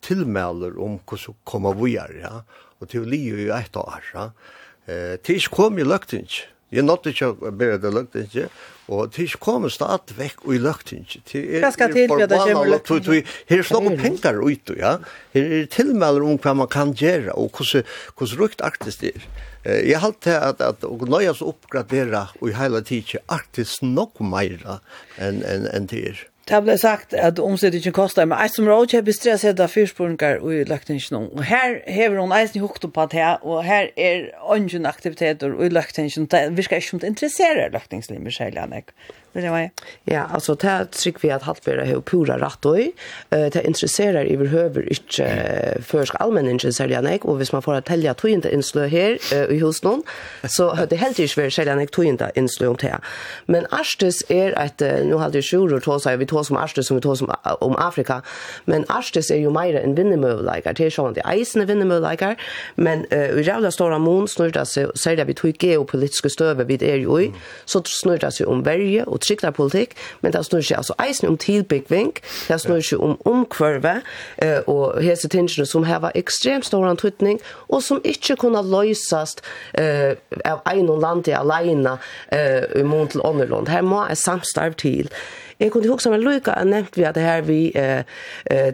tilmelder 0.05 0.77
om 0.81 0.99
hvordan 1.01 1.39
kommer 1.49 1.77
vi 1.79 1.97
er, 2.01 2.13
ja? 2.21 2.35
og 2.81 2.91
til 2.91 3.05
å 3.05 3.09
li 3.09 3.23
i 3.31 3.49
et 3.55 3.79
år. 3.81 4.11
Ja? 4.15 4.27
Eh, 4.87 5.15
til 5.25 5.41
ikke 5.41 5.57
kom 5.57 5.79
i 5.81 5.87
løkning, 5.87 6.29
Jeg 6.73 6.83
er 6.83 6.87
nått 6.87 7.07
ikke 7.11 7.29
å 7.31 7.51
bære 7.55 7.79
det 7.83 7.93
løgtinget, 7.95 8.63
og 8.93 9.13
til 9.15 9.29
ikke 9.29 9.41
kommer 9.47 9.73
stadig 9.73 10.17
vekk 10.19 10.43
og 10.45 10.57
i 10.57 10.61
løgtinget. 10.65 11.33
Hva 11.63 11.71
skal 11.73 11.95
til 11.95 12.11
med 12.11 12.29
det 12.33 12.41
kommer 12.41 12.71
løgtinget? 12.73 13.33
Her 13.49 13.63
er 13.63 13.73
noen 13.77 13.99
penger 14.01 14.41
ute, 14.43 14.77
ja. 14.81 14.95
Her 15.37 15.57
er 15.61 15.71
tilmelder 15.73 16.27
om 16.27 16.41
hva 16.41 16.57
man 16.65 16.71
kan 16.73 16.93
gjøre, 16.99 17.37
og 17.39 17.55
hvordan 17.55 18.41
rukt 18.41 18.65
artist 18.67 19.05
er. 19.07 19.25
Jeg 19.65 19.97
har 19.97 20.11
alltid 20.11 20.37
at, 20.37 20.61
at 20.61 20.85
å 20.85 20.99
nøye 21.09 21.31
oss 21.33 21.41
oppgradere 21.45 22.27
og 22.41 22.51
i 22.51 22.57
hele 22.59 22.83
tiden 22.85 23.25
artist 23.33 23.81
nok 23.85 24.21
mer 24.21 24.59
enn 24.61 24.81
en, 25.17 25.43
en, 25.49 25.69
en 25.73 25.89
til 25.89 26.19
Det 26.45 26.59
ble 26.61 26.75
sagt 26.77 27.15
at 27.17 27.39
omsetningen 27.41 27.95
kostar, 27.97 28.27
men 28.29 28.37
jeg 28.37 28.53
som 28.53 28.65
Eisen 28.67 28.69
Roach 28.69 28.93
har 28.93 29.05
bestrevet 29.07 29.41
seg 29.41 29.61
av 29.65 29.73
fyrspunker 29.73 30.43
i 30.45 30.61
løktingen. 30.69 31.31
Og 31.33 31.45
her 31.49 31.79
hever 31.89 32.21
hun 32.21 32.35
Eisen 32.37 32.61
hukt 32.61 32.85
på 32.85 33.07
det, 33.15 33.31
og 33.41 33.63
her 33.65 33.89
er 33.97 34.29
ungen 34.53 34.85
aktiviteter 34.85 35.57
i 35.57 35.71
løktingen. 35.73 36.29
Det 36.29 36.43
virker 36.59 36.83
ikke 36.83 36.91
som 36.91 37.01
det 37.01 37.15
interesserer 37.15 37.73
løktingslivet, 37.73 38.37
særlig, 38.37 38.61
Annik 38.61 38.93
vill 39.35 39.45
jag. 39.45 39.71
Ja, 40.05 40.23
alltså 40.23 40.55
det 40.55 40.69
här 40.69 40.85
tycker 40.85 41.21
vi 41.21 41.31
att 41.31 41.43
halvbörda 41.43 41.85
har 41.85 42.01
pura 42.01 42.39
rätt 42.39 42.65
och 42.65 42.77
det 43.29 43.67
intresserar 43.67 44.25
i 44.25 44.37
behöver 44.37 44.89
inte 44.89 45.79
försk 45.83 46.15
allmänningen 46.19 46.73
sälja 46.73 47.01
nej 47.01 47.19
och 47.23 47.39
hvis 47.39 47.53
man 47.53 47.63
får 47.63 47.75
att 47.75 47.85
tälja 47.85 48.15
två 48.15 48.29
inte 48.29 48.55
inslö 48.55 48.87
här 48.87 49.19
i 49.53 49.59
hos 49.59 49.83
någon 49.83 50.03
så 50.49 50.75
har 50.75 50.87
det 50.87 50.97
helt 50.97 51.19
inte 51.19 51.41
varit 51.41 51.55
sälja 51.55 51.75
nej 51.75 51.87
två 51.87 52.03
inte 52.03 52.31
inslö 52.35 52.67
om 52.67 52.77
det. 52.77 52.99
Men 53.47 53.67
Arstes 53.71 54.31
är 54.31 54.59
att 54.59 54.81
nu 54.81 55.17
hade 55.17 55.39
ju 55.39 55.43
sjur 55.43 55.89
och 55.89 56.03
så 56.03 56.17
vi 56.17 56.27
tar 56.27 56.43
som 56.43 56.57
Arstes 56.57 56.87
som 56.87 56.97
vi 56.97 57.01
tar 57.01 57.15
som 57.15 57.35
om 57.61 57.77
Afrika 57.77 58.23
men 58.65 58.85
Arstes 58.89 59.31
är 59.31 59.39
ju 59.39 59.51
mer 59.51 59.75
en 59.75 59.95
vinnemöjlighet. 59.95 60.65
det 60.77 60.85
är 60.85 61.01
ju 61.01 61.09
inte 61.09 61.23
isen 61.35 61.67
vinnemöjlighet. 61.67 62.39
men 62.75 63.15
i 63.15 63.43
jävla 63.43 63.71
stora 63.71 63.99
mån 63.99 64.29
snurrar 64.29 64.65
sig 64.65 64.87
sälja 64.95 65.25
vi 65.25 65.35
två 65.35 65.49
geopolitiska 65.49 66.29
stöver 66.29 66.65
vid 66.65 66.83
er 66.83 66.97
ju 66.97 67.33
så 67.65 67.83
snurrar 67.85 68.31
sig 68.31 68.47
om 68.47 68.63
värje 68.63 69.05
och 69.05 69.24
trygdarpolitikk, 69.25 69.95
men 70.23 70.33
det 70.33 70.45
snur 70.47 70.63
ikke 70.63 70.81
altså 70.83 70.97
eisen 71.03 71.29
om 71.29 71.39
tilbyggving, 71.41 72.13
det 72.49 72.61
snur 72.61 72.83
ikke 72.83 73.01
om 73.03 73.17
omkvarve, 73.29 73.97
eh, 74.43 74.61
og 74.71 75.01
hese 75.03 75.29
tingene 75.29 75.67
som 75.67 75.87
heva 75.89 76.13
ekstremt 76.15 76.67
stor 76.69 76.87
antutning, 76.89 77.41
og 77.69 77.83
som 77.83 78.03
ikke 78.05 78.37
kunne 78.41 78.63
løses 78.65 79.37
eh, 79.79 80.15
av 80.45 80.63
ein 80.71 80.91
og 80.91 81.01
land 81.03 81.25
til 81.29 81.39
alene 81.39 81.97
eh, 82.33 82.65
i 82.81 82.85
mån 82.87 83.09
til 83.13 83.25
ånderlånd. 83.25 83.69
Her 83.73 83.83
må 83.83 84.05
jeg 84.09 84.23
samstarv 84.23 84.79
til. 84.81 85.11
Jeg 85.61 85.71
kunne 85.71 85.89
huske 85.89 86.11
meg 86.11 86.25
lykke, 86.25 86.55
jeg 86.59 86.71
nevnte 86.71 86.99
vi 86.99 87.07
at 87.07 87.15
det 87.15 87.25
her 87.25 87.45
vi 87.47 87.61
eh, 87.79 88.03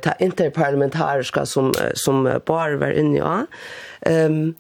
ta 0.03 0.17
interparlamentariska 0.21 1.45
som, 1.47 1.73
som 1.95 2.25
bare 2.47 2.81
var 2.81 2.97
inne 2.97 3.19
i 3.19 3.21
ja. 3.21 3.37
Um, 4.09 4.55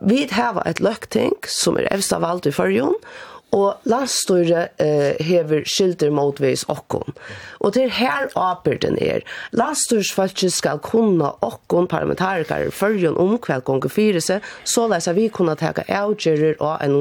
vi 0.00 0.22
har 0.30 0.62
et 0.66 0.80
løkting 0.80 1.34
som 1.50 1.76
er 1.76 1.88
evst 1.92 2.14
av 2.14 2.24
alt 2.24 2.46
i 2.46 2.54
førjon, 2.54 2.94
Og 3.56 3.80
landstyret 3.88 4.76
eh, 4.82 5.16
hever 5.24 5.64
skilder 5.64 6.10
motvis 6.12 6.66
okkon. 6.68 7.14
Og 7.64 7.72
til 7.72 7.90
her 7.90 8.28
apyrden 8.36 8.98
er, 9.00 9.24
landstøyrsfalket 9.56 10.52
skal 10.52 10.82
kunna 10.84 11.30
okkon 11.44 11.88
parlamentarikare 11.88 12.70
fyrjon 12.74 13.16
om 13.16 13.38
hver 13.40 13.62
gonger 13.64 13.88
fyrir 13.92 14.20
seg, 14.24 14.44
så 14.68 14.84
leis 14.90 15.08
vi 15.16 15.28
kunna 15.32 15.56
teka 15.58 15.86
avgjerer 15.88 16.60
og 16.60 16.84
en 16.84 16.98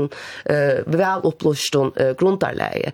eh, 0.48 0.86
velopplustun 0.88 1.92
eh, 2.00 2.14
grundarleie. 2.18 2.94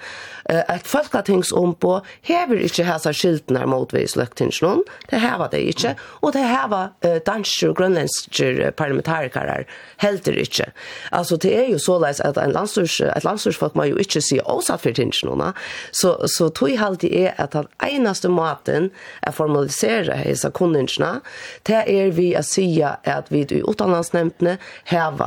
Eh, 0.50 0.64
et 0.74 0.90
folkatingsombo 0.90 2.00
hever 2.28 2.66
ikkje 2.66 2.88
hesa 2.90 3.14
skildnar 3.16 3.70
motvis 3.70 4.18
løgtingsnån, 4.20 4.84
det 5.12 5.22
hever 5.22 5.54
det 5.54 5.62
ikkje, 5.76 5.94
og 6.22 6.34
det 6.36 6.44
hever 6.50 6.90
eh, 7.06 7.20
dansker 7.26 7.70
og 7.70 7.78
grønlandsker 7.80 8.64
parlamentarikare 8.82 9.64
helder 10.02 10.42
ikkje. 10.42 10.72
Altså, 11.12 11.38
det 11.38 11.54
er 11.56 11.72
jo 11.72 11.80
så 11.80 12.00
leis 12.02 12.20
at 12.24 12.42
en 12.42 12.52
landstyrs, 12.56 13.00
et 13.06 13.24
landstyrs 13.24 13.43
folk 13.52 13.76
må 13.76 13.88
jo 13.90 14.00
ikke 14.02 14.22
si 14.24 14.40
åsatt 14.40 14.84
for 14.84 14.96
tingene. 14.96 15.52
Så, 15.92 16.16
så 16.32 16.50
tog 16.50 16.72
jeg 16.72 16.82
alltid 16.84 17.14
er 17.14 17.34
at 17.42 17.56
den 17.56 17.68
eneste 17.84 18.32
måten 18.32 18.90
er 19.22 19.36
formalisere 19.36 20.20
disse 20.24 20.50
kundingene, 20.56 21.20
det 21.68 21.84
er 21.90 22.12
vi 22.16 22.32
å 22.38 22.44
si 22.46 22.68
at 22.84 23.30
vi 23.32 23.44
i 23.44 23.62
utdanningsnemndene 23.62 24.58
har 24.90 25.20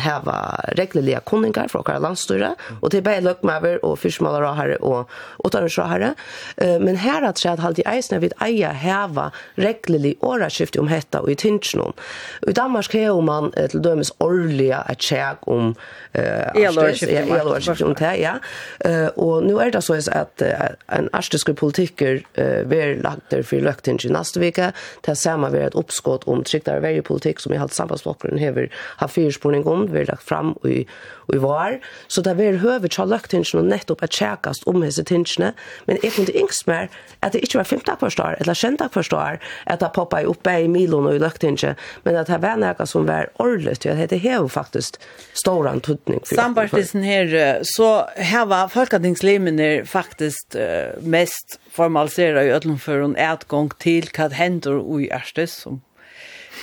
heva 0.00 0.36
reglelige 0.78 1.20
kundinger 1.28 1.68
fra 1.72 1.82
hver 1.84 2.02
landstyre, 2.02 2.54
og 2.80 2.90
til 2.92 3.04
bare 3.04 3.24
løkmøver 3.24 3.80
og 3.86 3.98
fyrsmålere 4.02 4.54
her 4.58 4.74
og 4.80 5.10
utdanningsråhere. 5.44 6.14
Men 6.80 7.00
her 7.02 7.26
at 7.28 7.42
jeg 7.44 7.58
alltid 7.58 7.88
eisene 7.90 8.22
vil 8.24 8.34
eie 8.44 8.70
heva 8.84 9.30
reglelig 9.60 10.16
åraskift 10.24 10.78
om 10.80 10.88
hetta 10.90 11.22
og 11.24 11.32
i 11.32 11.38
tingene. 11.38 11.92
I 12.48 12.52
Danmark 12.56 12.92
har 12.92 13.20
man 13.24 13.50
til 13.70 13.82
dømes 13.84 14.12
årlige 14.22 14.80
et 14.90 14.98
tjeg 15.00 15.48
om 15.50 15.72
uh, 15.74 16.54
Elårs, 16.54 17.63
ikke 17.72 17.88
om 17.88 17.96
det, 17.98 18.12
ja. 18.20 18.34
Uh, 18.84 19.08
og 19.16 19.46
nå 19.46 19.58
er 19.62 19.72
det 19.74 19.82
så 19.84 19.96
at 20.12 20.44
uh, 20.44 20.74
en 20.92 21.08
arstiske 21.16 21.54
politiker 21.54 22.20
uh, 22.38 22.62
vil 22.70 23.00
lagt 23.04 23.30
der 23.30 23.42
for 23.46 23.62
løkting 23.64 24.00
i 24.04 24.12
neste 24.12 24.42
vike, 24.42 24.72
til 25.06 25.16
samme 25.16 25.50
vil 25.54 25.66
et 25.66 25.78
oppskått 25.78 26.28
om 26.30 26.44
tryggere 26.44 26.82
vergepolitikk 26.84 27.40
som 27.40 27.54
i 27.54 27.60
halvt 27.60 27.76
samfunnsblokkeren 27.76 28.40
har 28.42 28.54
har 28.98 29.08
fyrspåning 29.08 29.66
om, 29.66 29.86
vil 29.92 30.06
lagt 30.08 30.22
fram 30.22 30.54
i, 30.64 30.84
i 31.32 31.40
var. 31.40 31.78
Så 32.08 32.22
det 32.22 32.36
vil 32.38 32.60
høve 32.62 32.88
til 32.88 33.08
løkting 33.08 33.44
og 33.54 33.66
nettopp 33.68 34.04
et 34.04 34.14
tjekkast 34.14 34.66
om 34.70 34.80
disse 34.84 35.04
tingene, 35.04 35.52
men 35.88 35.98
jeg 36.02 36.14
kunne 36.16 36.34
ikke 36.34 36.68
mer 36.70 36.88
at 37.22 37.34
det 37.34 37.42
ikke 37.44 37.60
var 37.60 37.68
femtak 37.68 38.00
forstår, 38.00 38.38
eller 38.40 38.58
kjentak 38.58 38.92
forstår, 38.94 39.40
at 39.66 39.80
det 39.80 39.92
poppet 39.94 40.28
opp 40.28 40.48
i 40.50 40.68
Milon 40.68 41.08
og 41.08 41.16
i 41.16 41.22
løkting, 41.22 41.58
men 42.04 42.18
at 42.20 42.30
det 42.30 42.40
var 42.42 42.58
noe 42.60 42.86
som 42.88 43.06
var 43.08 43.30
ordentlig, 43.42 43.78
at 43.90 44.10
det 44.10 44.20
har 44.22 44.42
jo 44.42 44.48
faktisk 44.48 44.98
stor 45.34 45.68
antydning. 45.70 46.22
Sambartisen 46.28 47.04
her 47.06 47.53
Eh 47.56 47.60
så 47.62 48.08
här 48.16 48.46
var 48.46 48.68
folkatingslemmer 48.68 49.84
faktiskt 49.84 50.56
mest 51.00 51.60
formaliserade 51.70 52.44
i 52.46 52.52
öllum 52.52 52.78
för 52.78 53.00
en 53.00 53.16
ärtgång 53.16 53.70
till 53.78 54.08
vad 54.18 54.32
händer 54.32 55.00
i 55.00 55.10
Ärstes 55.10 55.54
som 55.54 55.80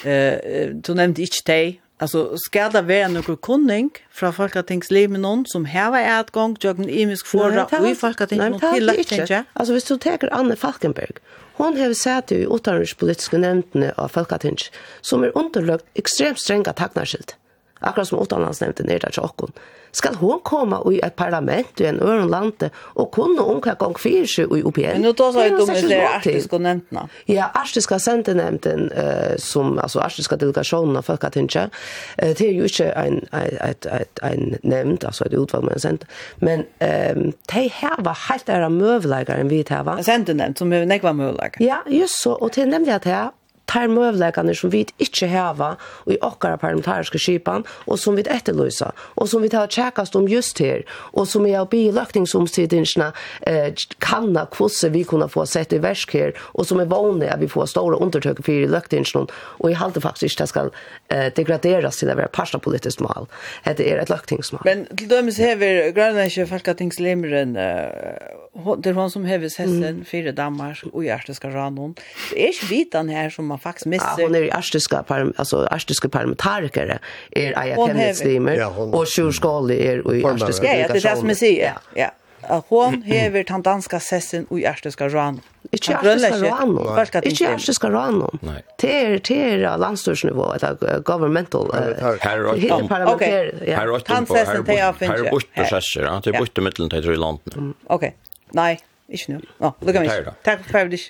eh 0.03 0.69
du 0.73 0.93
nämnde 0.93 1.21
ich 1.21 1.43
dig 1.45 1.81
Alltså 2.01 2.37
ska 2.37 2.69
det 2.69 2.81
vara 2.81 3.07
någon 3.07 3.37
kunning 3.37 3.89
från 4.11 4.33
Folkatingslimen 4.33 5.45
som 5.47 5.65
här 5.65 5.91
var 5.91 5.99
ett 6.19 6.31
gång 6.31 6.57
jag 6.61 6.79
en 6.79 6.89
imisk 6.89 7.27
förra 7.27 7.65
och 7.65 7.87
i 7.89 7.95
Folkatingslimen 7.95 8.59
till 8.73 8.89
att 8.89 9.07
tänka. 9.07 9.45
Alltså 9.53 9.73
hvis 9.73 9.83
du 9.83 9.97
tar 9.97 10.29
Anne 10.31 10.55
Falkenberg, 10.55 11.11
hon 11.53 11.77
har 11.79 11.93
sett 11.93 12.31
i 12.31 12.47
utanrikspolitiska 12.49 13.37
nämnden 13.37 13.91
av 13.95 14.07
Folkatings 14.07 14.71
som 15.01 15.23
är 15.23 15.37
underlagt 15.37 15.85
extremt 15.93 16.39
stränga 16.39 16.73
tacknarskilt. 16.73 17.35
Akkurat 17.79 18.07
som 18.07 18.21
utanlandsnämnden 18.21 18.89
är 18.89 18.99
där 18.99 19.09
till 19.09 19.51
skal 19.91 20.15
hon 20.15 20.39
komma 20.43 20.81
i 20.91 20.99
ett 20.99 21.15
parlament 21.15 21.81
i 21.81 21.85
en 21.85 21.99
øren 21.99 22.27
lande 22.27 22.69
och 22.75 23.11
kunna 23.13 23.41
omka 23.41 23.73
gång 23.73 23.95
för 23.95 24.25
seg 24.25 24.57
i 24.57 24.61
UPN. 24.63 24.81
Men 24.81 25.01
nå 25.01 25.13
tar 25.13 25.31
seg 25.35 25.57
om 25.59 25.67
det 25.67 25.97
er 25.97 26.07
artiske 26.15 26.59
nevntene. 26.59 27.07
Ja, 27.25 27.49
artiske 27.55 27.99
centernämnden 27.99 28.91
uh, 28.91 29.35
som 29.37 29.77
alltså 29.79 29.99
artiske 29.99 30.35
delegationen 30.35 30.97
av 30.97 31.01
folk 31.01 31.23
att 31.23 31.33
det 31.33 32.41
er 32.41 32.51
ju 32.51 32.63
inte 32.63 32.91
en 32.91 33.25
ett 33.31 33.85
ett 33.85 34.19
en 34.23 34.57
nämnd 34.63 35.05
alltså 35.05 35.25
et 35.25 35.33
utvalg 35.33 35.65
med 35.65 35.73
en 35.73 35.79
sent, 35.79 36.05
Men 36.35 36.65
ehm 36.79 37.33
de 37.53 37.69
här 37.69 38.01
var 38.01 38.17
helt 38.29 38.49
ære 38.49 38.69
mövlägare 38.69 39.41
än 39.41 39.47
vi 39.47 39.63
det 39.63 39.83
var. 39.83 40.01
Centernämnd 40.03 40.57
som 40.57 40.73
er 40.73 40.85
nekva 40.85 41.13
mövlägare. 41.13 41.65
Ja, 41.65 41.83
just 41.87 42.21
så 42.23 42.31
och 42.31 42.51
til 42.51 42.67
nemlig 42.67 42.91
at 42.93 43.07
att 43.07 43.40
tar 43.71 43.87
møvleggene 43.87 44.55
som 44.55 44.71
vi 44.73 44.85
inte 44.99 45.27
häva 45.27 45.75
i 46.05 46.17
okkara 46.21 46.57
parlamentariska 46.57 47.19
skipan 47.19 47.63
och 47.85 47.99
som 47.99 48.15
vi 48.15 48.21
efterlysa 48.21 48.91
och 48.97 49.29
som 49.29 49.41
vi 49.41 49.49
tar 49.49 49.67
tjekkast 49.67 50.15
om 50.15 50.27
just 50.27 50.59
här 50.59 50.83
och 50.89 51.27
som 51.27 51.45
är 51.45 51.59
uppe 51.59 51.77
i 51.77 51.91
lökningsomsidningarna 51.91 53.13
eh, 53.41 53.73
kanna 53.99 54.47
hvordan 54.57 54.91
vi 54.91 55.03
kunna 55.03 55.27
få 55.27 55.45
sett 55.45 55.73
i 55.73 55.77
versk 55.77 56.13
här 56.13 56.33
och 56.37 56.67
som 56.67 56.79
är 56.79 56.85
vanlig 56.85 57.27
att 57.27 57.39
vi 57.39 57.47
får 57.47 57.65
stora 57.65 57.97
undertök 57.97 58.45
för 58.45 58.67
lökningsnån 58.67 59.27
och 59.33 59.71
i 59.71 59.75
faktisk 59.75 60.01
faktiskt 60.01 60.37
det 60.37 60.47
ska 60.47 60.69
eh, 61.07 61.33
degraderas 61.35 61.99
till 61.99 62.09
att 62.09 62.17
vara 62.17 62.27
partipolitiskt 62.27 62.99
mål 62.99 63.27
det 63.63 63.87
er 63.87 63.99
ett 64.01 64.09
løkningsmål. 64.09 64.61
Men 64.65 64.85
til 64.97 65.09
dømes 65.09 65.37
hever 65.37 65.91
Grönlandsjö 65.95 66.45
Falkatingslemren 66.45 67.55
uh, 67.57 68.41
det 68.53 68.89
är 68.89 68.93
hon 68.93 69.11
som 69.11 69.25
hever 69.25 69.49
sessen 69.49 69.83
mm. 69.83 70.05
fyra 70.05 70.31
dammar 70.31 70.83
och 70.93 71.03
hjärtat 71.03 71.35
ska 71.35 71.49
rannon 71.49 71.95
det 72.31 72.43
är 72.43 72.47
inte 72.47 72.65
vitan 72.65 73.09
här 73.09 73.29
som 73.29 73.45
man 73.45 73.59
faktiskt 73.61 73.85
missar. 73.85 74.15
Ja, 74.17 74.23
hon 74.23 74.35
är 74.35 74.39
ju 74.39 74.51
arstiska, 74.51 75.03
alltså 75.35 75.67
arstiska 75.71 76.09
parlamentariker 76.09 76.99
är 77.31 77.59
Aya 77.59 77.75
Kennedy-streamer 77.75 78.95
och 78.95 79.07
Sjur 79.07 79.31
Skåli 79.31 79.87
är 79.87 80.13
i 80.15 80.25
arstiska 80.25 80.67
Ja, 80.67 80.87
det 80.87 80.99
är 80.99 81.11
det 81.11 81.17
som 81.17 81.29
jag 81.29 81.37
säger. 81.37 81.73
Ja 81.93 82.11
ja. 82.47 82.63
hon 82.67 83.01
hever 83.01 83.43
den 83.43 83.61
danska 83.61 83.99
sessen 83.99 84.47
i 84.51 84.65
ærsteska 84.65 85.09
ranon. 85.09 85.41
Ikke 85.71 85.93
ærsteska 85.93 86.49
ranon. 86.51 86.87
Ikke 87.23 87.47
ærsteska 87.47 87.89
ranon. 87.89 88.39
Det 88.81 88.91
er, 88.91 89.17
det 89.17 89.37
er 89.37 89.77
landstorsnivå 89.77 90.47
det 90.61 91.03
governmental. 91.05 91.71
Her 91.73 92.27
er 92.29 92.45
åttom. 92.53 92.89
Her 92.89 93.05
er 93.05 93.91
åttom 93.91 94.25
på, 94.25 94.35
her 94.35 95.17
er 95.17 95.29
borte 95.29 95.67
sesser, 95.69 96.09
det 96.25 96.33
er 96.33 96.39
borte 96.39 96.65
mittelen 96.65 96.91
til 96.91 97.13
i 97.13 97.19
landene. 97.19 97.73
Ok, 97.85 98.11
nei, 98.57 98.75
ikke 99.09 99.37
nå. 99.37 99.41
Nå, 99.59 99.73
lukka 99.81 100.05
mig. 100.05 100.31
Takk 100.45 100.65
for 100.65 100.79
ferdig. 100.79 101.05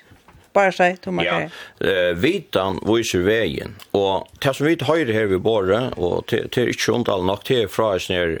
Bare 0.52 0.72
seg, 0.72 0.98
Tomas. 1.00 1.24
Ja, 1.24 1.38
eh 1.80 2.12
vitan 2.14 2.78
viser 2.86 3.18
vägen 3.18 3.74
och 3.90 4.28
det 4.38 4.54
som 4.54 4.66
vi 4.66 4.76
höjer 4.80 5.12
här 5.12 5.24
ved 5.24 5.40
båret, 5.40 5.92
och 5.96 6.24
det 6.28 6.58
er 6.58 6.68
ikke 6.68 7.12
all 7.12 7.24
nok 7.24 7.44
till 7.44 7.68
fra 7.68 7.94
oss 7.94 8.08
nær, 8.08 8.38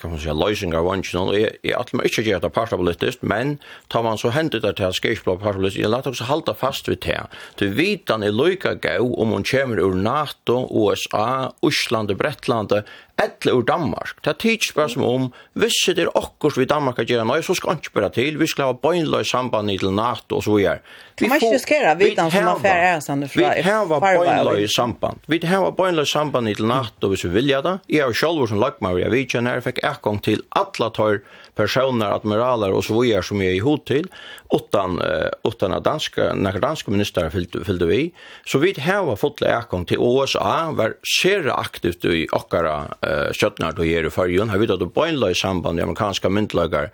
kan 0.00 0.10
man 0.10 0.20
säga 0.20 0.32
lösningar 0.32 0.78
av 0.78 0.84
vansjen, 0.84 1.20
og 1.20 1.34
jeg, 1.34 1.52
jeg 1.62 1.74
atler 1.78 1.98
meg 1.98 2.06
ikke 2.06 2.22
gjør 2.22 2.40
det 2.40 2.52
partipolitisk, 2.52 3.22
men 3.22 3.58
tar 3.88 4.02
man 4.02 4.18
så 4.18 4.30
hendet 4.30 4.62
det 4.62 4.76
til 4.76 4.84
at 4.88 4.94
skreifblå 4.94 5.36
partipolitisk, 5.36 5.80
jeg 5.80 5.90
lette 5.90 6.10
også 6.10 6.24
halda 6.24 6.54
fast 6.54 6.88
vid 6.88 7.00
det. 7.06 7.20
Du 7.58 7.68
vitan 7.68 8.22
är 8.22 8.32
lika 8.32 8.74
gå 8.74 9.14
om 9.22 9.30
hon 9.30 9.44
kommer 9.44 9.78
ur 9.78 9.94
NATO, 9.94 10.68
USA, 10.70 11.52
Osland 11.60 12.10
och 12.10 12.16
Bretlandet, 12.16 12.84
Etle 13.16 13.54
ur 13.56 13.62
Danmark. 13.64 14.18
Det 14.24 14.28
er 14.34 14.36
tids 14.36 14.74
bare 14.76 14.90
som 14.92 15.04
om, 15.06 15.28
hvis 15.56 15.78
det 15.88 16.04
er 16.04 16.10
okkurs 16.18 16.58
vi 16.60 16.66
Danmark 16.68 16.98
kan 17.00 17.06
gjøre 17.08 17.24
noe, 17.24 17.40
så 17.40 17.54
skal 17.56 17.72
han 17.72 17.80
ikke 17.80 17.94
bare 17.94 18.10
til, 18.12 18.36
vi 18.36 18.48
skal 18.50 18.68
ha 18.68 18.74
bøgnløy 18.76 19.24
samband 19.24 19.72
til 19.72 19.94
NATO 19.96 20.36
og 20.36 20.44
så 20.44 20.56
videre. 20.56 20.82
Vi 21.16 21.30
må 21.30 21.38
ikke 21.40 21.54
riskere 21.54 21.94
vidan 21.96 22.28
som 22.30 22.44
man 22.44 22.60
færre 22.60 22.90
er 22.98 23.00
sånn 23.00 23.24
fra 23.32 23.54
Vi 23.56 23.64
har 23.64 23.88
bøgnløy 23.88 24.66
samband. 24.68 25.24
Vi 25.32 25.40
har 25.48 25.70
bøgnløy 25.78 26.04
samband 26.04 26.52
til 26.52 26.68
NATO 26.68 27.08
hvis 27.08 27.24
vi 27.24 27.32
vilja 27.38 27.62
det. 27.64 27.78
Jeg 27.88 28.04
har 28.04 28.20
selv 28.20 28.44
som 28.50 28.60
lagmar 28.60 29.00
i 29.00 29.06
Avicen 29.08 29.48
jeg 29.48 29.64
fikk 29.64 29.80
ekong 29.88 30.20
til 30.20 30.44
alle 30.52 30.92
tar 30.92 31.22
personer, 31.56 32.12
admiraler 32.12 32.74
og 32.76 32.84
så 32.84 32.98
videre 32.98 33.24
som 33.24 33.40
jeg 33.40 33.54
er 33.54 33.56
i 33.56 33.64
hod 33.64 33.86
til, 33.88 34.10
utan, 34.52 34.98
uh, 35.00 35.30
utan 35.48 35.72
at 35.72 35.86
danske, 35.86 36.28
nekker 36.36 36.60
danske 36.60 36.92
minister 36.92 37.32
fyllde 37.32 37.88
vi. 37.88 38.02
Så 38.44 38.60
vi 38.60 38.74
har 38.84 39.08
fått 39.16 39.40
ekong 39.40 39.86
til 39.88 40.04
USA, 40.04 40.68
var 40.76 40.98
ser 41.16 41.48
aktivt 41.54 42.04
i 42.04 42.26
okkara 42.36 42.76
eh, 43.06 43.28
kjøttnar 43.36 43.76
du 43.76 43.84
gjør 43.86 44.08
i 44.08 44.14
fargen, 44.14 44.50
har 44.52 44.60
vi 44.60 44.68
tatt 44.70 44.84
på 44.94 45.06
en 45.06 45.20
løy 45.22 45.34
samband 45.36 45.78
med 45.78 45.86
amerikanska 45.86 46.30
myndlager, 46.32 46.90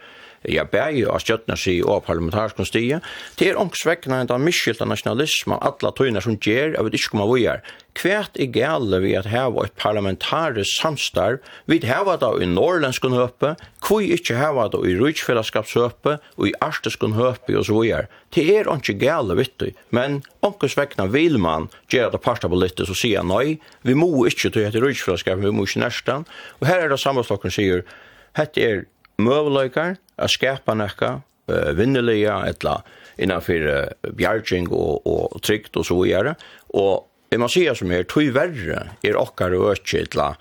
ja, 0.49 0.65
bæg 0.67 1.03
av 1.11 1.21
stjøttnasi 1.23 1.79
og 1.87 2.05
parlamentarskonstige, 2.07 3.01
til 3.39 3.59
omksvekkna 3.61 4.23
enda 4.23 4.39
miskylta 4.41 4.87
nationalisme 4.89 5.59
alla 5.61 5.93
tøyna 5.95 6.23
som 6.25 6.39
gjør, 6.39 6.77
jeg 6.77 6.87
vet 6.87 6.99
ikke 6.99 7.17
om 7.17 7.23
vi 7.23 7.31
vujar. 7.33 7.65
Kvært 7.93 8.39
er 8.41 8.49
gale 8.49 9.03
vi 9.03 9.13
at 9.19 9.29
heva 9.29 9.67
et 9.67 9.75
parlamentarisk 9.77 10.81
samstarv, 10.81 11.43
vi 11.69 11.79
heva 11.85 12.17
det 12.21 12.31
i 12.41 12.49
norrlenskun 12.49 13.17
høpe, 13.19 13.53
kvui 13.85 14.09
ikkje 14.17 14.39
heva 14.41 14.69
det 14.73 14.81
i 14.89 14.97
rydsfellesskapshøpe, 14.97 16.17
og 16.39 16.49
i 16.49 16.55
arteskun 16.65 17.19
høpe 17.19 17.59
og 17.59 17.67
så 17.69 17.77
vujar. 17.77 18.09
Det 18.33 18.47
er 18.49 18.71
ikke 18.73 18.97
gale 18.97 19.37
vittu, 19.37 19.69
men 19.93 20.23
omksvekkna 20.41 21.11
vil 21.13 21.37
man 21.39 21.69
gjøre 21.93 22.15
det 22.15 22.23
parta 22.25 22.49
på 22.49 22.57
litt 22.57 22.81
og 22.81 22.97
sier 22.97 23.27
nei, 23.27 23.59
vi 23.85 23.95
må 23.95 24.09
ikkje 24.31 24.55
tøy 24.55 24.65
etter 24.65 24.81
rujtfellesskap, 24.81 25.43
vi 25.43 25.53
må 25.53 25.69
ikkje 25.69 25.85
nerstan, 25.85 26.25
og 26.61 26.67
her 26.71 26.87
er 26.87 26.95
det 26.95 27.03
sammenstokken 27.03 27.53
sier, 27.53 27.85
Hette 28.33 28.63
er 28.65 28.79
møveloikar, 29.21 29.99
a 30.17 30.29
skapa 30.31 30.77
nekka, 30.79 31.15
uh, 31.51 31.71
vinnelige, 31.77 32.35
etla, 32.49 32.79
innanfyr 33.21 33.69
uh, 33.69 34.13
bjergjeng 34.17 34.71
og, 34.73 35.03
og 35.09 35.43
trygt 35.45 35.77
og 35.77 35.89
så 35.89 35.99
videre. 35.99 36.37
Og 36.79 37.09
jeg 37.33 37.41
må 37.41 37.49
sige 37.49 37.75
som 37.77 37.93
er, 37.93 38.09
tog 38.09 38.33
verre 38.37 38.87
er 39.05 39.21
okkar 39.21 39.55
og 39.59 39.73
økje 39.75 40.07
etla, 40.07 40.33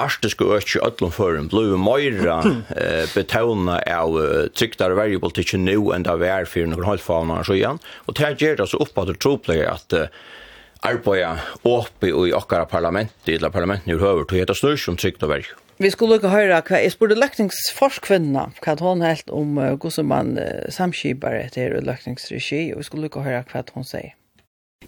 arstiske 0.00 0.46
økje 0.56 0.82
øtlom 0.86 1.12
forum 1.12 1.48
blei 1.52 1.76
meira 1.76 2.38
eh, 2.72 3.06
betona 3.12 3.80
av 3.84 4.16
uh, 4.16 4.46
trygtare 4.56 4.96
verjepolitikken 4.96 5.66
nu 5.66 5.90
enn 5.94 6.06
det 6.06 6.16
var 6.22 6.48
fyrir 6.48 6.70
noen 6.70 6.86
halvfavna 6.88 7.40
og 7.42 7.48
så 7.48 7.56
igjen. 7.58 7.80
Og 8.06 8.16
det 8.16 8.24
her 8.24 8.38
gjer 8.38 8.56
det 8.56 8.66
altså 8.66 8.80
oppad 8.80 9.12
og 9.12 9.20
troplegg 9.20 9.64
at 9.68 9.96
uh, 9.98 10.06
arbeida 10.86 11.38
oppi 11.64 12.12
i 12.12 12.34
okkara 12.36 12.66
parlament, 12.68 13.12
i 13.26 13.38
la 13.38 13.50
parlamenten 13.52 13.92
i 13.92 13.98
høver, 13.98 14.24
til 14.28 14.42
heta 14.42 14.56
snurs 14.56 14.88
om 14.88 14.96
trygt 15.00 15.22
og 15.26 15.34
verk. 15.34 15.50
Vi 15.80 15.88
skulle 15.90 16.18
lukka 16.18 16.28
høre 16.28 16.60
hva 16.60 16.78
jeg 16.82 16.92
spurte 16.92 17.16
løkningsforskvinna, 17.16 18.50
hva 18.60 18.76
hun 18.82 19.04
helt 19.04 19.30
om 19.32 19.56
hvordan 19.56 20.08
man 20.08 20.34
samskibar 20.68 21.38
etter 21.40 21.78
løkningsregi, 21.80 22.66
og 22.74 22.82
vi 22.82 22.88
skulle 22.88 23.08
lukka 23.08 23.24
høre 23.24 23.44
hva 23.48 23.64
hun 23.74 23.88
sier. 23.88 24.16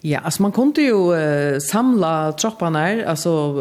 Ja, 0.03 0.21
alltså 0.25 0.43
man 0.43 0.53
kunde 0.53 0.83
ju 0.83 1.15
uh, 1.15 1.59
samla 1.59 2.33
tropparna, 2.33 3.05
alltså 3.07 3.53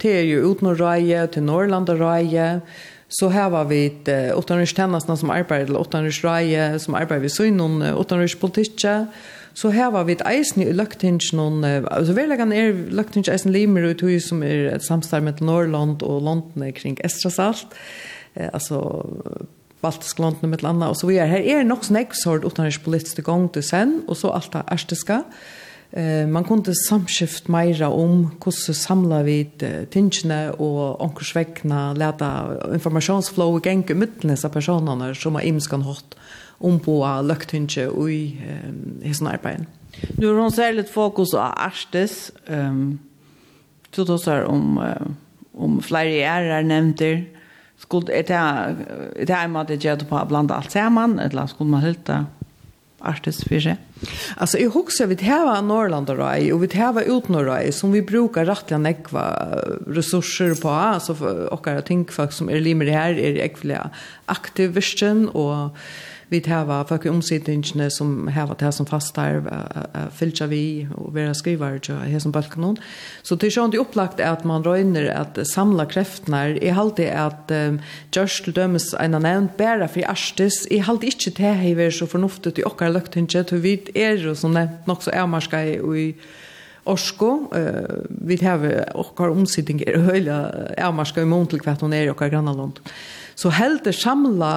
det 0.00 0.18
är 0.18 0.22
ju 0.22 0.52
ut 0.52 0.60
norr 0.60 0.74
Röje, 0.74 1.26
till 1.26 1.42
Norrland 1.42 1.90
och 1.90 1.98
Röje, 1.98 2.60
så 3.08 3.28
här 3.28 3.50
var 3.50 3.64
vi 3.64 3.86
ett 3.86 4.08
eh, 4.08 4.38
åttanrörstjänarna 4.38 5.16
som 5.16 5.30
arbetade, 5.30 5.60
eller 5.60 5.80
åttanrörstjänarna 5.80 6.78
som 6.78 6.94
arbetade 6.94 7.20
vid 7.20 7.32
synen, 7.32 7.94
åttanrörstpolitiska, 7.94 9.00
och 9.00 9.06
så 9.54 9.70
här 9.70 9.90
var 9.90 10.04
vi 10.04 10.12
ett 10.12 10.26
eisen 10.26 10.62
i 10.62 10.72
løgtingen, 10.72 11.64
altså 11.90 12.12
velleggen 12.12 12.52
är 12.52 12.72
løgtingen 12.72 13.32
eisen 13.32 13.52
limer 13.52 13.82
ut 13.82 14.02
hus 14.02 14.28
som 14.28 14.42
är 14.42 14.66
ett 14.74 14.84
samstarv 14.84 15.22
med 15.22 15.40
Norrland 15.40 16.02
och 16.02 16.22
London 16.22 16.72
kring 16.72 16.98
Estrasalt, 17.00 17.66
eh, 18.34 18.48
alltså 18.52 19.06
baltisk 19.80 20.18
London 20.18 20.50
med 20.50 20.62
landa 20.62 20.88
och 20.88 20.96
så 20.96 21.06
videre. 21.06 21.26
här 21.26 21.40
är 21.40 21.64
nog 21.64 21.84
snakk 21.84 22.14
sort 22.14 22.44
utenrikspolitisk 22.44 23.22
gång 23.22 23.48
till 23.48 23.62
sen, 23.62 24.02
och 24.06 24.16
så 24.16 24.30
allt 24.30 24.52
det 24.52 24.62
ärstiska 24.66 25.24
Eh, 25.92 26.26
man 26.26 26.44
kunde 26.44 26.74
samskift 26.74 27.48
meira 27.48 27.88
om 27.88 28.30
hvordan 28.38 28.74
samla 28.74 29.22
vi 29.26 29.40
tingene 29.90 30.52
og 30.52 31.00
onkersvekkene, 31.02 31.94
leta 31.98 32.28
informationsflow 32.74 33.58
i 33.58 33.64
genge 33.64 33.96
myttene 33.98 34.36
av 34.38 34.54
personene 34.54 35.14
som 35.18 35.34
har 35.34 35.42
imskan 35.42 35.82
hatt. 35.82 36.14
Eh, 36.14 36.20
omboa 36.60 37.20
løgtinget 37.22 37.94
i 38.10 38.40
um, 38.68 39.00
hessen 39.02 39.26
arbeid. 39.26 39.66
Nu 40.18 40.26
har 40.26 40.40
hon 40.40 40.52
särskilt 40.52 40.90
fokus 40.90 41.30
på 41.30 41.38
Arstes. 41.38 42.32
Um, 42.48 42.98
så 43.90 44.04
då 44.04 44.18
så 44.18 44.44
om 44.44 44.78
om 45.60 45.82
flera 45.82 46.40
ärar 46.40 46.62
nämnter 46.62 47.24
skulle 47.78 48.12
är 48.12 48.22
det 48.22 48.76
det 49.26 49.32
är 49.32 49.48
med 49.48 49.66
det 49.66 49.84
jag 49.84 50.08
på 50.08 50.24
bland 50.28 50.52
allt 50.52 50.70
samman 50.70 51.18
eller 51.18 51.46
skulle 51.46 51.70
man 51.70 51.82
hitta 51.82 52.26
Arstes 52.98 53.44
för 53.44 53.60
sig. 53.60 53.76
Alltså 54.36 54.58
i 54.58 54.68
huset 54.74 55.08
vi 55.08 55.28
har 55.28 55.62
Norrland 55.62 56.10
och 56.10 56.62
vi 56.62 56.78
har 56.78 57.02
utnorra 57.02 57.72
som 57.72 57.92
vi 57.92 58.02
brukar 58.02 58.44
rättliga 58.44 58.78
nekva 58.78 59.46
resurser 59.86 60.54
på 60.54 60.68
alltså 60.68 61.14
för 61.14 61.52
och 61.52 61.66
jag 61.66 61.84
tänker 61.84 62.12
folk 62.12 62.32
som 62.32 62.50
är 62.50 62.60
limer 62.60 62.86
här 62.86 63.18
är 63.18 63.38
ekvliga 63.38 63.90
aktivisten 64.26 65.28
och 65.28 65.76
vi 66.30 66.40
tar 66.40 66.68
folk 66.86 67.06
omsidningene 67.10 67.88
som 67.90 68.28
har 68.30 68.52
det 68.58 68.70
som 68.74 68.86
fastar 68.86 69.40
fyllt 70.14 70.42
vi 70.50 70.86
og 70.94 71.10
vera 71.16 71.34
skrivare 71.34 71.80
og 71.90 72.04
her 72.06 72.22
som 72.22 72.32
balkan 72.32 72.62
noen. 72.62 72.78
Så 73.26 73.34
det 73.34 73.50
er 73.50 73.56
sånn 73.56 73.72
det 73.74 73.80
opplagt 73.82 74.22
at 74.22 74.44
man 74.46 74.62
røyner 74.62 75.10
at 75.10 75.40
samla 75.50 75.88
kreftene 75.90 76.56
Jeg 76.60 76.76
halte 76.76 77.08
at 77.10 77.50
um, 77.50 77.80
Gjørs 78.14 78.40
til 78.44 78.54
dømes 78.54 78.92
en 78.94 79.18
av 79.18 79.24
nevnt 79.24 79.56
bæra 79.58 79.88
for 79.90 80.06
arstis 80.08 80.62
Jeg 80.70 80.86
halte 80.86 81.10
ikke 81.10 81.34
det 81.40 81.54
hever 81.64 81.90
så 81.94 82.06
fornuftet 82.10 82.60
i 82.62 82.66
okkar 82.66 82.94
løgtinget 82.94 83.46
til 83.50 83.62
vi 83.64 83.76
er 83.94 84.20
jo 84.22 84.36
som 84.38 84.54
nevnt 84.54 84.86
nok 84.90 85.02
så 85.04 85.14
avmarska 85.24 85.64
i 85.66 86.04
Orsko, 86.90 87.28
uh, 87.52 88.06
vi 88.08 88.38
har 88.40 88.62
okkar 88.98 89.34
omsidning 89.34 89.82
er 89.84 90.00
høyla 90.06 90.38
avmarska 90.80 91.22
i 91.22 91.28
mån 91.28 91.50
til 91.50 91.60
hvert 91.64 91.82
hun 91.84 91.92
er 91.92 92.08
i 92.08 92.12
okkar 92.14 92.32
grannalond. 92.32 92.80
Så 93.36 93.52
helder 93.52 93.92
samla 93.92 94.52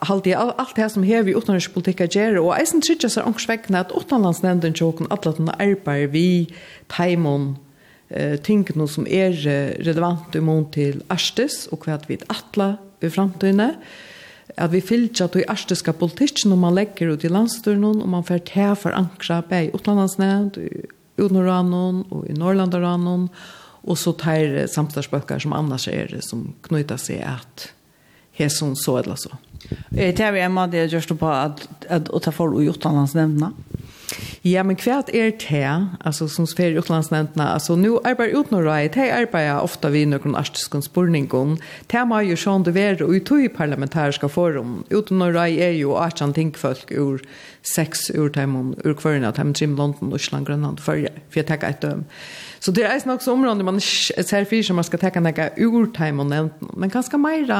halde 0.00 0.30
jag 0.30 0.54
allt 0.56 0.76
det 0.76 0.90
som 0.90 1.02
här 1.02 1.22
vi 1.22 1.32
utanrikspolitik 1.32 2.00
att 2.00 2.14
göra 2.14 2.42
och 2.42 2.58
eisen 2.58 2.80
tryckas 2.80 3.12
sig 3.12 3.22
ångs 3.22 3.48
vägna 3.48 3.80
att 3.80 3.92
utanlandsnämnden 3.96 4.74
tjocken 4.74 5.06
alla 5.10 5.32
den 5.32 5.48
arbetar 5.48 6.06
vi 6.06 6.54
tajmon 6.86 7.56
eh, 8.08 8.36
tingene 8.36 8.88
som 8.88 9.06
är 9.06 9.32
relevant 9.82 10.34
imot 10.34 10.72
till 10.72 11.02
Arstis 11.08 11.66
och 11.66 11.86
vad 11.86 12.04
vi 12.06 12.18
atla 12.26 12.76
i 13.00 13.10
framtiden 13.10 13.72
att 14.56 14.70
vi 14.70 14.80
fylltja 14.80 15.24
att 15.24 15.36
i 15.36 15.44
arstiska 15.48 15.92
politikken 15.92 16.52
om 16.52 16.60
man 16.60 16.74
lägger 16.74 17.08
ut 17.08 17.24
i 17.24 17.28
landstyrnen 17.28 18.02
och 18.02 18.08
man 18.08 18.24
får 18.24 18.38
ta 18.38 18.76
för 18.76 18.92
ankra 18.92 19.42
på 19.42 19.54
i 19.54 19.70
utlandsnämnd 19.74 20.58
i 20.58 20.86
Udnoranon 21.16 22.02
och 22.02 22.26
i 22.26 22.32
Norrlandoranon 22.32 23.28
och 23.86 23.98
så 23.98 24.12
tar 24.12 24.66
samtalsböcker 24.66 25.38
som 25.38 25.52
annars 25.52 25.88
är 25.88 26.08
det 26.08 26.22
som 26.22 26.52
knyter 26.62 26.96
sig 26.96 27.22
att 27.22 27.68
hesson 28.32 28.76
så 28.76 28.98
eller 28.98 29.14
så. 29.14 29.30
Det 29.90 30.20
er 30.20 30.40
en 30.44 30.54
måte 30.56 30.78
jeg 30.78 30.92
gjør 30.96 31.16
på 31.20 31.30
at 31.32 31.66
å 32.12 32.20
ta 32.22 32.34
for 32.34 32.54
å 32.54 32.64
utlandsnevnene. 32.72 33.52
Ja, 34.46 34.62
men 34.62 34.76
hva 34.78 35.00
er 35.10 35.32
det, 35.34 35.62
altså, 36.06 36.28
som 36.30 36.46
spør 36.46 36.78
utlandsnevnene? 36.78 37.48
Altså, 37.56 37.74
nå 37.78 37.96
arbeider 38.06 38.44
utenrøy, 38.44 38.86
det 38.94 39.08
arbeider 39.10 39.58
ofte 39.58 39.90
vi 39.90 40.04
noen 40.06 40.36
artiske 40.38 40.78
spørninger. 40.86 41.56
Det 41.90 42.04
må 42.06 42.20
jo 42.28 42.38
sånn 42.38 42.66
det 42.66 42.76
være 42.76 43.08
og 43.08 43.16
i 43.42 43.50
parlamentariske 43.50 44.30
forum. 44.30 44.78
Utenrøy 44.94 45.58
er 45.58 45.74
jo 45.80 45.96
18 45.98 46.36
tingfolk 46.38 46.94
ur 46.94 47.24
sex 47.66 48.06
ur 48.14 48.30
dem, 48.30 48.76
ur 48.84 48.94
kvarna 48.94 49.32
dem 49.34 49.54
trim 49.56 49.74
London, 49.78 50.14
Osland, 50.14 50.46
Grønland, 50.46 50.78
Førje, 50.84 51.10
for 51.26 51.42
jeg 51.42 51.50
takker 51.50 51.74
et 51.74 51.82
døm. 51.82 52.06
Så 52.62 52.72
det 52.74 52.86
er 52.86 53.02
nok 53.06 53.22
så 53.22 53.34
områder 53.34 53.66
man 53.66 53.82
ser 53.82 54.46
for 54.46 54.62
som 54.62 54.78
man 54.78 54.86
skal 54.86 55.02
takke 55.02 55.22
noe 55.22 55.50
ur 55.58 55.90
dem 55.98 56.22
men 56.22 56.92
ganske 56.94 57.18
mer 57.18 57.50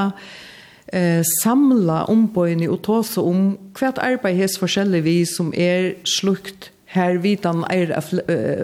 eh, 0.92 1.22
samla 1.42 2.04
ombøyene 2.12 2.68
og 2.70 2.82
tåse 2.86 3.22
om 3.22 3.54
hvert 3.78 4.00
arbeid 4.02 4.38
hes 4.38 4.58
forskjellig 4.60 5.02
vi 5.06 5.18
som 5.28 5.52
er 5.54 5.94
slukt 6.06 6.70
her 6.96 7.18
vidan 7.20 7.64
er 7.72 7.92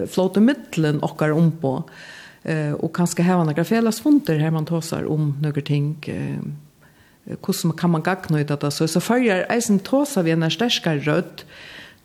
flåte 0.09 0.41
middelen 0.41 1.01
okkar 1.05 1.35
ombå 1.35 1.81
eh, 2.43 2.73
og 2.73 2.93
kanskje 2.95 3.25
heva 3.27 3.45
noen 3.45 3.67
felles 3.67 4.01
funter 4.03 4.39
her 4.41 4.53
man 4.55 4.67
tåsar 4.69 5.09
om 5.09 5.33
noen 5.43 5.67
ting 5.67 5.93
eh, 6.07 6.39
hvordan 7.39 7.75
kan 7.79 7.93
man 7.93 8.03
gagna 8.03 8.41
ut 8.41 8.49
dette 8.51 8.71
så, 8.71 8.87
så 8.87 9.03
følger 9.03 9.45
eisen 9.51 9.79
tåsa 9.83 10.23
vi 10.23 10.35
en 10.35 10.49
sterskare 10.51 11.03
rødt 11.05 11.45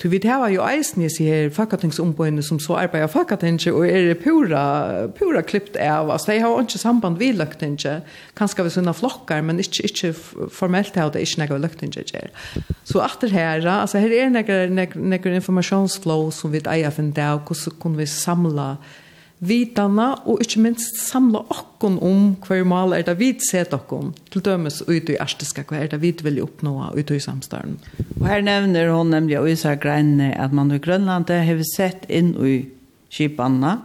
Du 0.02 0.08
vet 0.08 0.24
här 0.24 0.38
var 0.38 0.48
ju 0.48 0.60
eisen 0.62 1.02
i 1.02 1.10
sig 1.10 1.50
fackatingsomboende 1.50 2.42
som 2.42 2.60
så 2.60 2.76
arbetar 2.76 3.08
fackatingsje 3.08 3.72
och 3.72 3.86
är 3.86 4.02
det 4.02 4.14
pura, 4.14 5.08
pura 5.18 5.42
klippt 5.42 5.76
av. 5.76 6.10
Alltså 6.10 6.32
det 6.32 6.38
har 6.38 6.60
inte 6.60 6.78
samband 6.78 7.18
vid 7.18 7.34
löktingsje. 7.34 8.00
Kanske 8.34 8.62
vi 8.62 8.70
sådana 8.70 8.94
flockar 8.94 9.42
men 9.42 9.58
inte, 9.58 9.82
inte 9.82 10.12
formellt 10.50 10.96
har 10.96 11.10
det 11.12 11.20
inte 11.20 11.40
några 11.40 11.58
löktingsje 11.58 12.02
gör. 12.14 12.28
Så 12.84 12.98
att 12.98 13.20
det 13.20 13.28
här, 13.28 13.66
alltså 13.66 13.98
här 13.98 14.12
är 14.12 14.30
några, 14.30 14.86
några 14.94 15.34
informationsflow 15.34 16.30
som 16.30 16.50
vi 16.50 16.58
äger 16.58 16.90
för 16.90 17.02
en 17.02 17.12
dag 17.12 17.40
och 17.50 17.82
kan 17.82 17.96
vi 17.96 18.06
samla 18.06 18.76
information 18.76 19.07
vitana 19.38 20.08
og 20.26 20.42
ikkje 20.42 20.62
minst 20.62 20.96
samla 20.98 21.44
okkon 21.52 21.98
om 22.02 22.22
hver 22.42 22.64
mal 22.66 22.94
er 22.96 23.04
det 23.06 23.14
vi 23.20 23.30
set 23.46 23.74
okkon 23.76 24.10
til 24.32 24.42
dømes 24.44 24.80
ut 24.88 25.10
i 25.12 25.18
ærstiska 25.20 25.62
hver 25.68 25.84
er 25.84 25.92
det 25.92 26.00
vi 26.02 26.12
vil 26.26 26.40
oppnå 26.42 26.74
ut 26.96 27.10
i 27.14 27.20
samstaren. 27.22 27.78
Og 28.18 28.26
her 28.26 28.42
nevner 28.42 28.90
hon 28.90 29.12
nemlig 29.14 29.38
og 29.38 29.50
Isar 29.50 29.78
greinne 29.78 30.32
at 30.34 30.52
man 30.52 30.72
i 30.74 30.82
Grønland 30.82 31.30
har 31.30 31.62
sett 31.70 32.08
inn 32.10 32.34
i 32.42 32.56
kipanna 33.14 33.78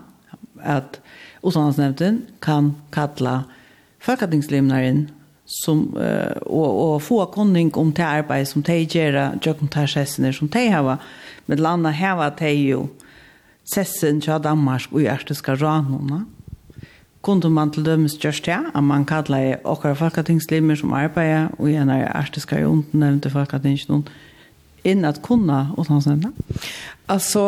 at 0.63 0.99
Oslandsnevnden 1.43 2.23
kan 2.41 2.73
kalla 2.91 3.43
folketingslimnaren 4.03 5.09
som 5.45 5.89
uh, 5.97 6.33
og, 6.47 6.69
og 6.85 7.01
få 7.03 7.25
kunning 7.33 7.69
om 7.77 7.91
det 7.93 8.05
arbeid 8.07 8.47
som 8.47 8.63
de 8.63 8.77
gjør, 8.87 9.37
jøkken 9.43 9.67
tar 9.67 9.91
som 9.91 10.47
de 10.49 10.67
har, 10.71 10.99
men 11.45 11.59
landa 11.59 11.91
heva 11.91 12.29
de 12.39 12.53
jo 12.53 12.87
sessen 13.65 14.21
til 14.21 14.41
Danmark 14.43 14.91
og 14.91 15.01
i 15.01 15.09
ærstiske 15.11 15.55
ranene. 15.61 16.25
Kunde 17.23 17.49
man 17.49 17.71
til 17.71 17.85
dømes 17.85 18.17
gjørst 18.19 18.45
det, 18.45 18.59
at 18.75 18.83
man 18.83 19.05
kallet 19.05 19.63
åkere 19.63 19.95
folketingslimmer 19.95 20.75
som 20.75 20.93
arbeider, 20.93 21.47
og 21.57 21.69
igjen 21.69 21.89
er 21.89 22.09
av 22.09 22.17
ærstiske 22.23 22.59
jonden 22.59 22.99
nevnte 22.99 23.31
folketingsjonen, 23.31 24.03
inn 24.83 25.05
at 25.07 25.21
kunne 25.23 25.69
åtlandsnevne? 25.79 26.33
Altså, 27.07 27.45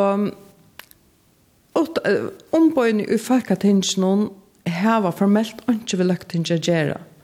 ombøyene 2.55 3.03
i 3.03 3.19
folketingsjonen 3.19 4.29
hava 4.71 5.11
formelt 5.11 5.59
ikke 5.67 5.99
vil 5.99 6.13
løkt 6.13 6.31
til 6.31 6.55
å 6.55 6.61
gjøre. 6.61 6.95
Mm 6.95 7.14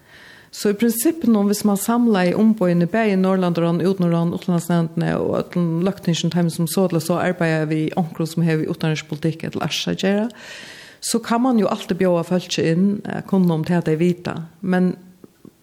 Så 0.51 0.69
i 0.69 0.75
prinsippen 0.75 1.35
om 1.39 1.47
hvis 1.47 1.63
man 1.63 1.79
samlar 1.79 2.27
i 2.27 2.33
ombøyene, 2.35 2.87
bæ 2.91 3.05
i 3.13 3.15
Norrlanderen, 3.15 3.79
utenlanderen, 3.79 4.33
utenlandsnevntene 4.35 5.13
og 5.17 5.37
at 5.39 5.53
den 5.55 5.79
løkningen 5.87 6.31
time 6.33 6.51
som 6.51 6.67
så 6.67 6.89
til, 6.91 6.99
så 7.01 7.21
arbeider 7.23 7.69
vi 7.69 7.85
i 7.85 7.93
omkring 7.95 8.27
som 8.27 8.43
har 8.43 8.59
vi 8.59 8.67
utenlandspolitikk 8.67 9.45
et 9.47 9.55
lærsa 9.55 9.95
gjøre, 9.95 10.27
så 11.01 11.21
kan 11.23 11.41
man 11.41 11.59
jo 11.59 11.71
alltid 11.71 11.95
bjøre 11.97 12.25
folk 12.27 12.57
inn, 12.59 12.99
kunne 13.27 13.53
om 13.53 13.63
til 13.63 13.79
at 13.79 13.87
de 13.87 13.95
vita. 13.97 14.35
Men 14.61 14.95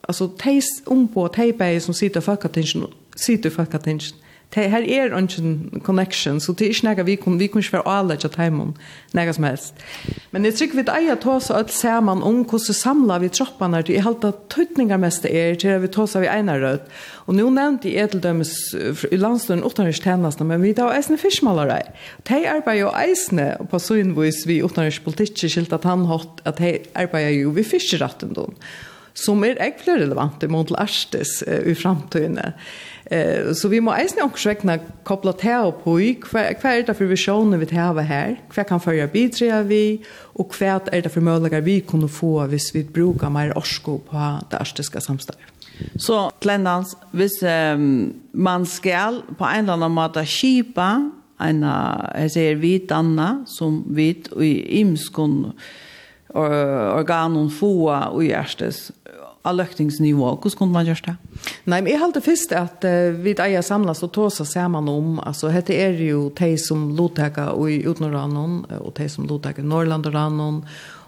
altså, 0.09 0.31
de 0.45 0.57
ombå, 0.87 1.29
de 1.37 1.53
bare 1.53 1.81
som 1.81 1.95
sitter 1.95 2.21
i 2.21 2.25
folketingen, 2.25 2.89
sitter 3.17 3.51
i 3.51 3.55
folketingen, 3.55 4.17
det 4.55 4.69
här 4.69 4.83
är 4.83 5.11
en 5.11 5.81
connection 5.85 6.41
så 6.41 6.53
det 6.53 6.65
är 6.65 6.89
inte 6.89 7.03
vi 7.03 7.17
kommer 7.17 7.39
vi 7.39 7.49
kommer 7.49 7.65
inte 7.65 7.77
vara 7.77 7.99
alla 7.99 8.15
att 8.15 8.35
hemma 8.35 8.75
något 9.13 9.35
som 9.35 9.45
helst. 9.45 9.75
Men 10.31 10.43
det 10.43 10.53
tycker 10.53 10.77
vi 10.77 10.91
att 10.91 11.05
jag 11.05 11.21
tar 11.21 11.41
så 11.41 11.55
att 11.55 11.71
ser 11.71 12.01
man 12.01 12.23
om 12.23 12.49
hur 12.51 12.59
så 12.59 12.75
samlar 12.75 13.19
vi 13.19 13.29
tropparna 13.29 13.83
det 13.83 13.97
är 13.97 14.03
helt 14.03 14.25
att 14.25 14.49
tutningar 14.49 14.99
mest 14.99 15.25
är 15.25 15.55
till 15.55 15.71
vi 15.71 15.89
tar 15.89 16.07
så 16.07 16.19
vi 16.19 16.27
ena 16.27 16.61
röd 16.61 16.81
och 17.13 17.35
nu 17.35 17.51
nämnde 17.51 17.89
jag 17.89 18.11
till 18.11 18.21
dem 18.21 18.45
i 19.11 19.17
landstun 19.17 19.63
åttandes 19.63 20.03
tjänst 20.03 20.41
men 20.41 20.63
vi 20.63 20.75
tar 20.75 20.93
äsna 20.93 21.17
fiskmalare 21.17 21.83
de 22.23 22.47
arbetar 22.47 22.75
ju 22.75 22.89
äsna 22.89 23.53
på 23.71 23.81
så 23.81 23.97
invis 23.97 24.47
vi 24.47 24.63
åttandes 24.63 24.99
politik 24.99 25.39
skilt 25.39 25.73
att 25.73 25.85
han 25.85 26.07
har 26.07 26.23
att 26.43 26.57
de 26.57 26.83
arbetar 26.95 27.19
ju 27.19 27.51
vi 27.51 27.65
fiskrätten 27.65 28.33
då 28.33 28.51
som 29.25 29.45
är 29.45 29.57
äckligt 29.61 30.01
relevant 30.01 30.43
i 30.43 30.49
Montel 30.49 30.77
Arstes 30.77 31.43
i 31.43 31.75
framtiden. 31.75 32.41
Eh 33.11 33.53
så 33.55 33.69
vi 33.69 33.81
må 33.81 33.93
eisne 33.97 34.23
också 34.23 34.49
räkna 34.49 34.79
koppla 35.05 35.33
till 35.33 35.65
och 35.65 35.85
på 35.85 36.15
kvar 36.23 36.71
är 36.71 36.83
det 36.87 36.95
för 36.95 37.05
visioner 37.05 37.59
vi 37.59 37.77
har 37.77 38.03
här. 38.03 38.41
Kvar 38.51 38.65
kan 38.65 38.81
förja 38.81 39.07
bidra 39.07 39.63
vi 39.63 40.05
och 40.35 40.53
kvar 40.53 40.81
är 40.93 41.03
det 41.03 41.09
för 41.09 41.21
möjligheter 41.21 41.61
vi 41.61 41.81
kunde 41.81 42.09
få 42.09 42.47
hvis 42.47 42.75
vi 42.75 42.85
brukar 42.85 43.31
mer 43.31 43.59
orsko 43.59 43.99
på 43.99 44.39
det 44.51 44.57
arktiska 44.57 45.01
samstarvet. 45.01 45.53
Så 45.97 46.31
Glendans, 46.41 46.97
hvis 47.13 47.43
um, 47.43 48.15
man 48.33 48.67
skal 48.67 49.23
på 49.39 49.45
en 49.45 49.65
eller 49.65 49.73
annen 49.73 49.95
måte 49.95 50.25
kjipa 50.27 51.11
en, 51.41 51.63
jeg 51.63 52.33
sier, 52.35 52.57
hvit 52.59 52.91
anna, 52.93 53.45
som 53.47 53.85
hvit 53.95 54.33
og 54.35 54.43
i 54.43 54.81
imskon 54.81 55.53
organen 56.35 57.49
få 57.51 57.89
og 57.89 58.21
hjertes 58.27 58.91
av 59.49 59.57
løktingsnivå. 59.59 60.35
Hvordan 60.37 60.59
kunne 60.61 60.77
man 60.77 60.89
gjøre 60.89 61.07
det? 61.09 61.17
Nei, 61.69 61.81
men 61.81 61.91
jeg 61.93 62.03
halte 62.03 62.23
først 62.25 62.53
at 62.57 62.85
uh, 62.89 63.17
vi 63.17 63.35
eier 63.35 63.65
samlas 63.65 64.05
og 64.07 64.13
tåsa 64.17 64.47
sammen 64.49 64.91
om, 64.93 65.17
altså 65.25 65.53
dette 65.55 65.77
er 65.77 65.99
jo 66.05 66.29
de 66.39 66.53
som 66.61 66.91
lottaker 66.99 67.57
i 67.69 67.81
utenranen, 67.89 68.63
og 68.81 68.93
de 68.99 69.09
som 69.13 69.27
lottaker 69.29 69.65
i 69.65 69.69
Norrlandranen, 69.69 70.63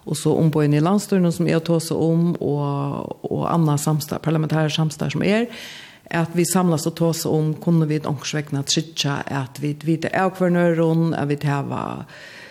og 0.09 0.16
så 0.16 0.32
ombøyene 0.32 0.80
i 0.80 0.82
landstøyene 0.82 1.30
som 1.34 1.49
jeg 1.49 1.62
tåsa 1.66 1.95
om, 1.95 2.32
og, 2.41 3.28
og 3.28 3.47
andre 3.53 3.76
samstad, 3.78 4.22
parlamentære 4.24 4.72
samstad 4.72 5.12
som 5.14 5.24
er, 5.26 5.47
at 6.11 6.32
vi 6.34 6.45
samlas 6.49 6.88
og 6.91 6.97
tåsa 6.99 7.30
om, 7.30 7.53
kunne 7.62 7.86
vi 7.86 8.01
et 8.01 8.09
ångsvekkende 8.09 8.64
tritsja, 8.66 9.20
at 9.30 9.61
vi 9.62 9.76
vet 9.86 10.09
avkvarnøren, 10.11 11.12
at 11.14 11.30
vi 11.30 11.38
vet 11.38 11.47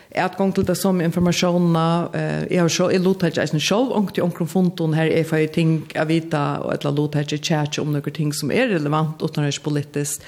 Jeg 0.10 0.24
har 0.26 0.34
gått 0.34 0.56
til 0.58 0.66
det 0.66 0.74
som 0.74 1.02
informasjoner, 1.06 2.16
jeg 2.50 2.64
har 2.64 2.72
så, 2.74 2.88
jeg 2.90 3.04
lot 3.06 3.22
ikke 3.28 3.44
eisen 3.44 3.62
selv, 3.62 3.92
og 3.94 4.10
til 4.16 4.26
omkring 4.26 4.50
fonton 4.50 4.96
her 4.98 5.12
er 5.14 5.28
for 5.30 5.46
ting 5.54 5.84
jeg 5.94 6.10
vet, 6.10 6.34
og 6.34 6.74
jeg 6.74 6.96
lot 6.98 7.18
ikke 7.20 7.38
kjært 7.38 7.78
om 7.84 7.94
noen 7.94 8.16
ting 8.16 8.34
som 8.34 8.50
er 8.50 8.72
relevant, 8.74 9.22
og 9.22 9.38
når 9.38 9.46
det 9.46 9.54
er 9.54 9.64
politisk. 9.68 10.26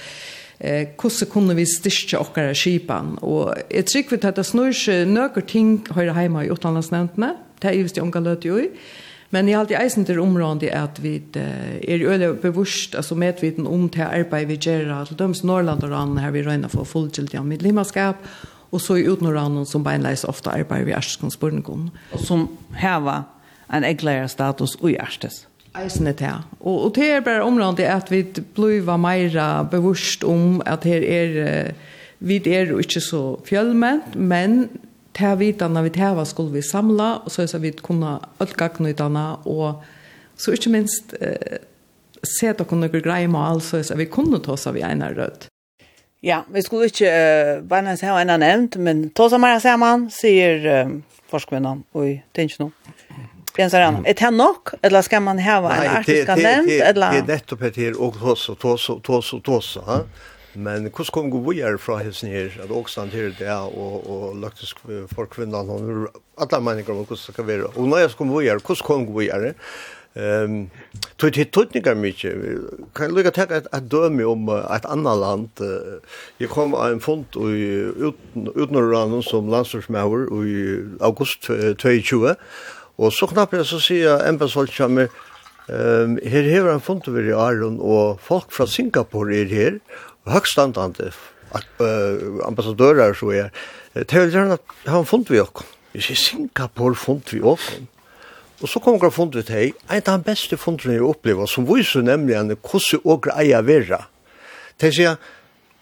Eh, 0.62 0.92
hvordan 0.94 1.30
kunne 1.32 1.56
vi 1.58 1.66
styrke 1.66 2.20
okkara 2.22 2.54
skipan? 2.54 3.16
Og 3.26 3.50
jeg 3.66 3.88
tror 3.90 4.10
vi 4.12 4.20
at 4.22 4.36
det 4.38 4.46
snur 4.46 4.70
ikke 4.70 5.00
noen 5.10 5.48
ting 5.50 5.72
høyre 5.90 6.14
hjemme 6.14 6.44
i 6.46 6.52
utlandsnevntene, 6.54 7.32
det 7.58 7.70
er 7.72 7.80
just 7.80 7.98
det 7.98 8.04
omkring 8.06 8.28
løte 8.28 8.48
jo 8.48 8.60
i, 8.62 8.68
Men 9.32 9.48
jeg 9.48 9.56
har 9.56 9.62
alltid 9.64 9.78
eisen 9.80 10.04
til 10.04 10.18
området 10.20 10.68
at 10.76 10.98
vi 11.00 11.14
er 11.34 12.02
øyelig 12.04 12.34
bevurst, 12.42 12.94
altså 12.94 13.14
medviten 13.16 13.66
om 13.66 13.88
til 13.88 14.04
arbeid 14.04 14.46
vi 14.50 14.58
gjør, 14.60 15.04
til 15.08 15.16
dømes 15.16 15.40
Norrland 15.44 15.82
og 15.82 15.90
Rann 15.90 16.18
her 16.20 16.34
vi 16.34 16.42
røyner 16.44 16.68
for 16.68 16.84
fulltilt 16.84 17.34
av 17.34 17.46
midtlimaskap, 17.48 18.20
Og 18.72 18.80
så 18.80 18.96
i 18.96 19.06
utnorranen 19.08 19.66
som 19.68 19.84
beinleis 19.84 20.24
ofte 20.24 20.50
arbeider 20.50 20.88
vi 20.88 20.96
ærskens 20.96 21.36
Og 21.40 22.20
Som 22.20 22.48
heva 22.72 23.22
en 23.72 23.84
eglære 23.84 24.28
status 24.28 24.76
og 24.80 24.92
ærstes. 24.92 25.46
Eisene 25.76 26.12
til. 26.12 26.42
Og, 26.60 26.84
og 26.84 26.94
det 26.96 27.10
er 27.10 27.20
bare 27.24 27.42
området 27.42 27.88
at 27.88 28.10
vi 28.10 28.22
blir 28.54 28.96
mer 28.96 29.64
bevurst 29.70 30.24
om 30.24 30.60
at 30.66 30.84
her 30.84 31.02
er, 31.02 31.72
vi 32.20 32.36
er 32.36 32.78
ikke 32.78 33.00
så 33.00 33.40
fjellment, 33.44 34.14
men 34.16 34.68
til 35.16 35.38
vitene 35.38 35.82
vi 35.84 35.92
teva 35.92 36.24
skulle 36.24 36.52
vi 36.52 36.62
samla, 36.64 37.22
og 37.24 37.30
så 37.30 37.44
er 37.44 37.58
vi 37.64 37.72
kunne 37.72 38.18
utgagnutene, 38.40 39.26
og 39.48 39.82
så 40.36 40.52
ikke 40.52 40.72
minst 40.72 41.14
eh, 41.20 41.60
se 42.24 42.48
at 42.48 42.60
kunne 42.68 42.88
greie 42.88 43.28
med 43.28 43.40
alt, 43.40 43.64
så 43.64 43.80
er 43.80 44.00
vi 44.00 44.08
kunne 44.12 44.40
ta 44.40 44.52
oss 44.52 44.66
av 44.66 44.76
en 44.76 45.02
rødt. 45.02 45.51
Ja, 46.22 46.44
vi 46.54 46.62
skulle 46.62 46.86
ikke 46.86 47.08
uh, 47.10 47.62
bare 47.66 47.82
nevnt 47.88 48.04
hva 48.06 48.20
enn 48.22 48.36
nevnt, 48.38 48.76
men 48.78 49.08
to 49.16 49.26
som 49.32 49.42
er 49.42 49.58
sammen, 49.62 50.06
sier 50.14 50.66
uh, 50.70 50.92
forskvinnen 51.32 51.82
og 51.98 52.12
Tinsjno. 52.36 52.70
Jens 53.58 53.74
Arana, 53.76 54.00
er 54.08 54.16
det 54.16 54.30
nok, 54.32 54.76
eller 54.86 55.02
skal 55.04 55.20
man 55.26 55.40
ha 55.42 55.58
en 55.60 55.88
artisk 55.98 56.30
nevnt? 56.38 56.70
Nei, 56.70 56.92
det 56.94 57.18
er 57.18 57.26
nettopp 57.28 57.64
et 57.68 57.80
her, 57.82 57.98
og 57.98 58.16
tåsa, 58.20 58.54
tåsa, 58.56 58.96
tåsa, 59.04 59.40
tåsa. 59.44 59.98
Men 60.54 60.86
hvordan 60.86 61.08
ska 61.08 61.20
vi 61.20 61.40
videre 61.48 61.78
fra 61.80 61.98
hessen 62.04 62.28
her, 62.28 62.52
at 62.62 62.70
også 62.70 63.00
han 63.00 63.10
det 63.10 63.46
er, 63.48 63.66
og, 63.66 64.06
og 64.06 64.36
løktes 64.36 64.74
for 65.10 65.26
kvinnen, 65.26 65.54
og 65.54 66.08
alle 66.38 66.60
meninger 66.60 66.92
om 66.92 67.02
hvordan 67.02 67.16
det 67.16 67.34
skal 67.34 67.46
være. 67.46 67.72
Og 67.76 67.88
når 67.88 67.98
jeg 68.04 68.14
kom 68.16 68.32
videre, 68.38 68.60
hvordan 68.60 68.86
kom 68.86 69.06
vi 69.06 69.24
vidare? 69.24 69.54
Ehm 70.14 70.70
tog 71.16 71.32
till 71.32 71.50
tutningar 71.50 71.94
mycket. 71.94 72.34
Kan 72.92 73.14
lukka 73.14 73.30
ta 73.30 73.42
att 73.70 73.90
döme 73.90 74.24
om 74.24 74.48
ett 74.48 74.84
annat 74.84 75.18
land. 75.18 75.50
Jag 76.38 76.50
kom 76.50 76.74
av 76.74 76.92
en 76.92 77.00
fond 77.00 77.24
i 77.36 77.92
utnorranden 78.54 79.22
som 79.22 79.48
landstorsmauer 79.48 80.46
i 80.46 80.84
august 81.00 81.42
2020. 81.42 82.34
Och 82.96 83.12
så 83.12 83.26
knappt 83.26 83.52
jag 83.52 83.66
så 83.66 83.80
säger 83.80 84.08
jag 84.08 84.28
en 84.28 84.38
som 84.48 84.98
är 84.98 85.08
Ehm 85.68 86.18
här 86.24 86.60
har 86.60 86.68
en 86.68 86.80
fond 86.80 87.02
över 87.08 87.22
i 87.22 87.32
Aron 87.32 87.80
och 87.80 88.20
folk 88.20 88.52
från 88.52 88.68
Singapore 88.68 89.36
är 89.36 89.44
här 89.46 89.80
högstandande 90.24 91.10
ambassadörer 92.44 93.14
så 93.14 93.30
är. 93.30 93.50
Det 93.92 94.12
vill 94.12 94.34
gärna 94.34 94.58
ha 94.86 94.98
en 94.98 95.04
fond 95.04 95.26
vi 95.30 95.40
också. 95.40 95.64
I 95.92 96.00
Singapore 96.00 96.94
fond 96.94 97.22
vi 97.32 97.40
också. 97.40 97.72
Og 98.62 98.70
så 98.70 98.78
kom 98.78 99.00
jeg 99.02 99.10
funnet 99.10 99.40
ut 99.42 99.50
hei, 99.50 99.72
en 99.90 100.04
av 100.06 100.20
de 100.20 100.28
beste 100.28 100.56
fundene 100.60 100.94
jeg 100.94 101.06
opplever, 101.06 101.48
som 101.50 101.66
viser 101.66 102.04
nemlig 102.06 102.36
henne 102.38 102.54
hvordan 102.54 103.02
åker 103.14 103.34
eier 103.34 103.64
vera. 103.66 104.04
Det 104.78 104.92
sier, 104.94 105.18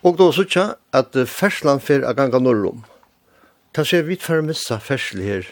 og 0.00 0.16
da 0.16 0.30
så 0.32 0.46
ikke 0.46 0.66
at 0.96 1.18
fersland 1.28 1.84
fer 1.84 2.06
er 2.08 2.16
ganga 2.16 2.40
norrum. 2.40 2.80
Det 3.76 3.84
sier, 3.86 4.06
vi 4.08 4.16
får 4.16 4.40
missa 4.46 4.80
Fersland 4.80 5.28
her, 5.28 5.50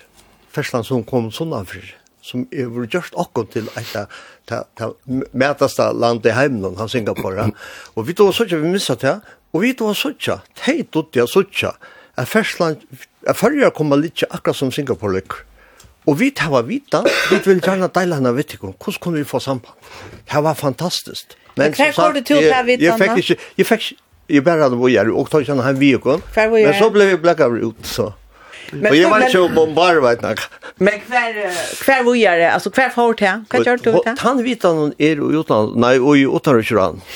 fersland 0.55 0.89
som 0.89 1.05
kom 1.05 1.29
sånn 1.29 1.53
av 1.53 1.69
sunnanfyr, 1.69 1.91
som 2.25 2.47
er 2.49 2.73
vår 2.73 2.89
gjørst 2.95 3.19
akkurat 3.21 3.53
til 3.53 3.69
et 3.77 3.93
av 4.57 4.97
mætaste 5.37 5.91
land 5.93 6.27
i 6.27 6.33
heimland, 6.33 6.81
han 6.81 6.89
Singapore. 6.89 7.51
Og 7.95 8.09
vi 8.09 8.17
da 8.17 8.31
ikke 8.33 8.63
vi 8.65 8.73
missa 8.73 8.97
det, 8.97 9.19
og 9.53 9.63
vi 9.67 9.75
da 9.77 9.93
ikke, 9.93 10.41
teit 10.57 10.97
ut 10.97 11.13
det 11.13 11.29
så 11.29 11.45
ikke, 11.45 11.77
at 12.19 12.33
fersland, 12.33 12.81
at 13.29 13.37
fyrir 13.37 13.69
kommer 13.77 14.01
litt 14.01 14.25
akkurat 14.31 14.57
som 14.57 14.73
Singapore 14.73 15.21
lykker. 15.21 15.45
Og 16.09 16.17
vi 16.21 16.31
tar 16.33 16.53
var 16.55 16.65
vita, 16.65 17.03
vi 17.29 17.39
vil 17.45 17.59
gjerne 17.61 17.91
deila 17.93 18.17
henne 18.17 18.33
vitt 18.37 18.55
ikke, 18.57 18.73
hvordan 18.73 19.01
kunne 19.05 19.21
vi 19.21 19.29
få 19.29 19.41
samband? 19.45 19.89
Det 20.25 20.45
var 20.45 20.57
fantastisk. 20.57 21.37
Men, 21.59 21.75
hva 21.77 21.91
går 21.97 22.15
det 22.17 22.23
til 22.31 22.39
å 22.39 22.45
ta 22.47 22.63
vitt, 22.65 22.81
Anna? 22.81 22.87
Jeg 22.87 23.01
fikk 23.03 23.19
ikke, 23.25 23.51
jeg 23.59 23.69
fikk 23.69 23.85
ikke, 23.89 24.05
jeg 24.29 24.45
bare 24.47 24.65
hadde 24.67 24.79
vært 24.81 24.97
her, 24.97 25.11
og 25.13 25.29
tar 25.33 25.45
ikke 25.45 25.59
henne 25.59 25.75
vi 25.81 25.93
ikke. 25.99 26.17
Men 26.55 26.73
så 26.79 26.89
ble 26.95 27.11
vi 27.11 27.21
blekket 27.21 27.61
ut, 27.61 27.85
så. 27.89 28.13
Men, 28.69 28.91
og 28.91 28.97
jeg 28.99 29.09
var 29.09 29.25
ikke 29.25 29.63
om 29.65 29.71
bare 29.77 30.01
vet 30.05 30.25
du. 30.25 30.43
Men 30.85 31.01
hver, 31.09 31.39
hver 31.87 32.03
hvor 32.05 32.17
gjør 32.19 32.37
det? 32.37 32.49
Altså, 32.53 32.73
hver 32.77 32.91
får 32.93 33.15
til, 33.21 33.45
Hva 33.49 33.63
gjør 33.65 33.81
du 33.81 33.89
til? 33.95 34.19
Han 34.21 34.43
vitt 34.45 34.67
han 34.69 34.93
er 34.99 35.23
i 35.23 35.31
utlandet, 35.41 35.79
nei, 35.81 35.95
og 35.97 36.21
i 36.21 36.27
utlandet 36.29 37.09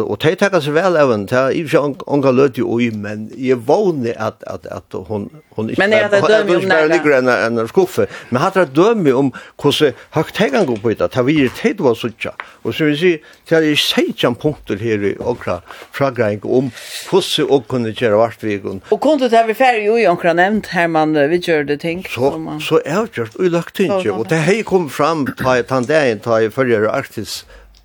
Og 0.00 0.14
tei 0.22 0.32
takka 0.40 0.60
seg 0.64 0.72
vel 0.72 0.96
av 0.96 1.10
henne, 1.12 1.28
tei 1.28 1.40
er 1.50 1.58
ikke 1.58 1.80
onka 2.08 2.30
løt 2.32 2.56
jo 2.56 2.78
ui, 2.78 2.88
men 2.96 3.26
jeg 3.36 3.58
vågne 3.68 4.14
at, 4.16 4.40
at, 4.48 4.64
at 4.72 4.96
hun, 5.08 5.26
hun 5.52 5.68
ikke 5.68 5.82
men 5.82 5.92
er 5.92 6.08
det 6.08 6.22
dømme 6.24 6.56
om 6.56 6.64
næra? 6.70 6.86
ligger 6.94 7.16
enn 7.18 7.28
en 7.32 7.68
skuffe, 7.68 8.06
men 8.30 8.40
hatt 8.40 8.56
det 8.56 8.70
dømme 8.76 9.12
om 9.18 9.28
hvordan 9.60 9.92
høgt 10.16 10.40
hegan 10.40 10.64
går 10.70 10.80
på 10.80 10.94
det, 10.94 11.10
tei 11.12 11.26
vi 11.28 11.36
er 11.44 11.52
teit 11.58 11.84
var 11.84 11.98
suttja, 12.00 12.32
og 12.64 12.72
som 12.72 12.88
vi 12.88 12.96
sier, 13.02 13.28
tei 13.50 13.60
er 13.74 13.84
seitjan 13.84 14.38
punkter 14.40 14.80
her 14.80 15.04
i 15.10 15.12
okra 15.20 15.60
fragreng 15.92 16.40
om 16.48 16.72
hvordan 17.10 17.52
og 17.52 17.68
kunne 17.68 17.92
kjera 17.92 18.16
vartvigun. 18.16 18.80
Og 18.94 19.04
kunne 19.04 19.28
tei 19.28 19.44
vi 19.50 19.60
færre 19.60 19.84
jo 19.84 20.00
i 20.00 20.08
okra 20.08 20.32
nevnt 20.38 20.72
her 20.72 20.88
man 20.88 21.12
vi 21.28 21.42
gjør 21.44 21.68
det 21.68 21.82
ting? 21.84 22.00
Så, 22.08 22.32
så 22.64 22.80
er 22.80 23.04
det 23.04 23.18
gjort 23.18 23.36
gjørt 23.36 23.40
ulagt 23.44 23.80
ikke. 23.80 24.12
og 24.12 24.28
det 24.32 24.40
hei 24.46 24.62
kom 24.64 24.88
fram 24.88 25.26
ta 25.36 25.58
i 25.60 25.66
tei 25.68 25.82
ta 25.84 26.40
i 26.40 26.48
tei 26.48 26.48
tei 26.48 27.12
tei 27.12 27.26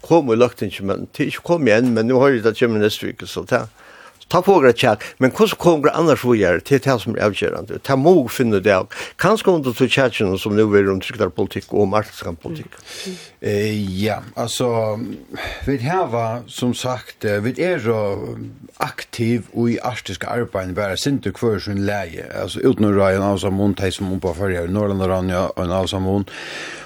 kom 0.08 0.32
i 0.32 0.38
løgtingen, 0.40 0.88
men 0.88 1.08
det 1.12 1.26
er 1.26 1.34
ikke 1.34 1.50
kom 1.52 1.68
igjen, 1.68 1.92
men 1.96 2.08
nå 2.08 2.20
har 2.22 2.34
jeg 2.34 2.46
det 2.46 2.56
kommet 2.60 2.84
neste 2.84 3.12
uke, 3.12 3.28
så 3.28 3.44
det 3.48 3.66
ta 4.28 4.42
fogra 4.42 4.74
tjekk, 4.74 5.04
men 5.18 5.32
hur 5.38 5.56
kommer 5.56 5.90
annars 5.96 6.26
vi 6.26 6.38
gör 6.38 6.60
till 6.60 6.80
det 6.80 7.00
som 7.00 7.16
är 7.16 7.26
avgörande. 7.26 7.80
Ta 7.80 7.96
må 7.96 8.28
finna 8.28 8.60
det 8.60 8.78
av. 8.78 8.88
om 9.22 9.54
under 9.54 9.72
till 9.72 9.90
tjecken 9.90 10.38
som 10.38 10.56
nu 10.56 10.64
er 10.78 10.90
om 10.92 11.02
tryggere 11.02 11.30
politik 11.30 11.74
och 11.74 11.88
marknadspolitik. 11.88 12.72
Mm. 13.06 13.18
Eh, 13.40 14.04
ja, 14.04 14.22
alltså 14.36 15.00
vi 15.66 15.78
har 15.78 16.50
som 16.50 16.74
sagt, 16.74 17.26
vi 17.26 17.64
är 17.64 17.80
så 17.80 18.28
aktiv 18.78 19.44
och 19.54 19.70
i 19.70 19.80
arktiska 19.80 20.28
arbeten 20.28 20.74
bare 20.74 20.98
sinte 20.98 21.32
kvar 21.32 21.60
sin 21.60 21.86
läge. 21.86 22.26
Alltså 22.42 22.60
røye 22.60 23.16
en 23.16 23.22
av 23.22 23.38
som 23.38 23.58
hon 23.58 23.76
som 23.92 24.06
hon 24.08 24.20
på 24.20 24.34
förra 24.34 24.64
i 24.64 24.68
Norrland 24.68 25.02
och 25.02 25.10
Ranja 25.10 25.48
och 25.48 25.72
av 25.72 25.88
som 25.88 26.04
hon. 26.04 26.26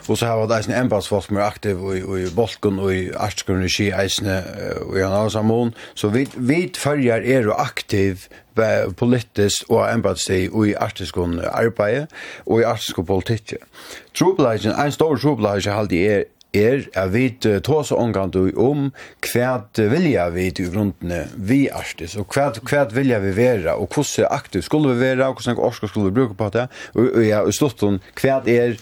Och 0.07 0.19
så 0.19 0.25
har 0.25 0.47
vi 0.47 0.73
en 0.73 0.81
embassfolk 0.81 1.25
som 1.25 1.37
er 1.37 1.41
aktiv 1.41 1.81
och 1.83 2.19
i 2.19 2.29
Balkan 2.35 2.79
och 2.79 2.93
i 2.93 3.11
arktiska 3.15 3.53
energi, 3.53 3.91
eisne, 3.91 4.43
och 4.85 4.99
i 4.99 5.03
av 5.03 5.29
som 5.29 5.49
hon. 5.49 5.73
Så 5.93 6.07
vi, 6.07 6.27
vi 6.35 6.71
följer 6.77 7.21
er 7.31 7.49
aktiv 7.55 8.27
politisk 8.97 9.69
og 9.69 9.85
embatsi 9.93 10.49
og 10.51 10.67
i 10.67 10.73
artiskun 10.73 11.39
arbeid 11.39 12.11
og 12.45 12.61
i 12.61 12.67
artiskun 12.67 13.05
politikk. 13.05 13.55
Trobladjen, 14.17 14.75
en 14.75 14.91
stor 14.91 15.15
trobladjen 15.17 15.73
halde 15.73 16.05
er 16.07 16.23
er 16.53 16.83
at 16.95 17.13
vi 17.13 17.29
tar 17.39 17.83
så 17.87 17.95
omgang 17.95 18.33
om 18.59 18.89
hva 19.23 19.51
vilja 19.75 20.27
vi 20.33 20.49
i 20.49 20.65
grunnene 20.67 21.23
vi 21.35 21.61
artis, 21.71 22.17
og 22.19 22.31
hva, 22.35 22.49
hva 22.67 22.83
vilja 22.91 23.21
vi 23.23 23.31
være, 23.37 23.75
og 23.75 23.87
hvordan 23.93 24.27
aktivt 24.31 24.67
skulle 24.67 24.93
vi 24.93 25.05
være, 25.05 25.27
og 25.27 25.39
hvordan 25.39 25.63
orska 25.63 25.87
skulle 25.87 26.11
vi 26.11 26.17
bruke 26.19 26.35
på 26.35 26.49
det, 26.53 26.67
og, 26.93 27.07
og 27.15 27.25
ja, 27.25 27.41
og 27.45 27.55
stått 27.55 27.83
om 27.87 27.99
hva 28.19 28.41
er, 28.51 28.75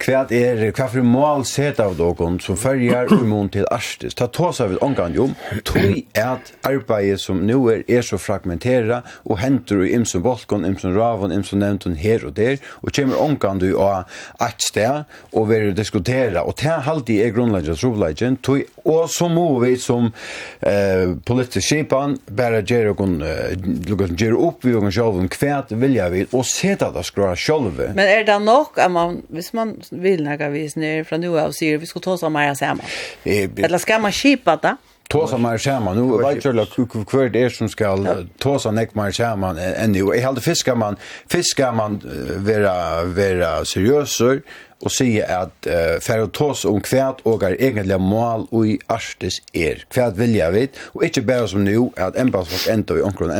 hva 0.00 0.22
er, 0.32 0.64
hva 0.72 0.88
for 0.88 1.04
mål 1.04 1.44
set 1.48 1.80
av 1.82 1.96
dere 1.98 2.30
som 2.40 2.56
følger 2.56 3.12
imot 3.12 3.52
til 3.56 3.68
artis. 3.70 4.16
Ta 4.16 4.30
tås 4.32 4.62
av 4.64 4.72
et 4.74 4.84
omgang 4.84 5.18
om, 5.20 5.34
tog 5.68 6.00
at 6.16 6.52
arbeidet 6.66 7.20
som 7.20 7.44
nu 7.44 7.58
er, 7.72 7.84
er 7.88 8.04
så 8.06 8.18
fragmenteret, 8.20 9.04
og 9.28 9.40
henter 9.42 9.84
i 9.84 9.92
imsen 9.96 10.24
bolkon, 10.24 10.64
imsen 10.68 10.96
ravon, 10.96 11.34
imsen 11.34 11.60
nevntun 11.60 11.98
her 12.00 12.24
og 12.26 12.36
der, 12.38 12.56
og 12.80 12.94
kommer 12.96 13.20
omgang 13.20 13.60
du 13.60 13.74
av 13.80 14.08
et 14.40 14.64
sted, 14.64 15.04
og 15.36 15.50
vil 15.52 15.74
diskutera, 15.76 16.46
og 16.46 16.56
ta 16.60 16.80
halt 16.86 17.09
det 17.10 17.26
er 17.26 17.34
grunnleggen 17.34 17.78
trobleggen, 17.78 18.38
og 18.84 19.08
så 19.12 19.28
må 19.30 19.46
vi 19.62 19.74
som 19.80 20.10
eh, 20.66 21.14
politisk 21.26 21.66
skipan 21.66 22.16
bare 22.36 22.62
gjøre 22.66 22.94
uh, 22.94 24.34
opp 24.38 24.64
vi 24.66 24.74
og 24.76 24.88
sjølven 24.92 25.30
kvært 25.32 25.74
vilja 25.80 26.08
vi, 26.12 26.26
og 26.36 26.46
seta 26.48 26.90
det 26.94 27.04
skra 27.08 27.32
sjølve. 27.38 27.92
Men 27.96 28.06
er 28.06 28.26
det 28.28 28.38
nok 28.44 28.78
at 28.80 28.92
man, 28.92 29.20
hvis 29.32 29.52
man 29.56 29.76
vil 29.90 30.24
nega 30.26 30.50
vis 30.52 30.76
nere 30.80 31.06
fra 31.08 31.20
nu 31.20 31.32
av 31.40 31.54
sier 31.56 31.80
vi 31.80 31.88
skal 31.90 32.04
ta 32.04 32.14
oss 32.16 32.26
av 32.26 32.34
meira 32.34 32.54
sammen? 32.58 32.86
Eller 33.24 33.82
skal 33.82 34.02
man 34.04 34.14
skipa 34.14 34.56
det? 34.60 34.76
Tåsa 35.10 35.38
mer 35.38 35.58
skärman. 35.58 35.96
Nu 35.96 36.18
vet 36.18 36.44
jag 36.44 36.52
hur 36.52 37.04
kvar 37.04 37.28
det 37.28 37.42
är 37.42 37.48
som 37.48 37.68
ska 37.68 37.98
tåsa 38.38 38.70
nek 38.70 38.94
mer 38.94 39.12
skärman 39.12 39.58
än 39.58 39.92
nu. 39.92 39.98
Jag 39.98 40.22
hade 40.22 40.40
fiskar 40.40 40.74
man 40.74 40.96
fiskar 41.28 41.72
man 41.72 42.00
vara 42.36 43.04
vara 43.04 43.64
seriöser 43.64 44.42
och 44.80 44.92
se 44.92 45.22
att 45.22 45.66
uh, 45.66 46.00
för 46.00 46.18
att 46.18 46.32
tåsa 46.32 46.68
om 46.68 46.80
kvärt 46.80 47.16
och 47.22 47.42
är 47.42 47.62
egentliga 47.62 47.98
mål 47.98 48.46
och 48.50 48.66
i 48.66 48.78
arstes 48.86 49.34
är. 49.52 49.84
Kvärt 49.88 50.16
vill 50.16 50.34
jag 50.36 50.52
vet 50.52 50.70
och 50.76 51.04
inte 51.04 51.22
bara 51.22 51.48
som 51.48 51.64
nu 51.64 51.90
att 51.96 52.16
en 52.16 52.32
folk 52.32 52.68
ändå 52.68 52.98
i 52.98 53.02
omkring 53.02 53.30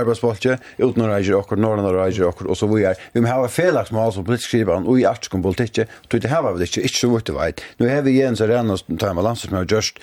arbeidsbolte, 0.00 0.58
uten 0.80 1.04
å 1.04 1.10
reise 1.10 1.36
okkur, 1.36 1.60
når 1.60 1.82
han 1.82 1.90
reise 1.96 2.26
okkur, 2.26 2.50
og 2.52 2.58
så 2.58 2.68
vi 2.70 2.84
er. 2.88 2.98
Vi 3.14 3.22
må 3.24 3.30
hava 3.30 3.50
felaks 3.52 3.92
med 3.94 4.02
altså 4.02 4.24
politisk 4.26 4.52
skrivan, 4.52 4.86
og 4.88 5.00
i 5.00 5.06
artskom 5.08 5.44
politikk, 5.44 5.84
og 6.08 6.16
det 6.22 6.32
hava 6.32 6.54
vi 6.56 6.68
ikke, 6.68 6.84
ikke 6.88 7.00
så 7.00 7.12
vitt 7.12 7.32
veit. 7.34 7.64
Nå 7.78 7.88
har 7.90 8.04
vi 8.06 8.16
Jens 8.18 8.42
Arena, 8.44 8.76
og 8.76 9.00
tar 9.00 9.16
med 9.16 9.26
landsdag, 9.26 9.50
som 9.50 9.58
har 9.58 9.68
gjørst 9.68 10.02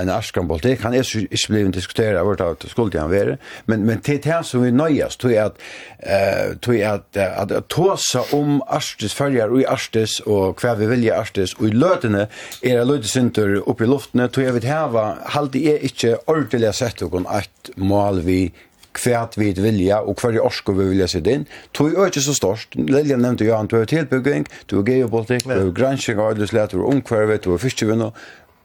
en 0.00 0.12
artskom 0.14 0.50
politikk, 0.50 0.84
han 0.86 0.96
er 0.96 1.04
ikke 1.04 1.52
blivit 1.52 1.78
diskuteret, 1.78 2.22
vart 2.26 2.44
av 2.44 2.68
skuld 2.70 2.96
han 2.98 3.10
være, 3.12 3.36
men, 3.70 3.84
men 3.88 4.02
til 4.04 4.20
det 4.22 4.40
som 4.46 4.64
vi 4.64 4.72
nøyast, 4.74 5.20
tog 5.20 5.34
at, 5.38 5.60
uh, 6.04 6.56
tog 6.62 6.80
at, 6.86 7.06
at, 7.16 7.52
at 7.52 7.68
tåsa 7.72 8.24
om 8.36 8.60
arstis 8.68 9.14
färgar 9.16 9.52
og 9.52 9.62
i 9.62 9.68
arstis, 9.68 10.18
og 10.26 10.60
hva 10.60 10.74
vi 10.78 10.88
vilja 10.90 11.18
arstis, 11.20 11.54
og 11.58 11.68
i 11.70 11.74
løtene, 11.76 12.26
er 12.66 12.82
løtesinter 12.86 13.58
oppe 13.60 13.86
i 13.86 13.90
luftene, 13.90 14.28
tog 14.32 14.46
jeg 14.46 14.56
vi 14.56 14.66
hava, 14.68 15.06
halde 15.34 15.62
er 15.70 15.84
ikke 15.86 16.16
ordelig 16.30 16.74
sett 16.78 17.02
og 17.04 17.20
et 17.22 17.72
mål 17.80 18.22
vi 18.26 18.40
kvært 18.96 19.38
vi 19.38 19.52
vilja 19.56 20.00
og 20.02 20.18
kvar 20.20 20.38
orsko 20.42 20.74
vi 20.76 20.88
vilja 20.92 21.08
sitt 21.10 21.28
inn. 21.30 21.46
Tog 21.76 21.94
er 21.94 22.10
ikke 22.10 22.24
så 22.24 22.34
størst. 22.36 22.76
Lilja 22.76 23.18
nevnte 23.20 23.46
jo 23.46 23.56
han, 23.56 23.70
du 23.70 23.78
er 23.78 23.88
tilbygging, 23.90 24.46
du 24.70 24.80
er 24.80 24.86
geopolitikk, 24.88 25.46
du 25.48 25.56
er 25.68 25.74
gransking 25.76 26.20
av 26.20 26.34
ødeleslet, 26.34 26.74
du 26.74 26.82
er 26.82 26.92
omkvarvet, 26.94 27.44
du 27.44 27.54
er 27.54 27.62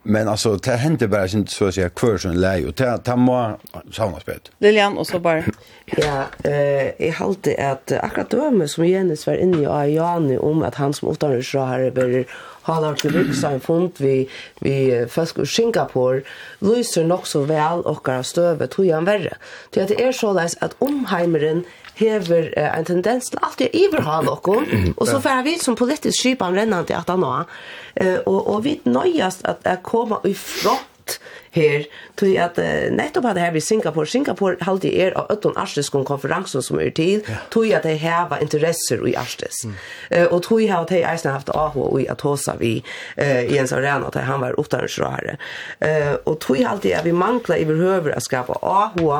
Men 0.07 0.27
alltså 0.27 0.55
det 0.55 0.71
hände 0.71 1.07
bara 1.07 1.27
inte 1.27 1.51
så 1.51 1.65
att 1.65 1.73
säga 1.73 1.89
kvar 1.89 2.17
som 2.17 2.31
läge 2.31 2.67
och 2.67 2.73
det 2.73 2.99
det 3.05 3.15
må 3.15 3.59
samma 3.91 4.19
spet. 4.19 4.51
Lilian 4.59 4.97
och 4.97 5.07
så 5.07 5.19
bara 5.19 5.43
ja, 5.85 6.23
eh 6.43 7.05
jag 7.05 7.13
hade 7.13 7.71
att 7.71 7.91
akkurat 7.91 8.29
då 8.29 8.67
som 8.67 8.85
Jens 8.85 9.27
var 9.27 9.33
inne 9.33 9.61
i 9.61 9.65
Ajani 9.65 10.37
om 10.37 10.63
att 10.63 10.75
han 10.75 10.93
som 10.93 11.07
åtta 11.07 11.41
så 11.41 11.59
här 11.59 11.79
över 11.79 12.25
har 12.61 12.95
till 12.95 13.11
lyxa 13.11 13.49
en 13.49 13.59
fond 13.59 13.91
vi 13.97 14.29
vi 14.59 15.05
fisk 15.09 15.37
och 15.37 15.47
Singapore 15.47 16.21
lyser 16.59 17.03
nog 17.03 17.27
så 17.27 17.41
väl 17.41 17.79
och 17.79 18.09
av 18.09 18.23
stövet 18.23 18.71
tog 18.71 18.89
han 18.89 19.05
värre. 19.05 19.33
Det 19.69 20.03
är 20.03 20.11
så 20.11 20.33
läs 20.33 20.57
att 20.61 20.75
omheimeren 20.79 21.63
hever 21.99 22.51
uh, 22.57 22.71
en 22.77 22.87
tendens 22.87 23.31
til 23.31 23.41
alltid 23.45 23.77
iverha 23.77 24.21
noen, 24.25 24.67
og 24.99 25.07
så 25.07 25.21
får 25.23 25.45
vi 25.47 25.57
som 25.61 25.77
politisk 25.79 26.19
skipan 26.19 26.57
rennande 26.57 26.97
at 26.97 27.11
han 27.11 27.23
nå, 27.23 27.37
uh, 27.45 28.19
og, 28.25 28.41
og 28.41 28.65
vi 28.67 28.79
nøyast 28.85 29.45
at 29.49 29.65
jeg 29.65 29.83
kommer 29.85 30.25
i 30.27 30.35
front 30.37 31.19
her 31.55 31.85
tog 32.19 32.35
at 32.41 32.59
uh, 32.59 32.87
nettopp 32.95 33.29
hadde 33.29 33.43
her 33.43 33.53
vi 33.55 33.61
Singapore. 33.63 34.07
Singapore 34.09 34.57
halde 34.65 34.91
er 34.91 35.15
av 35.17 35.29
ötton 35.31 35.55
arstiskum 35.59 36.05
konferansen 36.07 36.63
som 36.65 36.79
er 36.81 36.91
til 36.95 37.23
tog 37.53 37.71
at 37.75 37.87
de 37.87 37.95
hava 38.01 38.39
interesser 38.43 39.03
i 39.07 39.15
arstis 39.19 39.63
mm. 39.65 39.75
uh, 40.15 40.27
og 40.27 40.43
tog 40.47 40.63
at 40.65 40.91
de 40.91 41.01
eisen 41.07 41.31
haft 41.31 41.53
aho 41.55 41.87
i 42.01 42.07
at 42.11 42.25
hosa 42.25 42.57
vi 42.59 42.77
uh, 42.81 43.43
Jens 43.51 43.73
Arena 43.75 44.11
at 44.11 44.19
han 44.27 44.43
var 44.43 44.59
utanrøyre 44.59 45.37
uh, 45.37 46.15
og 46.25 46.39
tog 46.43 46.63
alltid 46.63 46.97
at 46.97 47.07
vi 47.07 47.15
mangla 47.15 47.59
i 47.59 47.67
behøver 47.67 48.15
å 48.15 48.23
skapa 48.23 48.59
aho 48.61 49.11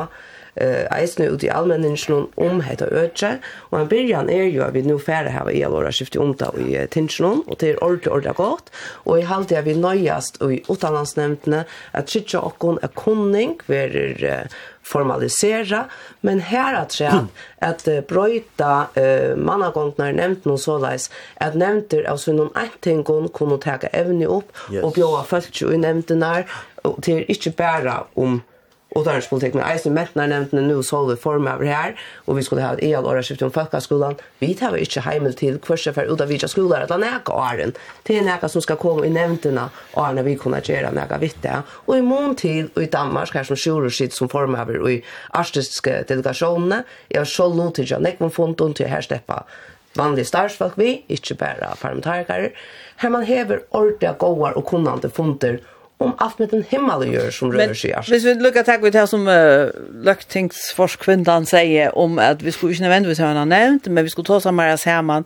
eh 0.56 0.98
eisne 1.00 1.26
ut 1.26 1.44
i 1.44 1.50
allmänningen 1.50 2.26
om 2.34 2.60
heter 2.60 2.86
ötje 2.92 3.38
och 3.70 3.80
en 3.80 3.88
början 3.88 4.30
är 4.30 4.42
ju 4.42 4.62
att 4.62 4.74
vi 4.74 4.82
nu 4.82 4.98
färre 4.98 5.28
här 5.28 5.50
i 5.50 5.64
våra 5.64 5.92
skifte 5.92 6.18
om 6.18 6.34
ta 6.34 6.52
i 6.58 6.86
tensionen 6.90 7.42
och 7.46 7.56
det 7.58 7.70
är 7.70 7.84
ordentligt 7.84 8.12
ordentligt 8.12 8.36
gott 8.36 8.70
och 9.04 9.18
i 9.18 9.22
halt 9.22 9.50
jag 9.50 9.62
vi 9.62 9.74
nöjast 9.74 10.36
och 10.36 10.52
i 10.52 10.62
utlandsnämndene 10.68 11.64
att 11.92 12.10
skicka 12.10 12.40
och 12.40 12.58
kon 12.58 12.78
a 12.82 12.88
kunning 12.94 13.58
verer 13.66 14.48
formalisera 14.82 15.84
men 16.20 16.40
här 16.40 16.74
att 16.74 16.92
säga 16.92 17.10
mm. 17.10 17.26
att 17.58 17.88
uh, 17.88 18.00
bröta 18.00 18.86
uh, 18.96 19.36
mannagångnar 19.36 20.12
nämnt 20.12 20.44
någon 20.44 20.58
sådär 20.58 20.98
att 21.34 21.54
nämnter 21.54 22.10
av 22.10 22.16
sin 22.16 22.36
någon 22.36 22.50
antingen 22.54 23.28
kunde 23.28 23.58
ta 23.58 23.70
även 23.92 24.22
upp 24.22 24.52
yes. 24.72 24.84
och 24.84 24.92
bjöda 24.92 25.22
folk 25.22 25.62
i 25.62 25.78
nämnderna 25.78 26.42
och 26.82 27.00
det 27.00 27.12
är 27.12 27.30
inte 27.30 27.50
bara 27.50 28.04
om 28.14 28.24
um, 28.24 28.40
utdanningspolitikken. 29.00 29.62
Eisen 29.64 29.94
Mettner 29.96 30.28
nevnte 30.30 30.62
nå 30.62 30.80
så 30.86 31.02
vi 31.08 31.16
form 31.20 31.48
over 31.50 31.68
her, 31.68 31.94
og 32.26 32.38
vi 32.38 32.44
skulle 32.46 32.64
ha 32.64 32.74
et 32.74 32.82
EL 32.86 33.06
årskift 33.06 33.44
om 33.46 33.52
folkeskolen. 33.54 34.16
Vi 34.40 34.52
tar 34.58 34.76
jo 34.76 34.82
ikke 34.82 35.04
heimel 35.06 35.36
til 35.38 35.60
kurset 35.62 35.96
for 35.96 36.08
ut 36.08 36.24
av 36.24 36.32
vidtja 36.32 36.50
skoler, 36.50 36.86
at 36.86 36.94
han 36.94 37.04
er 37.06 37.20
ikke 37.20 37.36
åren. 37.36 37.76
Det 38.06 38.18
er 38.18 38.26
noe 38.26 38.50
som 38.52 38.64
skal 38.64 38.80
komme 38.80 39.06
i 39.06 39.12
nevntene, 39.12 39.68
årene 39.96 40.26
vi 40.26 40.36
kunne 40.40 40.62
gjøre 40.64 40.94
noe 40.96 41.20
vittig. 41.22 41.60
Og 41.86 41.94
i 41.98 42.04
mån 42.04 42.36
til, 42.40 42.72
og 42.74 42.82
i 42.82 42.90
Danmark, 42.92 43.34
her 43.36 43.46
som 43.46 43.60
sjurer 43.60 43.92
sitt 43.92 44.16
som 44.16 44.32
form 44.32 44.58
over, 44.58 44.80
og 44.82 44.92
i 44.92 45.00
artistiske 45.36 46.02
delegasjonene, 46.08 46.82
jeg 47.12 47.22
har 47.22 47.30
så 47.30 47.48
lov 47.52 47.74
til 47.76 47.88
Janek 47.90 48.20
von 48.20 48.32
Fonton 48.32 48.74
til 48.76 48.90
her 48.90 49.04
steppa 49.04 49.44
vanlige 49.96 50.28
starsfolk 50.28 50.76
vi, 50.78 51.04
ikke 51.08 51.34
bare 51.40 51.72
parlamentarikere. 51.80 52.50
Her 53.00 53.08
man 53.08 53.24
hever 53.24 53.64
ordentlig 53.70 54.12
gode 54.18 54.52
og 54.54 54.64
kunnande 54.64 55.10
funder, 55.10 55.58
om 55.98 56.14
allt 56.18 56.38
med 56.38 56.48
den 56.48 56.64
himmel 56.68 56.96
och 56.96 57.06
gör 57.06 57.30
som 57.30 57.52
rör 57.52 57.74
sig. 57.74 57.90
Men 57.90 58.02
hvis 58.02 58.24
vi 58.24 58.34
lukkar 58.34 58.42
lucka 58.42 58.64
tack 58.64 58.82
vi 58.82 58.90
det 58.90 59.06
som 59.06 59.28
uh, 59.28 59.70
löktingsforskvindan 60.02 61.46
säger 61.46 61.98
om 61.98 62.18
att 62.18 62.42
vi 62.42 62.52
skulle 62.52 62.72
inte 62.72 62.82
nödvändigtvis 62.82 63.18
ha 63.18 63.26
en 63.26 63.48
nämnt, 63.48 63.86
men 63.86 64.04
vi 64.04 64.10
skulle 64.10 64.26
ta 64.26 64.40
samma 64.40 64.62
här 64.62 64.76
samman. 64.76 65.24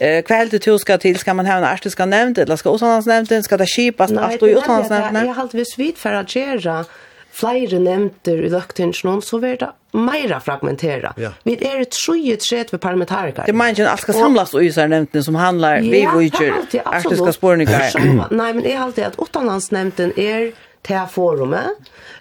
Eh 0.00 0.22
kväll 0.22 0.50
till 0.50 0.60
tur 0.60 0.78
ska 0.78 0.98
till 0.98 1.18
ska 1.18 1.34
man 1.34 1.46
ha 1.46 1.54
en 1.54 1.64
artiska 1.64 2.06
nämnt 2.06 2.38
eller 2.38 2.56
ska 2.56 2.70
osannas 2.70 3.06
nämnt, 3.06 3.44
ska 3.44 3.56
det 3.56 3.66
skipas 3.66 4.12
allt 4.12 4.42
och 4.42 4.48
utlandsnämnd. 4.48 5.16
Jag 5.16 5.34
har 5.34 5.42
alltid 5.42 5.66
vid 5.76 5.98
för 5.98 6.12
att 6.12 6.36
göra 6.36 6.84
flere 7.32 7.78
nevnter 7.80 8.42
i 8.44 8.50
løgtingsjonen, 8.52 9.22
så 9.24 9.40
blir 9.40 9.56
det 9.60 9.70
mer 9.92 10.34
fragmentera. 10.40 11.12
Ja. 11.20 11.32
Vi 11.44 11.56
er 11.60 11.82
et 11.84 11.96
sjuet 11.96 12.44
tret 12.44 12.72
ved 12.72 12.80
parlamentarikere. 12.80 13.46
Det 13.48 13.56
mener 13.56 13.76
ikke 13.76 13.90
alt 13.92 14.04
skal 14.04 14.18
samles 14.20 14.54
og 14.56 14.64
isar 14.64 14.90
nevntene 14.92 15.24
som 15.24 15.38
handler, 15.40 15.80
ja, 15.80 15.86
vi 15.86 16.02
vil 16.02 16.12
vujtjer 16.16 16.84
arktiska 16.84 17.32
spornikar. 17.36 17.88
Nei, 18.32 18.52
men 18.52 18.64
jeg 18.64 18.78
har 18.78 18.86
alltid 18.88 19.08
at 19.10 19.18
utenlandsnevnten 19.20 20.14
er 20.16 20.52
til 20.82 21.06
forumet, 21.10 21.70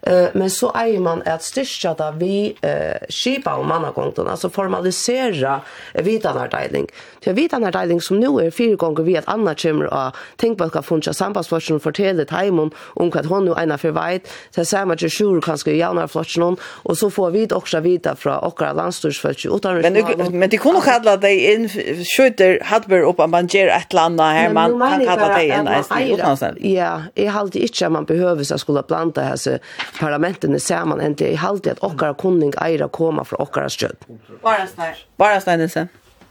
eh, 0.08 0.30
men 0.34 0.50
så 0.50 0.70
eier 0.78 1.02
man 1.02 1.24
at 1.26 1.44
styrka 1.44 1.96
da 1.98 2.12
vi 2.18 2.54
eh, 2.62 3.08
skipa 3.10 3.56
om 3.58 3.68
mannagongten, 3.68 4.30
altså 4.30 4.50
formalisera 4.54 5.60
vidanardeiling. 6.06 6.88
Til 7.22 7.36
vidanardeiling 7.36 8.02
som 8.02 8.20
nu 8.22 8.38
er 8.40 8.54
fire 8.54 8.78
gonger 8.78 9.04
vi 9.04 9.16
at 9.18 9.26
anna 9.28 9.54
kommer 9.54 9.90
av 9.90 10.16
tenkbalka 10.38 10.82
funksja 10.82 11.14
för 11.14 11.80
forteller 11.80 12.26
teimen 12.26 12.72
om 12.96 13.12
hva 13.12 13.24
hun 13.24 13.48
ena 13.58 13.78
för 13.78 13.92
for 13.92 13.92
veit, 13.92 14.28
til 14.52 14.66
samme 14.66 14.96
til 14.96 15.10
sjur 15.10 15.42
kanskje 15.42 15.78
javnar 15.78 16.08
flotsen 16.08 16.58
og 16.84 16.98
så 16.98 17.10
får 17.10 17.30
vi 17.32 17.48
også 17.52 17.80
vita 17.82 18.14
fra 18.14 18.40
okra 18.46 18.74
landstyrsfølse 18.74 19.50
utan 19.50 19.82
Men, 19.82 20.40
men 20.40 20.50
de 20.50 20.58
kunne 20.58 20.82
kalla 20.82 21.16
deg 21.18 21.40
inn, 21.54 21.68
skjuter 22.06 22.60
Hadberg 22.64 23.08
opp 23.08 23.20
at 23.20 23.30
man 23.30 23.48
ger 23.48 23.70
et 23.70 23.92
eller 23.92 24.02
annet 24.02 24.34
her, 24.36 24.54
man 24.54 24.80
kan 24.80 25.06
kalla 25.06 25.30
deg 25.38 25.50
inn, 25.50 25.68
utan 26.14 26.58
Ja, 26.62 26.92
jeg 27.16 27.32
halte 27.32 27.60
ikke 27.60 27.86
at 27.86 27.92
man 27.92 28.06
behøver 28.06 28.44
vissa 28.52 28.58
skulle 28.58 28.84
blanda 28.88 29.22
här 29.22 29.60
parlamenten 30.00 30.54
är 30.56 30.60
samman 30.60 31.02
inte 31.02 31.32
i 31.32 31.36
halvtid 31.36 31.72
att 31.72 31.80
okkara 31.84 32.14
kunning 32.14 32.54
eira 32.62 32.88
koma 32.88 33.24
från 33.24 33.42
okkara 33.42 33.70
stöd. 33.70 33.96
Bara 34.42 34.68
snär. 34.68 34.98
Bara 35.18 35.42
snär. 35.42 35.88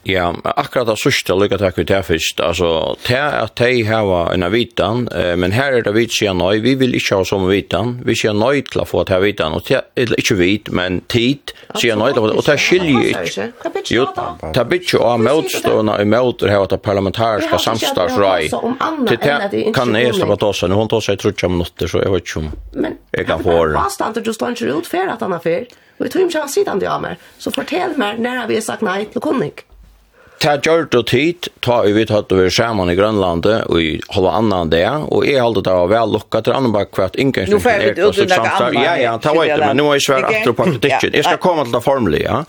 Ja, 0.09 0.30
akkurat 0.57 0.88
det 0.88 0.94
sørste 0.96 1.34
lykke 1.36 1.59
takk 1.61 1.76
vi 1.76 1.84
til 1.84 2.01
først. 2.01 2.38
Altså, 2.40 2.68
til 3.05 3.20
at 3.20 3.61
de 3.61 3.82
har 3.84 4.30
en 4.32 4.46
vitan, 4.53 5.03
men 5.36 5.53
her 5.53 5.76
er 5.76 5.84
det 5.84 5.92
vi 5.92 6.07
sier 6.09 6.32
nøy, 6.32 6.62
vi 6.64 6.72
vil 6.80 6.96
ikke 6.96 7.18
ha 7.20 7.26
som 7.28 7.44
vitan, 7.51 7.98
vi 8.09 8.16
sier 8.16 8.32
nøy 8.32 8.62
til 8.70 8.80
å 8.80 8.86
få 8.88 9.05
til 9.11 9.20
vitan, 9.26 9.53
og 9.59 9.66
til, 9.68 9.84
ikke 10.16 10.38
vit, 10.40 10.70
men 10.72 11.03
tid, 11.12 11.53
sier 11.76 12.01
nøy 12.01 12.14
til 12.14 12.22
å 12.22 12.24
få, 12.24 12.32
og 12.40 12.48
det 12.48 12.57
skiljer 12.64 13.11
ikke. 13.12 13.46
Jo, 13.92 14.07
det 14.57 14.66
blir 14.70 14.80
ikke 14.80 15.05
av 15.05 15.20
møtstående 15.20 15.98
i 16.01 16.09
møter 16.09 16.55
her, 16.55 16.64
at 16.64 16.72
det 16.72 16.80
parlamentariske 16.88 17.61
samstadsrøy, 17.68 18.48
til 19.05 19.20
det 19.20 19.64
kan 19.76 19.94
jeg 20.01 20.16
slappe 20.16 20.40
til 20.40 20.48
oss, 20.48 20.64
hun 20.64 20.92
tar 20.96 21.09
seg 21.11 21.20
trutt 21.20 21.44
om 21.44 21.59
minutter, 21.59 21.92
så 21.92 22.01
jeg 22.01 22.16
vet 22.16 22.24
ikke 22.24 22.40
om 22.46 22.53
jeg 22.88 23.28
kan 23.28 23.44
få 23.44 23.62
det. 23.68 23.76
Men 23.76 23.96
hva 24.01 24.12
det 24.16 24.24
du 24.24 24.32
står 24.32 24.57
ikke 24.57 24.80
ut 24.80 24.94
for 24.96 25.12
at 25.12 25.28
han 25.28 25.36
har 25.36 25.44
fyrt, 25.44 25.76
og 26.01 26.07
jeg 26.09 26.14
tror 26.14 26.30
ikke 26.30 26.46
han 26.46 26.55
sitter 26.57 26.72
han 26.72 26.80
til 26.80 26.88
av 26.88 27.03
meg, 27.05 27.26
så 27.36 27.53
fortell 27.53 27.98
meg 28.01 28.22
når 28.24 28.46
vi 28.48 28.57
har 28.57 28.64
sagt 28.64 28.86
nei 28.86 29.03
til 29.12 29.20
kunnig 29.20 29.59
ta 30.41 30.57
gjort 30.57 30.95
og 30.97 31.07
tid, 31.11 31.49
ta 31.61 31.82
i 31.84 31.93
vidt 31.93 32.11
hatt 32.14 32.32
er 32.32 32.49
sammen 32.55 32.88
i 32.88 32.97
Grønlandet, 32.97 33.66
og 33.68 33.80
i 33.82 33.91
halva 34.14 34.32
annan 34.38 34.70
det, 34.72 34.86
og 35.12 35.26
jeg 35.28 35.43
halte 35.43 35.62
det 35.66 35.74
var 35.76 35.91
vel 35.93 36.14
lukka 36.16 36.41
til 36.47 36.57
andre 36.57 36.72
bak 36.74 36.97
hvert 36.97 37.18
inngangspunkten 37.20 37.84
er 37.84 38.01
og 38.07 38.14
sitt 38.16 38.32
samtar. 38.32 38.72
Ja, 38.72 38.95
ja, 38.97 39.14
ta 39.20 39.34
vet 39.36 39.53
det, 39.53 39.61
men 39.66 39.82
nå 39.82 39.91
er 39.91 39.99
jeg 39.99 40.07
svær 40.07 40.28
aftur 40.30 40.57
på 40.57 40.68
kritikken. 40.70 41.16
Jeg 41.18 41.26
skal 41.26 41.43
komme 41.45 41.66
til 41.68 41.76
det 41.76 41.82
formelig, 41.84 42.22
ja. 42.24 42.41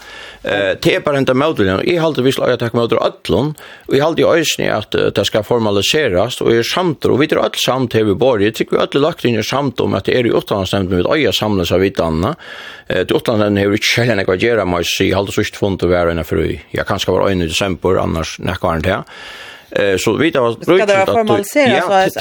Det 0.41 0.95
er 0.95 1.03
bare 1.05 1.19
hentet 1.19 1.37
og 1.37 1.59
jeg 1.85 1.99
holder 2.01 2.25
vi 2.25 2.31
slag 2.33 2.49
at 2.49 2.55
jeg 2.55 2.61
takk 2.63 2.77
møter 2.79 2.97
ødlun, 3.03 3.51
og 3.89 3.93
jeg 3.93 4.01
halte 4.01 4.23
i 4.23 4.25
øyne 4.25 4.69
at 4.73 4.95
det 5.15 5.25
skal 5.27 5.43
formaliseres, 5.45 6.39
og 6.41 6.49
jeg 6.49 6.63
er 6.63 6.69
samt, 6.71 7.05
og 7.05 7.19
vi 7.19 7.27
er 7.29 7.43
alt 7.43 7.59
samt 7.61 7.91
til 7.93 8.07
vi 8.07 8.15
bor, 8.17 8.41
jeg 8.41 8.55
tykker 8.57 8.77
vi 8.77 8.83
ødl 8.85 9.03
lagt 9.03 9.25
inn 9.27 9.37
i 9.37 9.45
samt 9.45 9.83
om 9.83 9.93
at 9.99 10.07
det 10.07 10.15
er 10.17 10.25
i 10.25 10.33
utlandsnevnt, 10.33 10.89
men 10.89 11.03
vi 11.03 11.19
øye 11.19 11.33
samles 11.35 11.71
av 11.75 11.83
vitanna. 11.83 12.33
Det 12.87 13.13
utlandsnevnt 13.13 13.61
har 13.61 13.69
vi 13.69 13.77
ikke 13.79 13.91
kjellene 13.99 14.25
hva 14.27 14.39
gjerra, 14.39 14.65
men 14.65 14.81
jeg 14.87 15.13
halte 15.13 15.35
sørst 15.35 15.59
funnet 15.59 15.85
å 15.85 15.91
være 15.91 16.15
enn 16.15 16.25
for 16.25 16.41
jeg 16.41 16.87
kan 16.87 16.99
skal 16.99 17.19
være 17.19 17.29
øyne 17.31 17.45
i 17.45 17.51
desember, 17.51 17.80
bor 17.81 17.99
annars 18.01 18.37
nekvarn 18.39 18.85
til. 18.85 19.03
Eh 19.71 19.97
så 19.97 20.13
vi 20.13 20.31
tar 20.31 20.65
brukar 20.65 20.87
det 20.87 20.93
vara 20.93 21.05
formaliserat 21.05 21.83
så 21.83 21.93
att 21.93 22.07
vi 22.07 22.11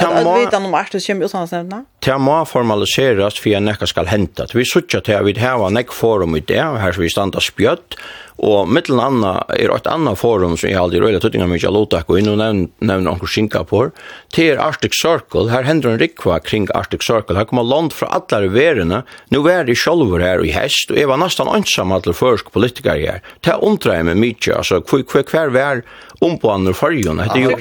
tar 0.51 0.65
om 0.65 0.71
vart 0.71 0.91
det 0.91 1.07
kommer 1.07 1.25
utan 1.25 1.47
nämna. 1.51 1.85
Det 1.99 2.17
må 2.17 2.45
formaliseras 2.45 3.39
för 3.39 3.49
en 3.49 3.65
näka 3.65 3.85
skall 3.85 4.05
hända. 4.05 4.45
Vi 4.53 4.65
söker 4.65 4.99
till 4.99 5.19
vi 5.23 5.39
har 5.39 5.67
en 5.67 5.73
näck 5.73 5.91
forum 5.91 6.35
i 6.35 6.39
det 6.39 6.61
här 6.61 6.91
så 6.91 7.01
vi 7.01 7.09
stannar 7.09 7.39
spjött. 7.39 7.95
Og 8.41 8.69
mittel 8.73 8.97
anna 8.97 9.43
er 9.53 9.69
eit 9.69 9.87
anna 9.89 10.15
forum 10.17 10.55
som 10.57 10.69
jeg 10.69 10.79
aldri 10.81 11.01
røyla 11.01 11.19
tuttinga 11.21 11.45
mykje 11.49 11.69
av 11.69 11.75
Lotak 11.75 12.09
og 12.09 12.17
innu 12.17 12.33
nevner 12.39 13.09
onkur 13.11 13.29
Singapore. 13.29 13.91
Til 14.33 14.57
Arctic 14.57 14.97
Circle, 14.97 15.51
her 15.51 15.67
hender 15.67 15.91
en 15.91 16.01
rikva 16.01 16.39
kring 16.41 16.65
Arctic 16.73 17.05
Circle, 17.05 17.37
her 17.37 17.45
kommer 17.49 17.67
land 17.67 17.93
fra 17.93 18.09
allar 18.17 18.47
verene, 18.49 19.03
nu 19.29 19.43
er 19.51 19.67
det 19.67 19.77
sjolver 19.77 20.25
her 20.25 20.41
i 20.41 20.55
hest, 20.55 20.89
og 20.89 20.97
jeg 20.97 21.11
var 21.11 21.21
nesten 21.21 21.51
ansam 21.51 21.93
allar 21.93 22.17
førsk 22.17 22.49
politikar 22.55 22.97
her, 23.01 23.21
ta 23.45 23.59
undra 23.61 23.99
mig 23.99 24.15
meg 24.15 24.23
mykje, 24.25 24.57
altså 24.57 24.81
hver 24.81 25.27
hver 25.29 25.53
hver 25.53 25.85
om 26.21 26.37
på 26.37 26.51
andre 26.51 26.73
fargen. 26.73 27.17
Det 27.17 27.23
är 27.23 27.37
ju 27.37 27.55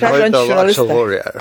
journalister. 0.48 1.32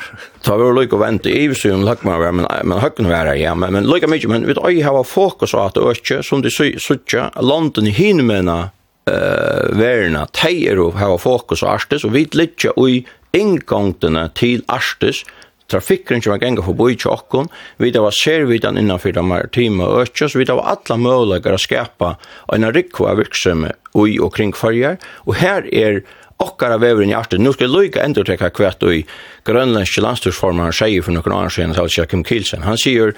Ta 0.41 0.57
vi 0.57 0.81
lika 0.81 0.97
vente 0.97 1.29
i 1.29 1.43
Ivsum 1.43 1.83
lack 1.83 2.03
man 2.03 2.35
men 2.35 2.47
men 2.63 2.79
hacken 2.79 3.09
vara 3.09 3.35
ja 3.35 3.55
men 3.55 3.73
men 3.73 3.83
lika 3.83 4.07
mycket 4.07 4.29
men 4.29 4.45
vi 4.47 4.53
har 4.53 4.83
hava 4.83 5.03
fokus 5.03 5.53
att 5.53 5.77
öka 5.77 6.23
som 6.23 6.41
de 6.41 6.49
söka 6.79 7.31
landen 7.41 7.87
i 7.87 7.89
hinmena 7.89 8.69
eh 9.05 9.77
verna 9.77 10.25
tejer 10.25 10.79
och 10.79 10.93
hava 10.93 11.17
fokus 11.17 11.63
och 11.63 11.71
arstes 11.71 12.03
og 12.03 12.13
vi 12.13 12.27
litja 12.31 12.71
i 12.87 13.05
ingångarna 13.31 14.29
til 14.33 14.63
arstes 14.67 15.23
trafikken 15.69 16.21
som 16.21 16.39
ganga 16.39 16.63
forbi 16.65 16.95
tjokken, 16.97 17.49
vi 17.77 17.91
da 17.93 18.01
var 18.01 18.15
servidan 18.15 18.77
innanfyr 18.77 19.13
de 19.13 19.25
maritima 19.25 19.89
økja, 20.01 20.29
så 20.29 20.41
vi 20.41 20.47
da 20.49 20.57
var 20.57 20.73
alla 20.73 20.97
muligheter 20.97 21.55
å 21.55 21.61
skapa 21.61 22.15
en 22.53 22.69
rikva 22.73 23.15
virksomhet 23.19 23.77
ui 23.93 24.17
og 24.21 24.33
kring 24.35 24.53
farger, 24.53 24.97
og 25.25 25.37
her 25.41 25.67
er 25.73 26.01
okkara 26.39 26.79
veveren 26.79 27.11
i 27.11 27.15
Arsten. 27.17 27.43
Nu 27.43 27.53
skal 27.53 27.67
jeg 27.67 27.75
lukka 27.75 28.03
enda 28.03 28.23
trekka 28.23 28.49
kvett 28.55 28.83
i 28.87 29.03
grønlandske 29.47 30.03
landstursformaren 30.03 30.75
sier 30.75 31.03
for 31.03 31.15
noen 31.15 31.35
annen 31.35 31.53
siden, 31.53 32.07
Kim 32.07 32.23
Kielsen. 32.23 32.63
Han 32.63 32.79
sier, 32.79 33.15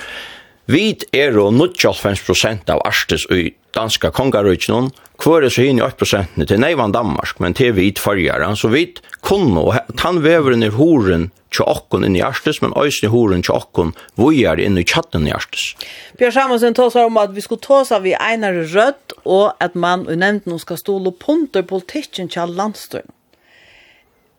vi 0.72 0.95
er 1.13 1.38
90% 1.38 2.72
av 2.74 2.82
Arstes 2.88 3.28
i 3.30 3.51
danska 3.76 4.11
kongarøkjen, 4.15 4.91
hver 5.22 5.45
er 5.45 5.53
så 5.53 5.65
hinn 5.65 5.80
i 5.80 5.86
8 5.86 6.24
til 6.47 6.59
neivan 6.61 6.93
Danmark, 6.95 7.39
men 7.39 7.53
til 7.57 7.76
vi 7.78 7.91
itfargjere, 7.91 8.49
så 8.57 8.72
vi 8.72 8.88
kunne, 9.22 9.61
og 9.61 9.97
tannveveren 9.99 10.65
er 10.65 10.76
horen 10.76 11.30
til 11.51 11.67
okkon 11.67 12.05
inn 12.07 12.15
i 12.15 12.22
hjertes, 12.22 12.61
men 12.63 12.74
òsne 12.80 13.11
horen 13.11 13.43
til 13.43 13.55
okken 13.55 13.93
vujer 14.19 14.59
inn 14.63 14.80
i 14.80 14.86
tjatten 14.88 15.28
i 15.28 15.34
hjertes. 15.34 15.74
Bjørn 16.19 16.36
Samuelsen 16.36 16.78
tås 16.78 16.95
om 16.99 17.19
at 17.22 17.36
vi 17.36 17.43
skulle 17.43 17.63
tås 17.63 17.91
av 17.91 18.07
i 18.07 18.15
einar 18.15 18.55
rødt, 18.74 19.17
og 19.26 19.51
at 19.59 19.76
man 19.76 20.07
og 20.07 20.22
nevnte 20.22 20.49
noen 20.49 20.63
skal 20.63 20.80
ståle 20.80 21.13
punter 21.19 21.67
politikken 21.67 22.32
til 22.32 22.55
landstøyne 22.57 23.11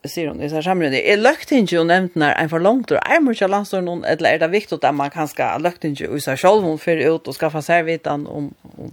sier 0.08 0.32
hun, 0.32 0.40
i 0.42 0.50
seg 0.50 0.64
samrunde, 0.66 0.98
er 0.98 1.20
løgt 1.20 1.52
inn 1.54 1.68
jo 1.70 1.84
nevnt 1.86 2.16
når 2.18 2.34
en 2.40 2.50
for 2.50 2.62
langt 2.62 2.90
og 2.90 2.98
er 2.98 3.22
mykje 3.22 3.48
landstår 3.50 3.84
noen, 3.86 4.02
eller 4.08 4.34
er 4.34 4.42
det 4.42 4.50
viktig 4.50 4.80
at 4.80 4.96
man 4.98 5.12
kan 5.14 5.30
ska 5.30 5.52
løgtingi 5.62 6.08
og 6.08 6.18
i 6.18 6.24
seg 6.24 6.40
sjolv, 6.42 6.66
hun 6.66 6.80
fyrir 6.82 7.14
ut 7.14 7.28
og 7.30 7.36
skaffa 7.36 7.62
seg 7.62 7.86
vitan 7.86 8.26
om, 8.26 8.50
om 8.74 8.90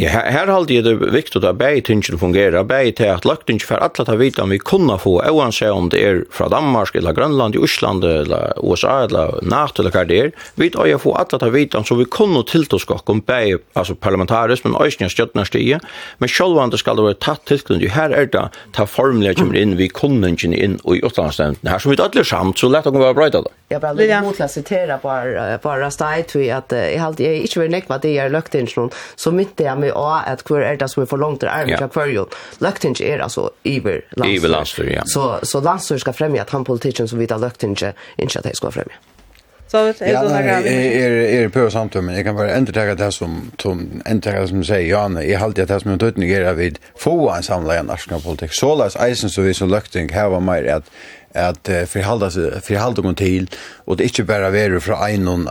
Ja, 0.00 0.10
her, 0.14 0.30
her 0.34 0.50
halde 0.50 0.74
jeg 0.74 0.84
det 0.86 0.96
viktig 1.14 1.42
at 1.44 1.58
begge 1.60 1.84
tingene 1.86 2.18
fungerer, 2.20 2.64
begge 2.66 2.94
til 3.00 3.12
at 3.12 3.26
lagt 3.28 3.50
ikke 3.50 3.68
for 3.68 3.84
alle 3.84 3.94
til 3.94 4.14
å 4.14 4.20
vite 4.20 4.44
om 4.44 4.54
vi 4.54 4.58
kunne 4.58 4.96
få, 5.00 5.16
uansett 5.30 5.72
om 5.74 5.90
det 5.92 6.02
er 6.04 6.22
fra 6.34 6.48
Danmark, 6.52 6.94
eller 6.98 7.16
Grønland, 7.16 7.58
Island, 7.58 8.04
eller 8.04 8.54
USA, 8.62 9.04
eller 9.06 9.38
NATO, 9.46 9.82
eller 9.82 9.94
hva 9.94 10.04
det 10.08 10.20
er, 10.20 10.32
vi 10.60 10.70
tar 10.74 10.90
få 11.00 11.14
alle 11.18 11.38
til 11.38 11.48
å 11.48 11.54
vite 11.54 11.80
om, 11.80 11.86
så 11.86 11.96
vi 11.98 12.08
kunne 12.10 12.42
tiltåske 12.48 12.96
oss 12.96 13.06
om 13.10 13.22
begge, 13.26 13.60
altså 13.78 13.94
parlamentarisk, 13.94 14.66
men 14.66 14.78
også 14.78 15.04
nye 15.04 15.46
stiger, 15.46 15.84
men 16.18 16.32
selv 16.32 16.60
det 16.72 16.80
skal 16.82 17.00
være 17.00 17.18
tatt 17.22 17.46
tilknytning, 17.48 17.92
her 17.94 18.14
er 18.14 18.28
det 18.30 18.46
ta 18.76 18.86
formelig 18.88 19.36
kommer 19.38 19.58
inn, 19.58 19.76
vi 19.78 19.88
kunne 19.88 20.32
ikke 20.34 20.50
inn 20.50 20.78
i 20.78 21.00
utlandsnevnden, 21.00 21.70
her 21.70 21.82
som 21.82 21.92
vi 21.92 22.00
alle 22.02 22.24
samt, 22.26 22.60
så 22.60 22.70
lett 22.70 22.88
å 22.88 22.94
være 22.94 23.16
brøyde 23.16 23.44
det. 23.46 23.54
Jeg 23.70 23.82
bare 23.84 23.94
vil 24.00 24.12
motla 24.24 24.48
sitere 24.50 24.96
bare, 25.02 25.58
bare 25.62 25.90
steg 25.94 26.26
til 26.32 26.48
at 26.50 26.72
jeg 26.74 26.98
har 26.98 27.14
ikke 27.20 27.62
vært 27.62 27.74
nekva 27.76 28.00
det 28.02 28.14
jeg 28.16 28.24
har 28.24 28.32
løkt 28.34 28.56
inn 28.58 28.66
så 29.20 29.32
mitt 29.32 29.60
jag 29.60 29.78
med 29.78 29.92
av 29.92 30.22
att 30.26 30.42
kvar 30.42 30.60
är 30.60 30.76
det 30.76 30.88
som 30.88 31.02
är 31.02 31.06
för 31.06 31.16
långt 31.16 31.40
där 31.40 31.48
är 31.48 31.66
jag 31.80 31.92
kvar 31.92 32.06
ju. 32.06 32.24
Löktinge 32.58 33.04
är 33.04 33.18
alltså 33.18 33.50
iver 33.62 34.04
landstyr. 34.10 34.36
Iver 34.36 34.48
landstyr, 34.48 34.92
ja. 34.96 35.02
Så 35.06 35.38
så 35.42 35.60
landstyr 35.60 35.98
ska 35.98 36.12
främja 36.12 36.42
att 36.42 36.50
han 36.50 36.64
politiken 36.64 37.08
som 37.08 37.18
vita 37.18 37.36
löktinge 37.36 37.92
inte 38.16 38.38
att 38.38 38.44
det 38.44 38.56
ska 38.56 38.70
främja. 38.70 38.94
Så 39.70 39.84
det 39.84 40.00
är 40.00 40.22
såna 40.22 40.42
grejer. 40.42 40.62
Är 40.62 41.10
är 41.10 41.44
är 41.44 41.48
på 41.48 41.70
samtum 41.70 42.06
men 42.06 42.14
jag 42.14 42.24
kan 42.24 42.36
bara 42.36 42.56
inte 42.56 42.72
ta 42.72 42.94
det 42.94 43.12
som 43.12 43.50
som 43.58 44.02
inte 44.10 44.40
det 44.40 44.48
som 44.48 44.64
säger 44.64 44.90
ja 44.90 45.08
nej 45.08 45.30
jag 45.30 45.40
håller 45.40 45.66
det 45.66 45.80
som 45.80 45.92
inte 45.92 46.26
ger 46.26 46.54
vid 46.54 46.78
få 46.96 47.30
en 47.30 47.42
samlad 47.42 47.86
nationell 47.86 48.22
politik. 48.22 48.52
Så 48.52 48.74
läs 48.74 48.96
isen 48.96 49.30
så 49.30 49.42
vi 49.42 49.54
så 49.54 49.66
lukting 49.66 50.08
här 50.08 50.28
var 50.28 50.40
mer 50.40 50.64
att 50.66 50.90
at 51.34 51.68
uh, 51.68 51.84
forhalda 51.84 52.30
forhalda 52.60 53.02
mun 53.02 53.14
til 53.14 53.46
og 53.86 53.98
det 53.98 54.04
er 54.04 54.08
ikkje 54.08 54.24
berre 54.24 54.80
för 54.80 55.06
en 55.08 55.28
en 55.28 55.48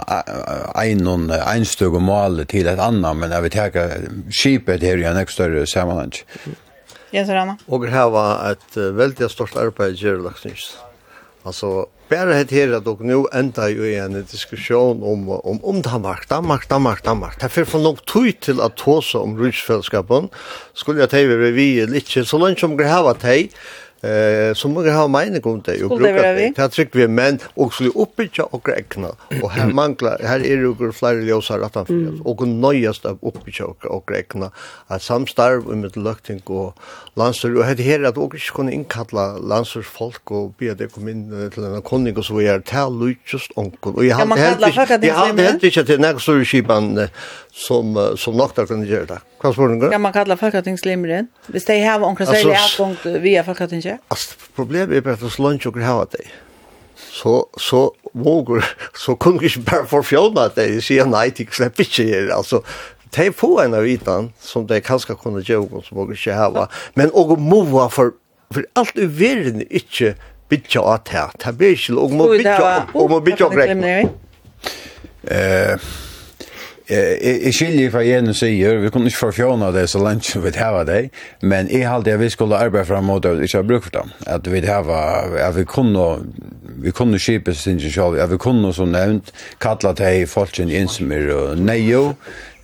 einon 0.75 1.31
einstøg 1.31 1.93
og 1.93 2.01
mal 2.01 2.45
til 2.45 2.67
eit 2.67 2.79
anna 2.79 3.13
men 3.13 3.31
at 3.31 3.43
vi 3.43 3.49
taka 3.49 3.87
skipet 4.29 4.83
her 4.83 4.97
i 4.97 5.05
ein 5.05 5.27
større 5.27 5.65
samanheng. 5.65 6.13
Ja, 7.13 7.25
så 7.25 7.33
Rana. 7.33 7.55
Og 7.67 7.87
her 7.87 8.09
var 8.09 8.51
et 8.51 8.75
veldig 8.75 9.29
stort 9.29 9.55
arbeid 9.55 9.93
i 9.93 9.97
Gjørlaksnys. 9.97 10.88
Alltså 11.43 11.85
bara 12.09 12.25
det 12.25 12.33
här 12.33 12.43
att 12.73 12.87
och 12.87 13.01
nu 13.01 13.23
ända 13.33 13.69
ju 13.69 13.95
en 13.95 14.25
diskussion 14.31 15.03
om 15.03 15.29
om 15.29 15.63
om 15.63 15.81
Danmark, 15.81 16.29
Danmark, 16.29 16.69
Danmark, 16.69 17.03
Danmark. 17.03 17.39
Det 17.41 17.49
för 17.49 17.65
från 17.65 17.83
nog 17.83 18.05
tog 18.05 18.39
till 18.39 18.61
att 18.61 18.77
ta 18.77 19.01
om 19.13 19.43
ryskfällskapen 19.43 20.29
skulle 20.73 20.99
jag 20.99 21.09
ta 21.09 21.17
vi 21.17 21.51
vi 21.51 21.85
lite 21.87 22.25
så 22.25 22.37
långt 22.37 22.59
som 22.59 22.77
det 22.77 22.85
här 22.85 23.03
var 23.03 23.13
tej 23.13 23.49
Eh, 24.01 24.53
så 24.55 24.69
må 24.71 24.79
vi 24.85 24.91
ha 24.95 25.07
mening 25.11 25.43
om 25.43 25.57
det 25.59 25.73
og 25.83 25.97
bruka 25.97 26.31
det. 26.37 26.53
Det 26.55 26.61
har 26.61 26.93
vi, 26.93 27.07
men 27.07 27.39
også 27.55 27.91
uppbygga 27.95 28.43
och 28.43 28.69
räkna. 28.69 29.07
Och 29.41 29.51
här 29.51 29.73
manglar, 29.79 30.17
här 30.23 30.39
her 30.39 30.57
er 30.57 30.61
jo 30.61 30.91
flere 30.91 31.25
ljøsar 31.25 31.65
at 31.65 31.75
han 31.75 31.85
fyrir. 31.85 32.21
Og 32.25 32.47
nøyast 32.47 33.05
av 33.05 33.17
oppbyggja 33.21 33.65
och 33.65 34.11
räkna. 34.11 34.51
Att 34.87 35.01
samstarv 35.01 35.67
med 35.75 35.97
løkting 35.97 36.41
og 36.45 36.73
landsstyr. 37.17 37.57
Og 37.57 37.65
hette 37.65 37.83
her 37.83 38.07
at 38.07 38.17
og 38.17 38.35
kunna 38.53 38.71
inkalla 38.71 39.35
innkalla 39.35 39.55
landstyrsfolk 39.55 40.31
och 40.31 40.53
be 40.57 40.73
det 40.73 40.93
kom 40.93 41.07
in 41.07 41.51
till 41.53 41.63
en 41.63 41.81
konning 41.81 42.17
och 42.17 42.25
så 42.25 42.33
vi 42.33 42.47
är 42.47 42.59
till 42.59 42.99
lujtjust 42.99 43.51
onkel. 43.55 43.95
Och 43.95 44.05
jag 44.05 44.15
har 44.15 44.37
helt 44.37 44.61
jag 45.03 45.15
har 45.15 45.63
ikke 45.63 45.83
til 45.83 45.99
nek 45.99 46.19
større 46.19 46.45
skipan 46.45 47.09
som, 47.51 48.15
som 48.17 48.33
nok 48.33 48.55
der 48.55 48.65
kunne 48.65 48.85
gjøre 48.85 49.05
det. 49.05 49.17
Hva 49.41 49.51
spør 49.53 49.67
du? 49.67 49.89
Ja, 49.91 49.97
man 49.97 50.13
kallar 50.13 50.35
folketingslimeren. 50.35 51.29
Hvis 51.47 51.63
de 51.63 51.79
har 51.79 51.99
omkring 51.99 52.27
særlig 52.27 52.55
avgångt 52.55 53.23
via 53.23 53.41
folketingslimeren 53.41 53.88
ikke? 53.89 54.13
Altså, 54.13 54.37
problemet 54.55 54.97
er 54.97 55.05
bare 55.05 55.17
at 55.19 55.25
så 55.33 55.43
langt 55.43 55.65
dere 55.65 56.05
det. 56.13 56.29
Så, 56.99 57.33
så 57.57 57.89
våger, 58.13 58.63
så 58.95 59.15
kunne 59.21 59.39
vi 59.39 59.51
ikke 59.51 59.65
bare 59.71 59.87
forfjølme 59.87 60.47
at 60.49 60.57
de 60.59 60.81
sier 60.83 61.09
nei, 61.09 61.29
de 61.35 61.47
slipper 61.51 61.85
ikke 61.85 62.07
her. 62.07 62.33
Altså, 62.35 62.61
de 63.15 63.29
får 63.33 63.63
en 63.65 63.77
av 63.79 63.85
vitan 63.87 64.31
som 64.41 64.67
de 64.69 64.81
kanskje 64.85 65.17
kunne 65.19 65.43
gjøre, 65.45 65.83
som 65.85 65.97
våger 65.97 66.19
ikke 66.19 66.37
hava. 66.37 66.67
Men 66.95 67.13
og 67.17 67.39
må 67.41 67.63
for, 67.89 68.13
for 68.53 68.67
alt 68.79 68.99
i 68.99 69.07
verden 69.07 69.63
ikke 69.69 70.15
bytja 70.49 70.83
at 70.93 71.09
her. 71.13 71.33
Det 71.37 71.57
blir 71.57 71.75
ikke, 71.77 71.97
og 71.97 72.13
må 72.13 72.29
bytja, 72.31 72.85
og 72.93 73.09
må 73.09 73.19
bytja 73.25 73.49
og 73.49 73.57
rekne. 73.57 73.97
Eh... 75.29 75.89
Jeg 76.89 77.53
skiljer 77.53 77.91
hva 77.93 78.01
Jenus 78.01 78.39
sier, 78.41 78.79
vi 78.81 78.89
kunne 78.89 79.11
ikke 79.11 79.27
forfjåne 79.27 79.69
det 79.75 79.83
så 79.91 80.01
langt 80.01 80.25
som 80.25 80.41
vi 80.41 80.53
hava 80.57 80.81
det, 80.87 81.11
men 81.45 81.69
jeg 81.69 81.85
halte 81.85 82.15
at 82.15 82.21
vi 82.21 82.29
skulle 82.33 82.57
arbeide 82.57 82.87
fram 82.89 83.05
mot 83.05 83.21
det, 83.21 83.35
vi 83.37 83.45
ikke 83.45 83.59
har 83.59 83.67
bruk 83.69 83.85
for 83.85 83.97
dem, 83.99 84.13
at 84.25 84.49
vi 84.49 84.63
hava, 84.65 85.01
at 85.37 85.53
vi 85.55 85.67
kunne, 85.69 86.07
vi 86.81 86.91
kunne 86.91 87.19
skipe 87.21 87.53
sin 87.53 87.77
sjálf, 87.79 88.17
at 88.17 88.31
vi 88.31 88.41
kunne, 88.41 88.73
som 88.73 88.89
nevnt, 88.89 89.29
kalla 89.61 89.93
til 89.93 90.25
folk 90.27 90.57
inn 90.65 90.89
som 90.89 91.13
er 91.13 91.29
neio, 91.61 92.15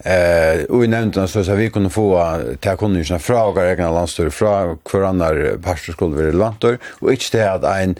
Eh, 0.05 0.63
och 0.63 0.83
i 0.83 0.87
nämnden 0.87 1.27
så 1.27 1.43
så 1.43 1.55
vi 1.55 1.69
kunde 1.69 1.89
få 1.89 2.39
ta 2.59 2.75
kunderna 2.77 3.19
från 3.19 3.55
våra 3.55 3.71
egna 3.71 3.91
landstör 3.91 4.29
från 4.29 4.77
kvarnar 4.77 5.57
pastorskolor 5.63 6.29
i 6.29 6.31
landstör 6.31 6.77
och 6.83 7.11
inte 7.11 7.37
det 7.37 7.53
att 7.53 7.63
en 7.63 7.95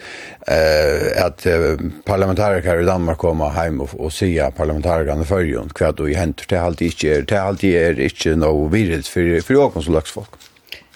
eh 0.48 1.26
att 1.26 1.48
parlamentariker 2.06 2.82
i 2.82 2.86
Danmark 2.86 3.18
komma 3.18 3.50
hem 3.50 3.82
och, 3.82 3.90
och 4.00 4.14
säga 4.14 4.52
parlamentarikerna 4.52 5.24
förjon 5.24 5.70
kvart 5.70 6.00
och 6.00 6.10
i 6.10 6.14
händer 6.14 6.46
det 6.50 6.58
alltid 6.58 6.88
inte 6.88 7.22
det 7.22 7.42
alltid 7.42 7.76
är 7.76 8.00
inte 8.00 8.36
no 8.36 8.68
virrigt 8.68 9.08
för 9.08 9.42
för 9.42 9.54
jag 9.54 9.84
som 9.84 9.94
lax 9.94 10.12
folk. 10.12 10.30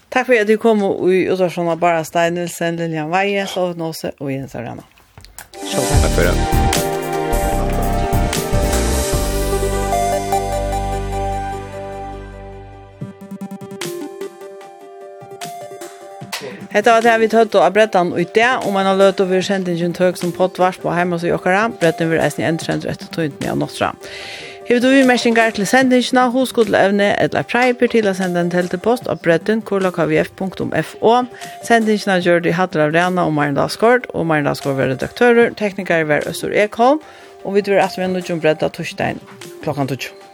Takk 0.10 0.26
for 0.26 0.42
at 0.42 0.48
du 0.48 0.58
kom 0.58 0.84
och 0.84 1.10
Ottarsson 1.34 1.80
bara 1.80 2.04
Steinelsen, 2.04 2.76
Lilian 2.76 3.10
Veie, 3.10 3.48
och 3.56 3.78
Nåse 3.78 4.12
och 4.18 4.32
Jens 4.32 4.56
Arena. 4.56 4.84
Takk 6.02 6.12
for 6.16 6.24
det. 6.24 6.69
Hetta 16.70 16.94
var 16.94 17.02
det 17.02 17.16
vi 17.18 17.28
tøtt 17.32 17.56
og 17.58 17.74
brettan 17.74 18.12
og 18.14 18.36
det, 18.36 18.50
og 18.62 18.74
man 18.76 18.86
har 18.86 18.98
løtt 19.00 19.22
over 19.24 19.42
sendingen 19.42 19.96
tøk 19.98 20.20
som 20.20 20.34
pottvars 20.36 20.78
på 20.78 20.94
heima 20.94 21.18
hos 21.18 21.26
Jokkara. 21.26 21.64
Bretten 21.82 22.12
vil 22.12 22.22
eisen 22.22 22.44
i 22.44 22.48
endtrendret 22.50 22.94
etter 22.94 23.10
tøyntene 23.16 23.56
av 23.56 23.58
Nostra. 23.58 23.96
Hevet 24.70 24.86
du 24.86 24.92
imersingar 24.94 25.56
til 25.58 25.66
sendingina, 25.66 26.28
hoskodleevne 26.30 27.08
eller 27.24 27.48
preiper 27.50 27.90
til 27.90 28.06
å 28.06 28.14
sende 28.14 28.44
en 28.44 28.54
teltepost 28.54 29.10
av 29.10 29.18
bretten 29.26 29.64
kurlakavf.fo. 29.66 31.16
Sendingina 31.66 32.20
gjør 32.22 32.46
det 32.46 32.54
i 32.54 32.58
Hattel 32.60 32.86
av 32.86 32.94
Rena 32.94 33.26
og 33.26 33.34
Marendal 33.34 33.74
Skård, 33.74 34.06
og 34.14 34.30
Marendal 34.30 34.62
Skård 34.62 34.78
var 34.78 34.94
redaktører, 34.94 35.58
teknikere 35.58 36.06
var 36.06 36.30
Østor 36.30 36.54
Ekholm, 36.54 37.02
og 37.42 37.58
vi 37.58 37.66
tror 37.66 37.82
at 37.82 37.98
vi 37.98 38.06
er 38.06 38.14
nødt 38.14 38.30
til 38.30 38.38
å 38.38 38.44
bredda 38.46 38.70
torsdagen 38.70 39.26
klokkan 39.66 39.90
torsdagen. 39.90 40.29